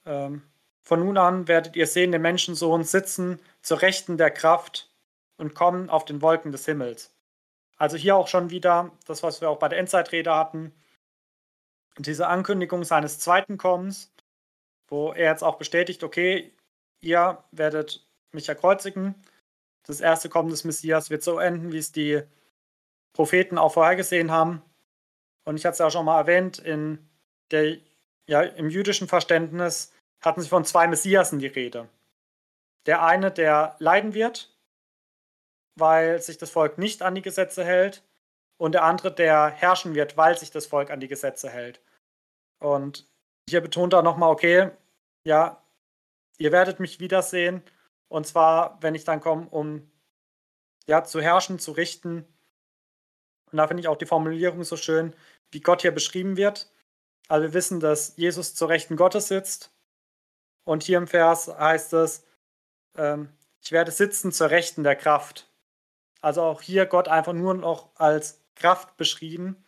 [0.06, 0.42] Ähm,
[0.82, 4.90] von nun an werdet ihr sehen den Menschensohn sitzen zur Rechten der Kraft
[5.36, 7.14] und kommen auf den Wolken des Himmels.
[7.76, 10.72] Also hier auch schon wieder das, was wir auch bei der Endzeitrede hatten.
[11.98, 14.13] Diese Ankündigung seines zweiten Kommens
[14.88, 16.52] wo er jetzt auch bestätigt, okay,
[17.00, 19.14] ihr werdet mich erkreuzigen.
[19.86, 22.22] Das erste Kommen des Messias wird so enden, wie es die
[23.12, 24.62] Propheten auch vorhergesehen haben.
[25.44, 27.08] Und ich hatte es ja schon mal erwähnt, in
[27.50, 27.76] der,
[28.26, 29.92] ja, im jüdischen Verständnis
[30.22, 31.88] hatten sie von zwei Messiasen die Rede.
[32.86, 34.56] Der eine, der leiden wird,
[35.76, 38.02] weil sich das Volk nicht an die Gesetze hält,
[38.56, 41.80] und der andere, der herrschen wird, weil sich das Volk an die Gesetze hält.
[42.60, 43.06] Und
[43.48, 44.70] hier betont er nochmal, okay,
[45.24, 45.62] ja,
[46.38, 47.62] ihr werdet mich wiedersehen.
[48.08, 49.90] Und zwar, wenn ich dann komme, um
[50.86, 52.26] ja, zu herrschen, zu richten.
[53.50, 55.14] Und da finde ich auch die Formulierung so schön,
[55.50, 56.70] wie Gott hier beschrieben wird.
[57.28, 59.72] Also wir wissen, dass Jesus zur Rechten Gottes sitzt.
[60.64, 62.24] Und hier im Vers heißt es,
[62.96, 63.28] ähm,
[63.62, 65.50] ich werde sitzen zur Rechten der Kraft.
[66.20, 69.64] Also auch hier Gott einfach nur noch als Kraft beschrieben.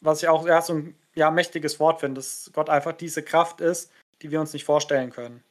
[0.00, 3.60] Was ich auch ja, so ein ja, mächtiges Wort finde, dass Gott einfach diese Kraft
[3.60, 3.90] ist,
[4.22, 5.42] die wir uns nicht vorstellen können.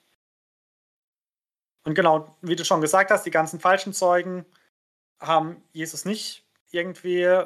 [1.85, 4.45] Und genau, wie du schon gesagt hast, die ganzen falschen Zeugen
[5.19, 7.43] haben Jesus nicht irgendwie,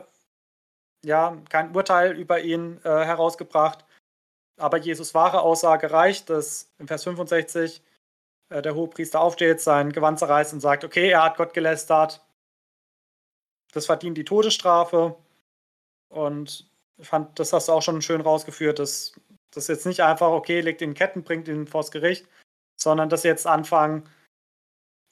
[1.03, 3.85] ja, kein Urteil über ihn äh, herausgebracht.
[4.59, 7.83] Aber Jesus' wahre Aussage reicht, dass im Vers 65
[8.49, 12.25] äh, der Hohepriester aufsteht, sein Gewand zerreißt und sagt, okay, er hat Gott gelästert.
[13.73, 15.15] Das verdient die Todesstrafe.
[16.09, 19.13] Und ich fand, das hast du auch schon schön rausgeführt, dass
[19.51, 22.27] das jetzt nicht einfach, okay, legt ihn in Ketten, bringt ihn vors Gericht,
[22.75, 24.09] sondern dass jetzt anfangen,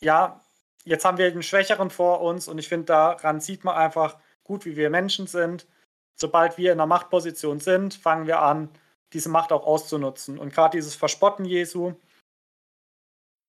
[0.02, 0.41] ja,
[0.84, 4.66] jetzt haben wir einen Schwächeren vor uns und ich finde, daran sieht man einfach gut,
[4.66, 5.68] wie wir Menschen sind.
[6.16, 8.70] Sobald wir in einer Machtposition sind, fangen wir an,
[9.14, 10.38] diese Macht auch auszunutzen.
[10.38, 11.94] Und gerade dieses Verspotten Jesu,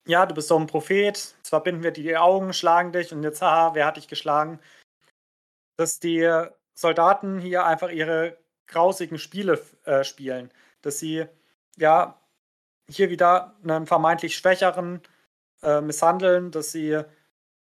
[0.07, 3.23] ja, du bist so ein Prophet, jetzt verbinden wir dir die Augen, schlagen dich und
[3.23, 4.59] jetzt, haha, wer hat dich geschlagen?
[5.77, 6.47] Dass die
[6.77, 8.37] Soldaten hier einfach ihre
[8.67, 10.51] grausigen Spiele äh, spielen.
[10.83, 11.25] Dass sie,
[11.75, 12.21] ja,
[12.87, 15.01] hier wieder einen vermeintlich Schwächeren
[15.63, 17.01] äh, misshandeln, dass sie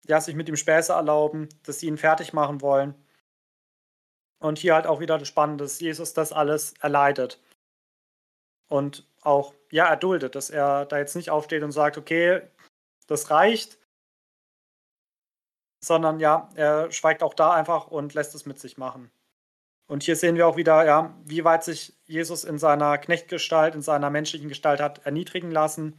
[0.07, 2.95] ja, sich mit ihm Späße erlauben, dass sie ihn fertig machen wollen.
[4.39, 7.39] Und hier halt auch wieder das Spannende, dass Jesus das alles erleidet.
[8.69, 12.43] Und auch, ja, erduldet, dass er da jetzt nicht aufsteht und sagt, okay,
[13.07, 13.77] das reicht,
[15.83, 19.11] sondern ja, er schweigt auch da einfach und lässt es mit sich machen.
[19.87, 23.81] Und hier sehen wir auch wieder, ja, wie weit sich Jesus in seiner Knechtgestalt, in
[23.81, 25.97] seiner menschlichen Gestalt hat erniedrigen lassen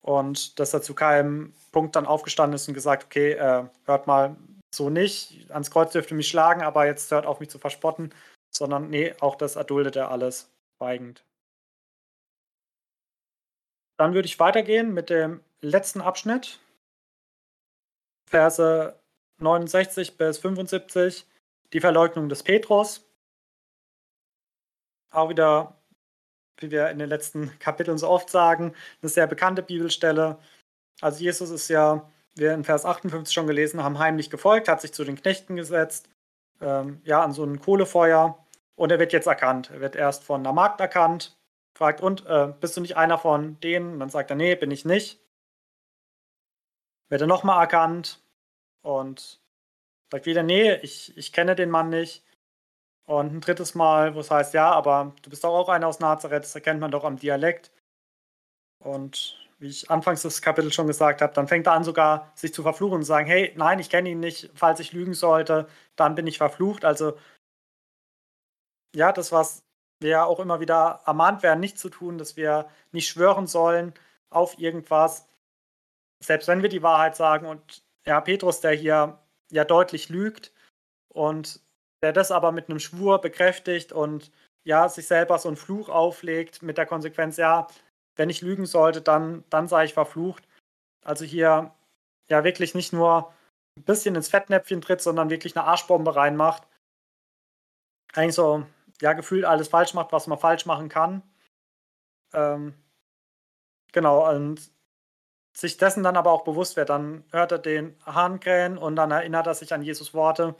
[0.00, 4.36] und dass er zu keinem Punkt dann aufgestanden ist und gesagt, okay, äh, hört mal
[4.74, 8.12] so nicht, ans Kreuz dürfte mich schlagen, aber jetzt hört auf mich zu verspotten,
[8.50, 11.24] sondern nee, auch das erduldet er alles schweigend.
[13.98, 16.58] Dann würde ich weitergehen mit dem letzten Abschnitt,
[18.30, 18.98] Verse
[19.38, 21.26] 69 bis 75,
[21.72, 23.06] die Verleugnung des Petrus.
[25.10, 25.80] Auch wieder
[26.62, 30.38] wie wir in den letzten Kapiteln so oft sagen, eine sehr bekannte Bibelstelle.
[31.00, 34.80] Also Jesus ist ja, wie wir in Vers 58 schon gelesen haben, heimlich gefolgt, hat
[34.80, 36.08] sich zu den Knechten gesetzt,
[36.60, 38.38] ähm, ja, an so ein Kohlefeuer
[38.76, 39.70] und er wird jetzt erkannt.
[39.70, 41.36] Er wird erst von der Magd erkannt,
[41.76, 43.94] fragt, und äh, bist du nicht einer von denen?
[43.94, 45.20] Und dann sagt er, nee, bin ich nicht.
[47.10, 48.22] Wird er nochmal erkannt
[48.82, 49.40] und
[50.10, 52.24] sagt wieder, nee, ich, ich kenne den Mann nicht.
[53.06, 55.98] Und ein drittes Mal, wo es heißt, ja, aber du bist doch auch einer aus
[55.98, 57.72] Nazareth, das erkennt man doch am Dialekt.
[58.78, 62.54] Und wie ich anfangs des Kapitels schon gesagt habe, dann fängt er an sogar sich
[62.54, 65.68] zu verfluchen und zu sagen, hey, nein, ich kenne ihn nicht, falls ich lügen sollte,
[65.96, 66.84] dann bin ich verflucht.
[66.84, 67.18] Also
[68.94, 69.64] ja, das, was
[70.00, 73.92] wir ja auch immer wieder ermahnt werden, nicht zu tun, dass wir nicht schwören sollen
[74.30, 75.26] auf irgendwas,
[76.22, 77.46] selbst wenn wir die Wahrheit sagen.
[77.46, 79.18] Und ja, Petrus, der hier
[79.50, 80.52] ja deutlich lügt
[81.08, 81.60] und
[82.02, 84.30] der das aber mit einem Schwur bekräftigt und
[84.64, 87.66] ja, sich selber so einen Fluch auflegt mit der Konsequenz, ja,
[88.16, 90.46] wenn ich lügen sollte, dann, dann sei ich verflucht.
[91.04, 91.74] Also hier
[92.28, 93.32] ja wirklich nicht nur
[93.76, 96.66] ein bisschen ins Fettnäpfchen tritt, sondern wirklich eine Arschbombe reinmacht.
[98.12, 98.66] Eigentlich so,
[99.00, 101.22] ja, gefühlt alles falsch macht, was man falsch machen kann.
[102.32, 102.74] Ähm,
[103.92, 104.70] genau, und
[105.52, 106.90] sich dessen dann aber auch bewusst wird.
[106.90, 110.54] Dann hört er den Hahn krähen und dann erinnert er sich an Jesus Worte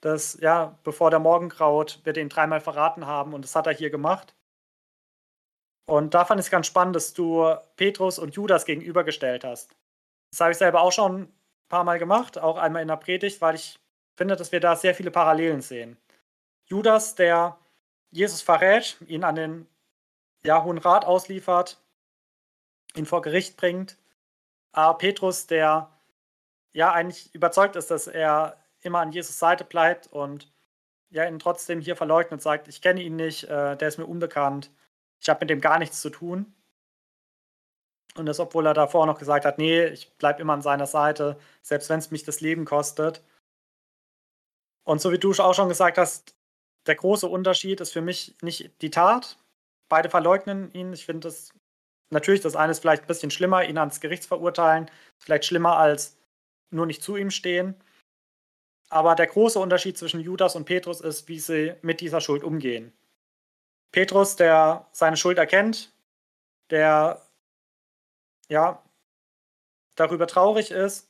[0.00, 3.74] dass, ja, bevor der Morgen graut, wir den dreimal verraten haben und das hat er
[3.74, 4.34] hier gemacht.
[5.86, 9.76] Und da fand ich es ganz spannend, dass du Petrus und Judas gegenübergestellt hast.
[10.30, 11.32] Das habe ich selber auch schon ein
[11.68, 13.78] paar Mal gemacht, auch einmal in der Predigt, weil ich
[14.16, 15.96] finde, dass wir da sehr viele Parallelen sehen.
[16.66, 17.58] Judas, der
[18.10, 19.66] Jesus verrät, ihn an den
[20.44, 21.82] ja, Hohen Rat ausliefert,
[22.94, 23.98] ihn vor Gericht bringt.
[24.72, 25.90] Aber Petrus, der
[26.72, 30.52] ja eigentlich überzeugt ist, dass er immer an Jesus Seite bleibt und
[31.10, 34.70] ja, ihn trotzdem hier verleugnet sagt, ich kenne ihn nicht, äh, der ist mir unbekannt,
[35.20, 36.54] ich habe mit dem gar nichts zu tun.
[38.16, 41.38] Und das, obwohl er davor noch gesagt hat, nee, ich bleibe immer an seiner Seite,
[41.62, 43.22] selbst wenn es mich das Leben kostet.
[44.84, 46.34] Und so wie du auch schon gesagt hast,
[46.86, 49.38] der große Unterschied ist für mich nicht die Tat.
[49.88, 50.92] Beide verleugnen ihn.
[50.92, 51.52] Ich finde das
[52.10, 54.90] natürlich, das eine ist vielleicht ein bisschen schlimmer, ihn ans Gericht verurteilen.
[55.18, 56.18] Vielleicht schlimmer als
[56.70, 57.74] nur nicht zu ihm stehen.
[58.88, 62.92] Aber der große Unterschied zwischen Judas und Petrus ist, wie sie mit dieser Schuld umgehen.
[63.92, 65.92] Petrus, der seine Schuld erkennt,
[66.70, 67.22] der
[68.48, 68.82] ja
[69.96, 71.08] darüber traurig ist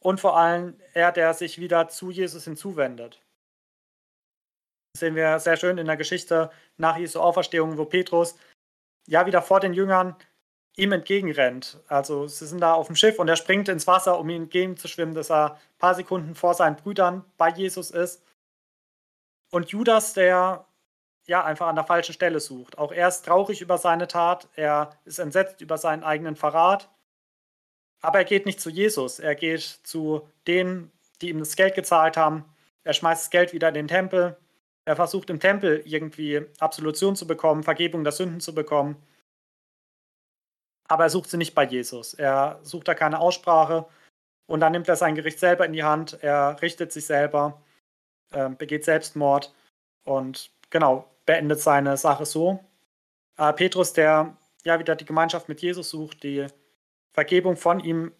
[0.00, 3.20] und vor allem er, der sich wieder zu Jesus hinzuwendet.
[4.92, 8.36] Das sehen wir sehr schön in der Geschichte nach Jesu Auferstehung, wo Petrus
[9.06, 10.16] ja wieder vor den Jüngern
[10.76, 11.78] ihm entgegenrennt.
[11.88, 15.14] Also sie sind da auf dem Schiff und er springt ins Wasser, um ihm entgegenzuschwimmen,
[15.14, 18.22] dass er ein paar Sekunden vor seinen Brüdern bei Jesus ist.
[19.50, 20.66] Und Judas, der
[21.26, 22.76] ja einfach an der falschen Stelle sucht.
[22.76, 26.90] Auch er ist traurig über seine Tat, er ist entsetzt über seinen eigenen Verrat.
[28.00, 32.16] Aber er geht nicht zu Jesus, er geht zu denen, die ihm das Geld gezahlt
[32.16, 32.44] haben.
[32.82, 34.36] Er schmeißt das Geld wieder in den Tempel.
[34.86, 38.96] Er versucht im Tempel irgendwie Absolution zu bekommen, Vergebung der Sünden zu bekommen
[40.88, 42.14] aber er sucht sie nicht bei Jesus.
[42.14, 43.86] Er sucht da keine Aussprache
[44.46, 47.62] und dann nimmt er sein Gericht selber in die Hand, er richtet sich selber,
[48.32, 49.54] äh, begeht Selbstmord
[50.04, 52.60] und genau, beendet seine Sache so.
[53.38, 56.46] Äh, Petrus, der ja wieder die Gemeinschaft mit Jesus sucht, die
[57.12, 58.12] Vergebung von ihm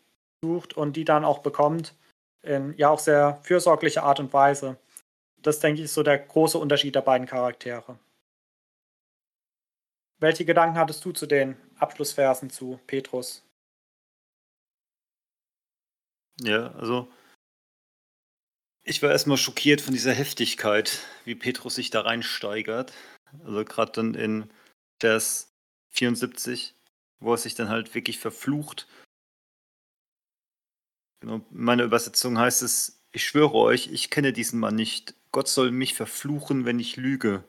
[0.42, 1.94] sucht und die dann auch bekommt,
[2.42, 4.76] in ja auch sehr fürsorglicher Art und Weise.
[5.44, 7.98] Das, denke ich, ist so der große Unterschied der beiden Charaktere.
[10.18, 13.44] Welche Gedanken hattest du zu den Abschlussversen zu Petrus?
[16.40, 17.12] Ja, also
[18.84, 22.94] ich war erstmal schockiert von dieser Heftigkeit, wie Petrus sich da reinsteigert.
[23.44, 24.50] Also gerade dann in
[24.98, 25.52] Vers
[25.90, 26.74] 74,
[27.20, 28.88] wo er sich dann halt wirklich verflucht.
[31.20, 35.14] Genau, in meiner Übersetzung heißt es, ich schwöre euch, ich kenne diesen Mann nicht.
[35.34, 37.42] Gott soll mich verfluchen, wenn ich lüge.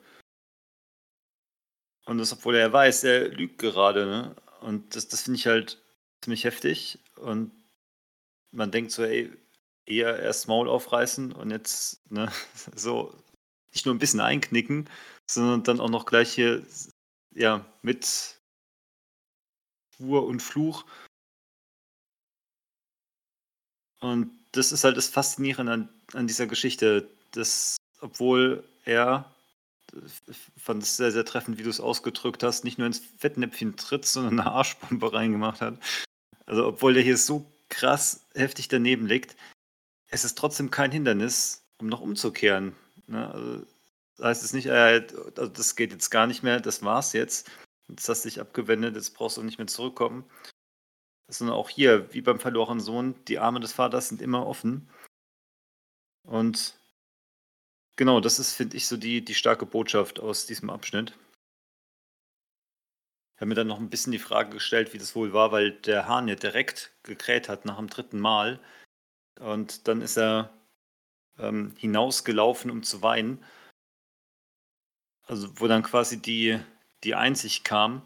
[2.04, 4.06] Und das, obwohl er weiß, er lügt gerade.
[4.06, 4.36] Ne?
[4.60, 5.80] Und das, das finde ich halt
[6.20, 6.98] ziemlich heftig.
[7.14, 7.52] Und
[8.50, 9.32] man denkt so, ey,
[9.84, 12.32] eher erst Maul aufreißen und jetzt ne,
[12.74, 13.14] so
[13.72, 14.90] nicht nur ein bisschen einknicken,
[15.30, 16.66] sondern dann auch noch gleich hier
[17.36, 18.40] ja mit
[19.94, 20.84] Schwur und Fluch.
[24.00, 29.30] Und das ist halt das Faszinierende an, an dieser Geschichte, dass obwohl er
[30.56, 34.04] fand es sehr, sehr treffend, wie du es ausgedrückt hast, nicht nur ins Fettnäpfchen tritt,
[34.04, 35.78] sondern eine Arschbombe reingemacht hat.
[36.46, 39.36] Also, obwohl der hier so krass heftig daneben liegt,
[40.08, 42.74] es ist trotzdem kein Hindernis, um noch umzukehren.
[43.06, 43.30] Ne?
[43.30, 43.66] Also,
[44.16, 47.50] das heißt es nicht, äh, also das geht jetzt gar nicht mehr, das war's jetzt.
[47.88, 50.24] Jetzt hast du dich abgewendet, jetzt brauchst du nicht mehr zurückkommen.
[51.28, 54.88] Sondern auch hier, wie beim verlorenen Sohn, die Arme des Vaters sind immer offen.
[56.22, 56.78] Und
[57.96, 61.16] Genau, das ist, finde ich, so die, die starke Botschaft aus diesem Abschnitt.
[63.34, 65.72] Ich habe mir dann noch ein bisschen die Frage gestellt, wie das wohl war, weil
[65.72, 68.60] der Hahn ja direkt gekräht hat nach dem dritten Mal.
[69.40, 70.50] Und dann ist er
[71.38, 73.42] ähm, hinausgelaufen, um zu weinen.
[75.26, 76.58] Also, wo dann quasi die,
[77.04, 78.02] die Einsicht kam,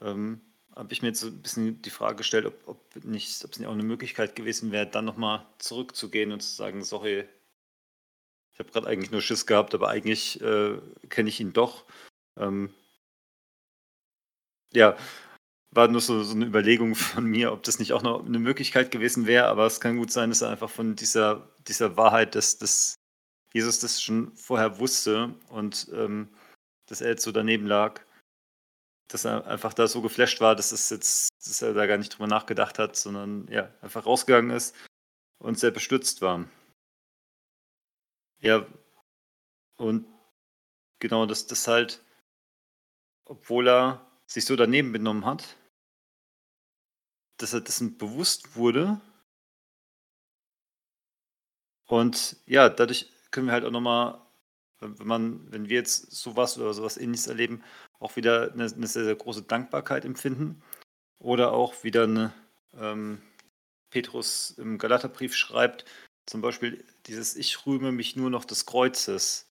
[0.00, 0.40] ähm,
[0.74, 3.58] habe ich mir jetzt so ein bisschen die Frage gestellt, ob, ob, nicht, ob es
[3.58, 7.28] nicht auch eine Möglichkeit gewesen wäre, dann nochmal zurückzugehen und zu sagen, sorry,
[8.52, 11.84] ich habe gerade eigentlich nur Schiss gehabt, aber eigentlich äh, kenne ich ihn doch.
[12.38, 12.72] Ähm,
[14.72, 14.96] ja,
[15.70, 18.90] war nur so, so, eine Überlegung von mir, ob das nicht auch noch eine Möglichkeit
[18.90, 22.58] gewesen wäre, aber es kann gut sein, dass er einfach von dieser, dieser Wahrheit, dass,
[22.58, 22.96] dass
[23.54, 26.28] Jesus das schon vorher wusste und ähm,
[26.88, 28.00] dass er jetzt so daneben lag,
[29.08, 32.14] dass er einfach da so geflasht war, dass, es jetzt, dass er da gar nicht
[32.14, 34.74] drüber nachgedacht hat, sondern ja, einfach rausgegangen ist
[35.38, 36.44] und sehr bestürzt war.
[38.42, 38.66] Ja,
[39.76, 40.04] und
[40.98, 42.04] genau, dass das halt,
[43.24, 45.56] obwohl er sich so daneben benommen hat,
[47.36, 49.00] dass er dessen bewusst wurde.
[51.86, 54.20] Und ja, dadurch können wir halt auch nochmal,
[54.80, 57.62] wenn man, wenn wir jetzt sowas oder sowas ähnliches erleben,
[58.00, 60.62] auch wieder eine, eine sehr, sehr große Dankbarkeit empfinden.
[61.18, 62.32] Oder auch wieder eine,
[62.74, 63.22] ähm,
[63.90, 65.84] Petrus im Galaterbrief schreibt,
[66.26, 69.46] zum Beispiel dieses Ich rühme mich nur noch des Kreuzes.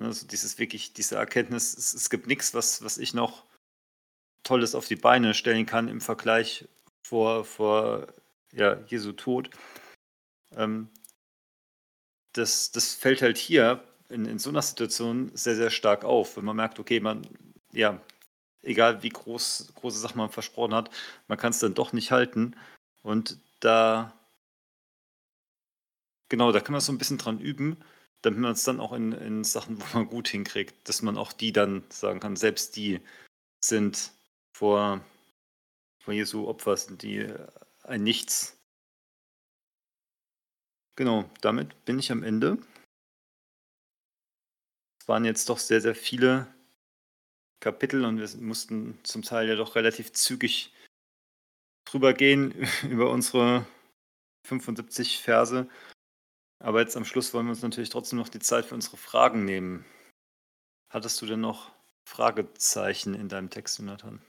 [0.00, 3.44] Also dieses wirklich, diese Erkenntnis, es, es gibt nichts, was, was ich noch
[4.44, 6.68] Tolles auf die Beine stellen kann im Vergleich
[7.02, 8.06] vor, vor
[8.52, 9.50] ja, Jesu Tod.
[10.52, 10.88] Ähm,
[12.32, 16.44] das, das fällt halt hier in, in so einer Situation sehr, sehr stark auf, wenn
[16.44, 17.26] man merkt, okay, man,
[17.72, 18.00] ja,
[18.62, 20.90] egal wie groß, große Sachen man versprochen hat,
[21.26, 22.54] man kann es dann doch nicht halten.
[23.02, 24.17] Und da
[26.28, 27.82] Genau, da kann man so ein bisschen dran üben,
[28.22, 31.32] damit man es dann auch in, in Sachen, wo man gut hinkriegt, dass man auch
[31.32, 33.00] die dann sagen kann, selbst die
[33.64, 34.12] sind
[34.52, 35.04] vor,
[36.02, 37.46] vor Jesu Opfer, sind die äh,
[37.84, 38.58] ein Nichts.
[40.96, 42.58] Genau, damit bin ich am Ende.
[45.00, 46.52] Es waren jetzt doch sehr, sehr viele
[47.60, 50.72] Kapitel und wir mussten zum Teil ja doch relativ zügig
[51.84, 52.52] drüber gehen
[52.90, 53.66] über unsere
[54.44, 55.68] 75 Verse.
[56.60, 59.44] Aber jetzt am Schluss wollen wir uns natürlich trotzdem noch die Zeit für unsere Fragen
[59.44, 59.84] nehmen.
[60.90, 61.70] Hattest du denn noch
[62.04, 64.20] Fragezeichen in deinem Text, Jonathan?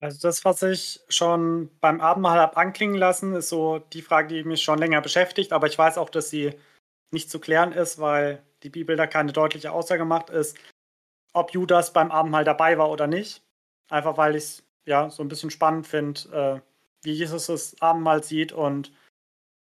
[0.00, 4.44] Also das, was ich schon beim Abendmahl habe anklingen lassen, ist so die Frage, die
[4.44, 5.52] mich schon länger beschäftigt.
[5.52, 6.54] Aber ich weiß auch, dass sie
[7.10, 10.56] nicht zu klären ist, weil die Bibel da keine deutliche Aussage macht, ist,
[11.32, 13.42] ob Judas beim Abendmahl dabei war oder nicht.
[13.90, 18.22] Einfach weil ich es ja so ein bisschen spannend finde, äh, wie Jesus das Abendmahl
[18.24, 18.52] sieht.
[18.52, 18.92] Und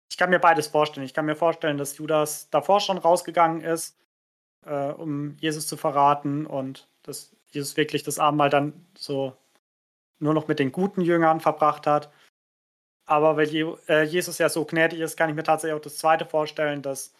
[0.08, 1.06] ich kann mir beides vorstellen.
[1.06, 3.98] Ich kann mir vorstellen, dass Judas davor schon rausgegangen ist,
[4.64, 9.36] äh, um Jesus zu verraten und dass Jesus wirklich das Abendmahl dann so
[10.18, 12.10] nur noch mit den guten Jüngern verbracht hat.
[13.06, 13.48] Aber weil
[13.88, 17.12] äh, Jesus ja so gnädig ist, kann ich mir tatsächlich auch das Zweite vorstellen, dass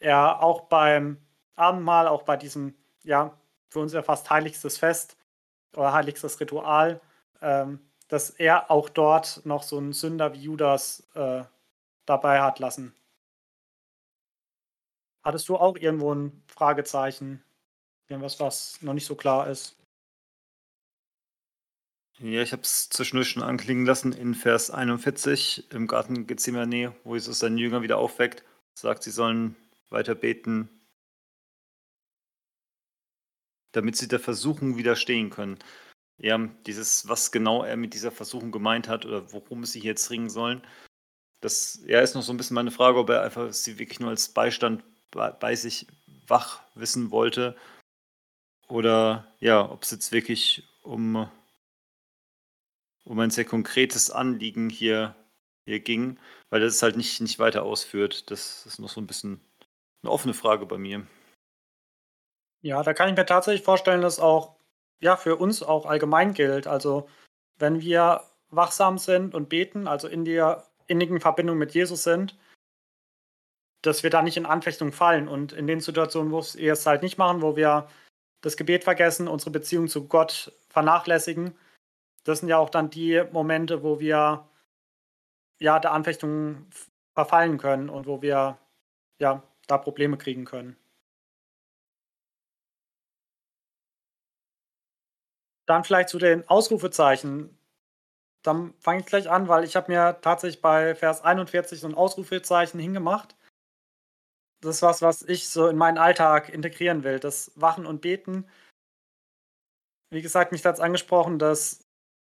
[0.00, 1.18] er auch beim
[1.56, 2.74] Abendmahl, auch bei diesem,
[3.04, 3.36] ja,
[3.68, 5.16] für uns ja fast heiligstes Fest
[5.76, 7.00] oder heiligstes Ritual,
[7.40, 11.42] ähm, dass er auch dort noch so einen Sünder wie Judas äh,
[12.08, 12.94] dabei hat lassen.
[15.22, 17.42] Hattest du auch irgendwo ein Fragezeichen?
[18.08, 19.76] Irgendwas, was noch nicht so klar ist?
[22.20, 27.14] Ja, ich habe es zwischendurch schon anklingen lassen in Vers 41 im Garten Gethsemane, wo
[27.14, 28.44] Jesus seinen Jünger wieder aufweckt,
[28.74, 29.54] sagt, sie sollen
[29.88, 30.68] weiter beten,
[33.72, 35.58] damit sie der Versuchung widerstehen können.
[36.20, 40.30] Ja, dieses, was genau er mit dieser Versuchung gemeint hat oder worum sie jetzt ringen
[40.30, 40.62] sollen,
[41.40, 44.10] das ja, ist noch so ein bisschen meine Frage, ob er einfach sie wirklich nur
[44.10, 45.86] als Beistand bei, sich
[46.26, 47.56] wach wissen wollte
[48.68, 51.28] oder ja, ob es jetzt wirklich um,
[53.04, 55.14] um ein sehr konkretes Anliegen hier,
[55.64, 56.18] hier ging,
[56.50, 58.30] weil das halt nicht, nicht weiter ausführt.
[58.30, 59.40] Das ist noch so ein bisschen
[60.02, 61.06] eine offene Frage bei mir.
[62.60, 64.56] Ja, da kann ich mir tatsächlich vorstellen, dass auch
[65.00, 66.66] ja für uns auch allgemein gilt.
[66.66, 67.08] Also
[67.56, 72.36] wenn wir wachsam sind und beten, also in der innigen Verbindung mit Jesus sind,
[73.82, 75.28] dass wir da nicht in Anfechtung fallen.
[75.28, 77.88] Und in den Situationen, wo wir es halt nicht machen, wo wir
[78.40, 81.56] das Gebet vergessen, unsere Beziehung zu Gott vernachlässigen,
[82.24, 84.48] das sind ja auch dann die Momente, wo wir
[85.60, 86.66] ja der Anfechtung
[87.14, 88.58] verfallen können und wo wir
[89.18, 90.76] ja da Probleme kriegen können.
[95.66, 97.57] Dann vielleicht zu den Ausrufezeichen.
[98.42, 101.94] Dann fange ich gleich an, weil ich habe mir tatsächlich bei Vers 41 so ein
[101.94, 103.36] Ausrufezeichen hingemacht.
[104.60, 107.20] Das ist was, was ich so in meinen Alltag integrieren will.
[107.20, 108.48] Das Wachen und Beten.
[110.10, 111.84] Wie gesagt, mich hat es angesprochen, dass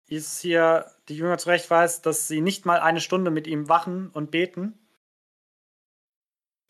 [0.08, 4.30] Jesus hier die Jünger zurechtweist, dass sie nicht mal eine Stunde mit ihm wachen und
[4.30, 4.78] beten.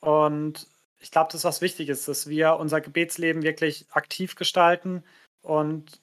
[0.00, 0.66] Und
[0.98, 5.04] ich glaube, das ist was Wichtiges, dass wir unser Gebetsleben wirklich aktiv gestalten
[5.42, 6.02] und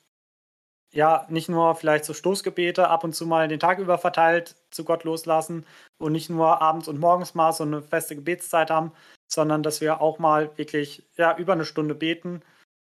[0.96, 4.86] ja, nicht nur vielleicht so Stoßgebete ab und zu mal den Tag über verteilt zu
[4.86, 5.66] Gott loslassen
[5.98, 8.94] und nicht nur abends und morgens mal so eine feste Gebetszeit haben,
[9.28, 12.42] sondern dass wir auch mal wirklich ja über eine Stunde beten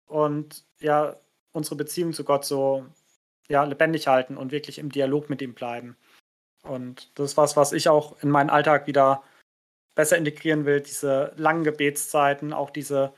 [0.08, 1.16] und ja
[1.54, 2.86] unsere Beziehung zu Gott so
[3.48, 5.96] ja lebendig halten und wirklich im Dialog mit ihm bleiben.
[6.64, 9.24] Und das ist was, was ich auch in meinen Alltag wieder
[9.96, 13.14] besser integrieren will, diese langen Gebetszeiten, auch diese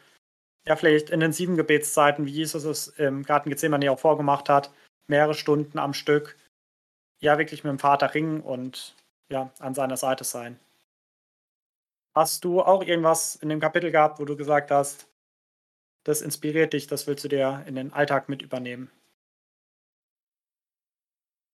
[0.68, 4.72] ja vielleicht intensiven Gebetszeiten, wie Jesus es im Garten Gethsemane auch vorgemacht hat,
[5.08, 6.38] mehrere Stunden am Stück,
[7.20, 8.96] ja, wirklich mit dem Vater ringen und
[9.30, 10.60] ja, an seiner Seite sein.
[12.14, 15.08] Hast du auch irgendwas in dem Kapitel gehabt, wo du gesagt hast,
[16.04, 18.92] das inspiriert dich, das willst du dir in den Alltag mit übernehmen?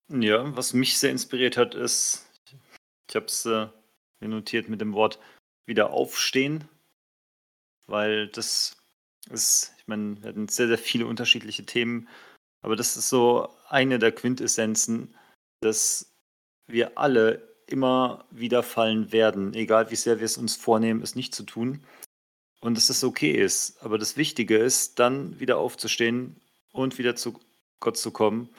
[0.08, 2.28] Ja, was mich sehr inspiriert hat, ist,
[3.08, 3.68] ich habe es äh,
[4.20, 5.20] notiert mit dem Wort
[5.66, 6.68] wieder aufstehen,
[7.86, 8.76] weil das
[9.30, 12.08] ist, ich meine, wir hatten sehr, sehr viele unterschiedliche Themen
[12.62, 15.14] aber das ist so eine der Quintessenzen,
[15.60, 16.12] dass
[16.66, 21.34] wir alle immer wieder fallen werden, egal wie sehr wir es uns vornehmen, es nicht
[21.34, 21.84] zu tun.
[22.60, 23.82] Und dass es okay ist.
[23.82, 26.36] Aber das Wichtige ist, dann wieder aufzustehen
[26.72, 27.40] und wieder zu
[27.80, 28.50] Gott zu kommen.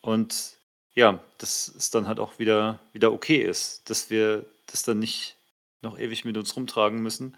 [0.00, 0.58] Und
[0.94, 5.36] ja, dass es dann halt auch wieder, wieder okay ist, dass wir das dann nicht
[5.80, 7.36] noch ewig mit uns rumtragen müssen.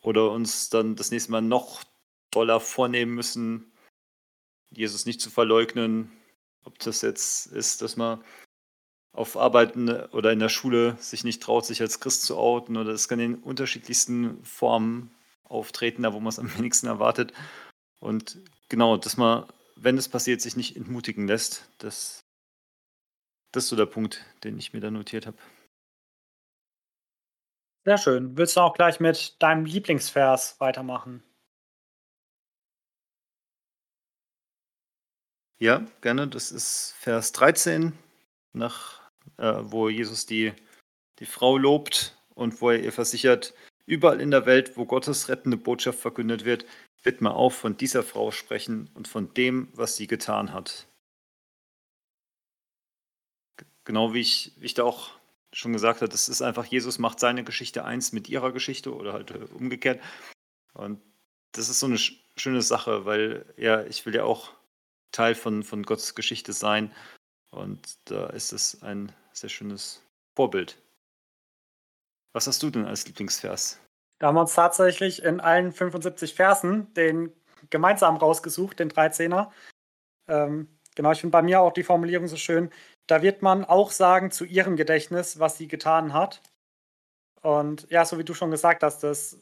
[0.00, 1.82] Oder uns dann das nächste Mal noch
[2.30, 3.71] doller vornehmen müssen,
[4.72, 6.10] Jesus nicht zu verleugnen,
[6.64, 8.22] ob das jetzt ist, dass man
[9.12, 12.92] auf Arbeiten oder in der Schule sich nicht traut, sich als Christ zu outen oder
[12.92, 17.32] es kann in unterschiedlichsten Formen auftreten, da wo man es am wenigsten erwartet.
[18.00, 18.38] Und
[18.68, 19.46] genau, dass man,
[19.76, 22.24] wenn es passiert, sich nicht entmutigen lässt, das,
[23.52, 25.36] das ist so der Punkt, den ich mir da notiert habe.
[27.84, 28.36] Sehr schön.
[28.36, 31.22] Willst du auch gleich mit deinem Lieblingsvers weitermachen?
[35.62, 36.26] Ja, gerne.
[36.26, 37.92] Das ist Vers 13,
[38.52, 39.00] nach,
[39.36, 40.52] äh, wo Jesus die,
[41.20, 43.54] die Frau lobt und wo er ihr versichert,
[43.86, 46.66] überall in der Welt, wo Gottes rettende Botschaft verkündet wird,
[47.04, 50.88] wird man auch von dieser Frau sprechen und von dem, was sie getan hat.
[53.84, 55.10] Genau wie ich, wie ich da auch
[55.52, 59.12] schon gesagt habe, das ist einfach, Jesus macht seine Geschichte eins mit ihrer Geschichte oder
[59.12, 60.02] halt äh, umgekehrt.
[60.74, 61.00] Und
[61.52, 62.00] das ist so eine
[62.36, 64.50] schöne Sache, weil ja, ich will ja auch
[65.12, 66.92] Teil von, von Gottes Geschichte sein.
[67.50, 70.02] Und da ist es ein sehr schönes
[70.34, 70.78] Vorbild.
[72.34, 73.78] Was hast du denn als Lieblingsvers?
[74.18, 77.32] Da haben wir uns tatsächlich in allen 75 Versen den
[77.70, 79.50] gemeinsam rausgesucht, den 13er.
[80.28, 82.70] Ähm, genau, ich finde bei mir auch die Formulierung so schön.
[83.06, 86.40] Da wird man auch sagen zu ihrem Gedächtnis, was sie getan hat.
[87.42, 89.38] Und ja, so wie du schon gesagt hast, dass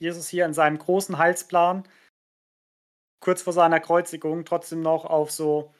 [0.00, 1.88] Jesus hier in seinem großen Heilsplan
[3.20, 5.72] kurz vor seiner Kreuzigung trotzdem noch auf so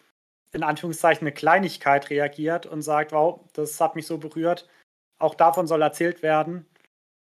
[0.53, 4.69] in Anführungszeichen eine Kleinigkeit reagiert und sagt, wow, das hat mich so berührt.
[5.19, 6.67] Auch davon soll erzählt werden.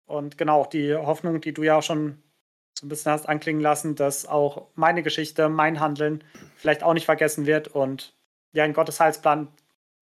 [0.07, 2.23] Und genau, die Hoffnung, die du ja auch schon
[2.79, 6.23] so ein bisschen hast anklingen lassen, dass auch meine Geschichte, mein Handeln
[6.57, 8.15] vielleicht auch nicht vergessen wird und
[8.53, 9.49] ja, in Gottes Heilsplan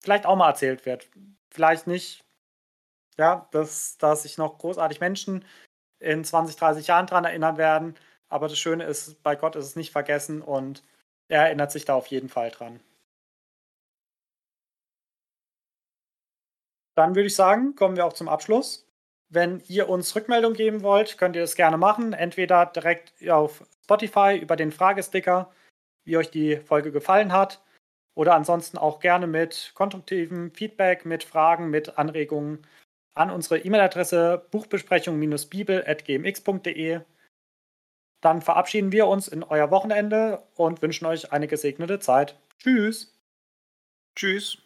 [0.01, 1.09] vielleicht auch mal erzählt wird.
[1.49, 2.23] Vielleicht nicht,
[3.17, 5.45] ja, dass, dass sich noch großartig Menschen
[5.99, 7.95] in 20, 30 Jahren daran erinnern werden.
[8.29, 10.83] Aber das Schöne ist, bei Gott ist es nicht vergessen und
[11.27, 12.79] er erinnert sich da auf jeden Fall dran.
[16.95, 18.87] Dann würde ich sagen, kommen wir auch zum Abschluss.
[19.29, 22.13] Wenn ihr uns Rückmeldung geben wollt, könnt ihr das gerne machen.
[22.13, 25.51] Entweder direkt auf Spotify über den Fragesticker,
[26.05, 27.61] wie euch die Folge gefallen hat.
[28.15, 32.65] Oder ansonsten auch gerne mit konstruktivem Feedback, mit Fragen, mit Anregungen
[33.13, 37.01] an unsere E-Mail-Adresse buchbesprechung-bibel.gmx.de.
[38.25, 42.35] Dann verabschieden wir uns in euer Wochenende und wünschen euch eine gesegnete Zeit.
[42.57, 43.15] Tschüss.
[44.15, 44.57] Tschüss.